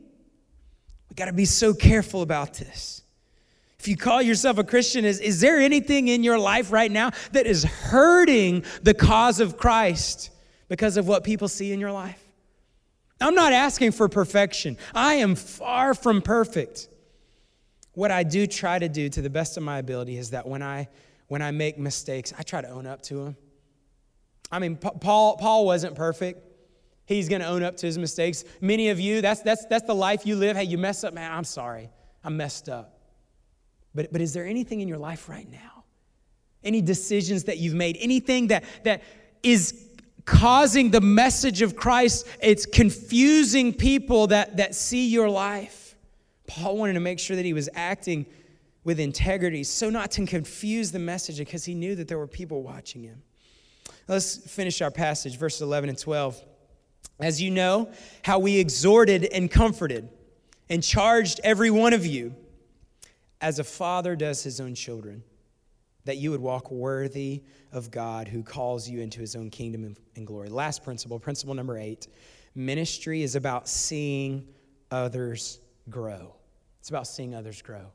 We 1.08 1.14
got 1.14 1.26
to 1.26 1.32
be 1.32 1.44
so 1.44 1.74
careful 1.74 2.22
about 2.22 2.54
this. 2.54 3.02
If 3.78 3.88
you 3.88 3.96
call 3.96 4.20
yourself 4.20 4.58
a 4.58 4.64
Christian, 4.64 5.04
is, 5.04 5.20
is 5.20 5.40
there 5.40 5.58
anything 5.58 6.08
in 6.08 6.22
your 6.22 6.38
life 6.38 6.70
right 6.70 6.90
now 6.90 7.12
that 7.32 7.46
is 7.46 7.64
hurting 7.64 8.64
the 8.82 8.92
cause 8.92 9.40
of 9.40 9.56
Christ 9.56 10.30
because 10.68 10.96
of 10.96 11.08
what 11.08 11.24
people 11.24 11.48
see 11.48 11.72
in 11.72 11.80
your 11.80 11.92
life? 11.92 12.22
I'm 13.20 13.34
not 13.34 13.52
asking 13.52 13.92
for 13.92 14.08
perfection. 14.08 14.76
I 14.94 15.14
am 15.14 15.34
far 15.34 15.94
from 15.94 16.22
perfect. 16.22 16.88
What 17.92 18.10
I 18.10 18.22
do 18.22 18.46
try 18.46 18.78
to 18.78 18.88
do 18.88 19.08
to 19.08 19.22
the 19.22 19.30
best 19.30 19.56
of 19.56 19.62
my 19.62 19.78
ability 19.78 20.16
is 20.16 20.30
that 20.30 20.46
when 20.46 20.62
I 20.62 20.88
when 21.28 21.42
I 21.42 21.52
make 21.52 21.78
mistakes, 21.78 22.34
I 22.36 22.42
try 22.42 22.60
to 22.60 22.68
own 22.68 22.86
up 22.86 23.02
to 23.02 23.24
them. 23.24 23.36
I 24.50 24.58
mean, 24.58 24.76
Paul, 24.76 25.36
Paul 25.36 25.64
wasn't 25.64 25.94
perfect. 25.94 26.44
He's 27.06 27.28
going 27.28 27.40
to 27.40 27.48
own 27.48 27.62
up 27.62 27.76
to 27.78 27.86
his 27.86 27.98
mistakes. 27.98 28.44
Many 28.60 28.88
of 28.88 29.00
you, 29.00 29.20
that's, 29.20 29.42
that's, 29.42 29.64
that's 29.66 29.86
the 29.86 29.94
life 29.94 30.26
you 30.26 30.36
live. 30.36 30.56
Hey, 30.56 30.64
you 30.64 30.78
mess 30.78 31.02
up, 31.04 31.14
man, 31.14 31.32
I'm 31.32 31.44
sorry. 31.44 31.90
I 32.22 32.28
messed 32.28 32.68
up. 32.68 32.98
But, 33.94 34.12
but 34.12 34.20
is 34.20 34.32
there 34.32 34.46
anything 34.46 34.80
in 34.80 34.88
your 34.88 34.98
life 34.98 35.28
right 35.28 35.50
now? 35.50 35.84
Any 36.62 36.82
decisions 36.82 37.44
that 37.44 37.58
you've 37.58 37.74
made? 37.74 37.96
Anything 38.00 38.48
that, 38.48 38.64
that 38.84 39.02
is 39.42 39.88
causing 40.24 40.90
the 40.90 41.00
message 41.00 41.62
of 41.62 41.74
Christ? 41.74 42.26
It's 42.40 42.66
confusing 42.66 43.72
people 43.72 44.28
that, 44.28 44.58
that 44.58 44.74
see 44.74 45.08
your 45.08 45.28
life. 45.28 45.96
Paul 46.46 46.76
wanted 46.76 46.94
to 46.94 47.00
make 47.00 47.18
sure 47.18 47.36
that 47.36 47.44
he 47.44 47.52
was 47.52 47.68
acting 47.74 48.26
with 48.84 49.00
integrity 49.00 49.64
so 49.64 49.90
not 49.90 50.10
to 50.12 50.26
confuse 50.26 50.92
the 50.92 50.98
message 50.98 51.38
because 51.38 51.64
he 51.64 51.74
knew 51.74 51.94
that 51.96 52.08
there 52.08 52.18
were 52.18 52.26
people 52.26 52.62
watching 52.62 53.02
him. 53.02 53.22
Let's 54.10 54.38
finish 54.38 54.82
our 54.82 54.90
passage, 54.90 55.38
verses 55.38 55.62
11 55.62 55.88
and 55.88 55.96
12. 55.96 56.42
As 57.20 57.40
you 57.40 57.52
know, 57.52 57.92
how 58.24 58.40
we 58.40 58.58
exhorted 58.58 59.22
and 59.22 59.48
comforted 59.48 60.08
and 60.68 60.82
charged 60.82 61.38
every 61.44 61.70
one 61.70 61.92
of 61.92 62.04
you, 62.04 62.34
as 63.40 63.60
a 63.60 63.64
father 63.64 64.16
does 64.16 64.42
his 64.42 64.60
own 64.60 64.74
children, 64.74 65.22
that 66.06 66.16
you 66.16 66.32
would 66.32 66.40
walk 66.40 66.72
worthy 66.72 67.44
of 67.70 67.92
God 67.92 68.26
who 68.26 68.42
calls 68.42 68.88
you 68.88 69.00
into 69.00 69.20
his 69.20 69.36
own 69.36 69.48
kingdom 69.48 69.94
and 70.16 70.26
glory. 70.26 70.48
Last 70.48 70.82
principle, 70.82 71.20
principle 71.20 71.54
number 71.54 71.78
eight 71.78 72.08
ministry 72.56 73.22
is 73.22 73.36
about 73.36 73.68
seeing 73.68 74.44
others 74.90 75.60
grow. 75.88 76.34
It's 76.80 76.88
about 76.88 77.06
seeing 77.06 77.32
others 77.32 77.62
grow. 77.62 77.92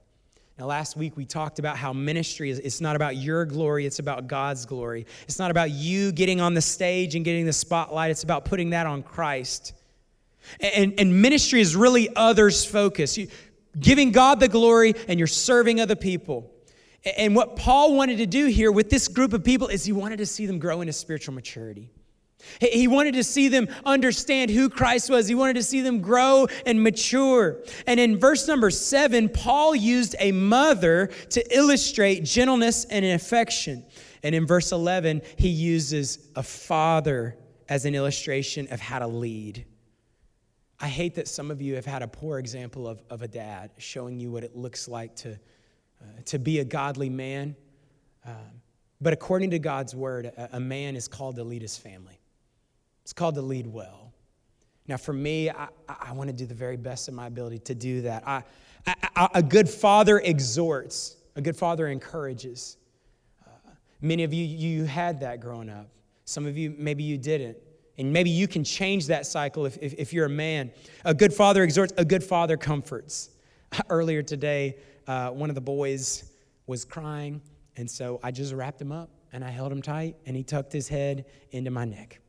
Now, 0.58 0.68
last 0.68 0.96
week 0.96 1.18
we 1.18 1.26
talked 1.26 1.60
about 1.60 1.76
how 1.76 1.92
ministry 1.92 2.50
is 2.50 2.60
it's 2.60 2.80
not 2.80 2.96
about 2.96 3.18
your 3.18 3.44
glory, 3.46 3.86
it's 3.86 4.00
about 4.00 4.28
God's 4.28 4.66
glory. 4.66 5.06
It's 5.24 5.38
not 5.38 5.52
about 5.52 5.72
you 5.72 6.14
getting 6.14 6.40
on 6.40 6.54
the 6.54 6.62
stage 6.62 7.16
and 7.16 7.26
getting 7.26 7.46
the 7.46 7.54
spotlight, 7.54 8.12
it's 8.12 8.24
about 8.24 8.46
putting 8.46 8.70
that 8.70 8.88
on 8.88 9.04
Christ. 9.04 9.74
And, 10.60 10.94
and 10.98 11.22
ministry 11.22 11.60
is 11.60 11.76
really 11.76 12.08
others 12.16 12.64
focused. 12.64 13.18
You, 13.18 13.28
giving 13.80 14.12
God 14.12 14.40
the 14.40 14.48
glory 14.48 14.94
and 15.08 15.20
you're 15.20 15.28
serving 15.28 15.82
other 15.82 15.96
people. 15.96 16.52
And 17.18 17.36
what 17.36 17.56
Paul 17.56 17.96
wanted 17.96 18.18
to 18.18 18.26
do 18.26 18.48
here 18.48 18.72
with 18.72 18.90
this 18.90 19.08
group 19.08 19.34
of 19.34 19.44
people 19.44 19.68
is 19.68 19.84
he 19.84 19.92
wanted 19.92 20.18
to 20.18 20.26
see 20.26 20.46
them 20.46 20.60
grow 20.60 20.82
into 20.82 20.94
spiritual 20.94 21.36
maturity. 21.36 21.92
He 22.60 22.88
wanted 22.88 23.16
to 23.16 23.24
see 23.24 23.48
them 23.48 23.68
understand 23.86 24.52
who 24.52 24.70
Christ 24.70 25.10
was. 25.10 25.28
He 25.28 25.36
wanted 25.36 25.56
to 25.56 25.64
see 25.64 25.82
them 25.82 26.02
grow 26.02 26.48
and 26.66 26.82
mature. 26.82 27.64
And 27.88 28.00
in 28.00 28.20
verse 28.20 28.48
number 28.48 28.70
seven, 28.70 29.30
Paul 29.30 29.76
used 29.76 30.16
a 30.20 30.32
mother 30.32 31.08
to 31.32 31.56
illustrate 31.56 32.24
gentleness 32.24 32.86
and 32.86 33.06
affection. 33.06 33.86
And 34.24 34.34
in 34.34 34.48
verse 34.48 34.72
11, 34.72 35.22
he 35.38 35.50
uses 35.50 36.30
a 36.36 36.44
father 36.44 37.38
as 37.70 37.86
an 37.86 37.96
illustration 37.96 38.68
of 38.72 38.80
how 38.80 39.00
to 39.00 39.08
lead. 39.08 39.66
I 40.80 40.88
hate 40.88 41.16
that 41.16 41.28
some 41.28 41.52
of 41.52 41.62
you 41.62 41.76
have 41.76 41.86
had 41.86 42.02
a 42.02 42.08
poor 42.08 42.40
example 42.40 42.88
of, 42.88 43.02
of 43.10 43.22
a 43.22 43.28
dad 43.28 43.72
showing 43.78 44.20
you 44.20 44.32
what 44.32 44.44
it 44.44 44.56
looks 44.56 44.88
like 44.88 45.16
to, 45.18 45.32
uh, 45.34 46.06
to 46.26 46.40
be 46.40 46.60
a 46.60 46.66
godly 46.66 47.10
man. 47.10 47.56
Um, 48.26 48.62
but 49.00 49.14
according 49.14 49.52
to 49.52 49.60
God's 49.60 49.96
word, 49.96 50.26
a, 50.26 50.58
a 50.58 50.60
man 50.60 50.96
is 50.96 51.08
called 51.08 51.38
to 51.38 51.44
lead 51.44 51.62
his 51.62 51.78
family. 51.78 52.20
It's 53.06 53.14
called 53.14 53.36
to 53.36 53.42
lead 53.44 53.68
well. 53.68 54.12
Now, 54.88 54.98
for 54.98 55.14
me, 55.14 55.52
I, 55.52 55.68
I 55.88 56.12
want 56.14 56.28
to 56.30 56.36
do 56.36 56.48
the 56.48 56.56
very 56.56 56.76
best 56.76 57.08
of 57.08 57.14
my 57.14 57.28
ability 57.28 57.60
to 57.60 57.76
do 57.76 58.02
that. 58.02 58.28
I, 58.28 58.42
I, 59.16 59.30
a 59.36 59.44
good 59.44 59.70
father 59.70 60.18
exhorts, 60.18 61.16
a 61.36 61.42
good 61.42 61.56
father 61.56 61.88
encourages. 61.88 62.78
Uh, 63.46 63.70
many 64.02 64.24
of 64.24 64.34
you, 64.34 64.44
you 64.44 64.86
had 64.86 65.20
that 65.20 65.40
growing 65.40 65.70
up. 65.70 65.88
Some 66.26 66.48
of 66.48 66.58
you, 66.58 66.74
maybe 66.80 67.04
you 67.04 67.20
didn't. 67.20 67.58
And 68.00 68.12
maybe 68.12 68.32
you 68.32 68.48
can 68.48 68.64
change 68.64 69.06
that 69.06 69.28
cycle 69.28 69.68
if, 69.68 69.78
if, 69.84 69.94
if 70.00 70.12
you're 70.12 70.26
a 70.26 70.30
man. 70.30 70.72
A 71.06 71.14
good 71.14 71.32
father 71.32 71.62
exhorts, 71.62 71.94
a 71.98 72.06
good 72.06 72.24
father 72.24 72.58
comforts. 72.58 73.30
Earlier 73.92 74.24
today, 74.24 74.78
uh, 75.06 75.30
one 75.30 75.50
of 75.50 75.56
the 75.56 75.62
boys 75.62 76.32
was 76.66 76.84
crying, 76.84 77.40
and 77.78 77.88
so 77.88 78.20
I 78.24 78.32
just 78.32 78.52
wrapped 78.52 78.82
him 78.82 78.92
up 78.92 79.12
and 79.32 79.46
I 79.46 79.50
held 79.50 79.72
him 79.72 79.84
tight, 79.84 80.16
and 80.26 80.36
he 80.36 80.42
tucked 80.42 80.74
his 80.74 80.88
head 80.88 81.26
into 81.52 81.70
my 81.70 81.86
neck. 81.86 82.20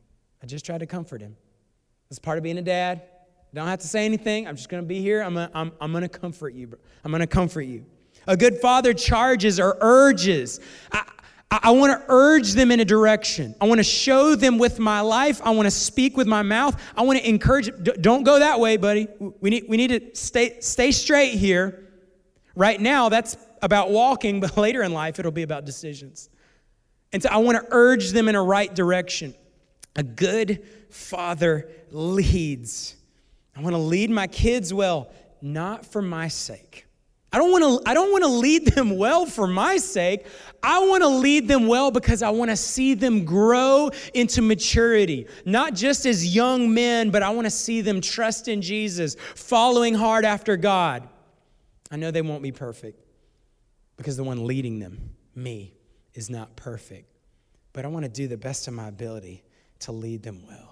I 0.41 0.45
just 0.45 0.65
tried 0.65 0.79
to 0.79 0.85
comfort 0.85 1.21
him. 1.21 1.35
That's 2.09 2.19
part 2.19 2.37
of 2.37 2.43
being 2.43 2.57
a 2.57 2.61
dad. 2.61 3.01
Don't 3.53 3.67
have 3.67 3.79
to 3.79 3.87
say 3.87 4.05
anything. 4.05 4.47
I'm 4.47 4.55
just 4.55 4.69
going 4.69 4.83
to 4.83 4.87
be 4.87 5.01
here. 5.01 5.21
I'm 5.21 5.33
going 5.33 5.49
I'm, 5.53 5.71
I'm 5.81 5.93
to 5.93 6.09
comfort 6.09 6.53
you. 6.53 6.77
I'm 7.03 7.11
going 7.11 7.21
to 7.21 7.27
comfort 7.27 7.63
you. 7.63 7.85
A 8.27 8.35
good 8.35 8.57
father 8.57 8.93
charges 8.93 9.59
or 9.59 9.77
urges. 9.79 10.59
I, 10.91 11.09
I, 11.49 11.71
want 11.71 11.97
to 11.97 12.05
urge 12.09 12.53
them 12.53 12.71
in 12.71 12.81
a 12.81 12.85
direction. 12.85 13.55
I 13.61 13.65
want 13.65 13.79
to 13.79 13.83
show 13.83 14.35
them 14.35 14.57
with 14.57 14.79
my 14.79 14.99
life. 14.99 15.41
I 15.43 15.51
want 15.51 15.65
to 15.65 15.71
speak 15.71 16.17
with 16.17 16.27
my 16.27 16.41
mouth. 16.41 16.79
I 16.95 17.03
want 17.03 17.19
to 17.19 17.27
encourage. 17.27 17.69
Don't 18.01 18.23
go 18.23 18.39
that 18.39 18.59
way, 18.59 18.75
buddy. 18.75 19.07
We 19.39 19.49
need, 19.49 19.65
we 19.69 19.77
need 19.77 19.87
to 19.89 20.15
stay, 20.15 20.59
stay 20.59 20.91
straight 20.91 21.35
here. 21.35 21.85
Right 22.55 22.81
now, 22.81 23.07
that's 23.07 23.37
about 23.61 23.91
walking, 23.91 24.39
but 24.41 24.57
later 24.57 24.83
in 24.83 24.91
life, 24.91 25.19
it'll 25.19 25.31
be 25.31 25.43
about 25.43 25.63
decisions. 25.63 26.29
And 27.13 27.23
so 27.23 27.29
I 27.29 27.37
want 27.37 27.57
to 27.57 27.67
urge 27.71 28.11
them 28.11 28.27
in 28.27 28.35
a 28.35 28.43
right 28.43 28.73
direction. 28.73 29.33
A 29.97 30.03
good 30.03 30.63
father 30.89 31.69
leads. 31.91 32.95
I 33.55 33.61
want 33.61 33.73
to 33.73 33.81
lead 33.81 34.11
my 34.11 34.27
kids 34.27 34.73
well, 34.73 35.11
not 35.41 35.85
for 35.85 36.01
my 36.01 36.27
sake. 36.27 36.85
I 37.31 37.39
don't 37.39 37.51
want 37.51 37.83
to 37.83 37.89
I 37.89 37.93
don't 37.93 38.11
want 38.11 38.23
to 38.23 38.29
lead 38.29 38.67
them 38.67 38.97
well 38.97 39.25
for 39.25 39.47
my 39.47 39.77
sake. 39.77 40.25
I 40.63 40.85
want 40.87 41.03
to 41.03 41.09
lead 41.09 41.47
them 41.47 41.67
well 41.67 41.91
because 41.91 42.21
I 42.21 42.29
want 42.29 42.51
to 42.51 42.55
see 42.55 42.93
them 42.93 43.25
grow 43.25 43.89
into 44.13 44.41
maturity, 44.41 45.27
not 45.43 45.73
just 45.73 46.05
as 46.05 46.33
young 46.33 46.73
men, 46.73 47.09
but 47.09 47.23
I 47.23 47.31
want 47.31 47.45
to 47.45 47.51
see 47.51 47.81
them 47.81 47.99
trust 47.99 48.47
in 48.47 48.61
Jesus, 48.61 49.17
following 49.35 49.93
hard 49.93 50.23
after 50.23 50.55
God. 50.55 51.07
I 51.91 51.97
know 51.97 52.11
they 52.11 52.21
won't 52.21 52.43
be 52.43 52.51
perfect 52.51 53.03
because 53.97 54.15
the 54.15 54.23
one 54.23 54.45
leading 54.45 54.79
them, 54.79 55.15
me, 55.35 55.73
is 56.13 56.29
not 56.29 56.55
perfect. 56.55 57.11
But 57.73 57.83
I 57.83 57.89
want 57.89 58.05
to 58.05 58.09
do 58.09 58.27
the 58.27 58.37
best 58.37 58.67
of 58.67 58.73
my 58.73 58.87
ability 58.87 59.43
to 59.81 59.91
lead 59.91 60.23
them 60.23 60.43
well. 60.47 60.66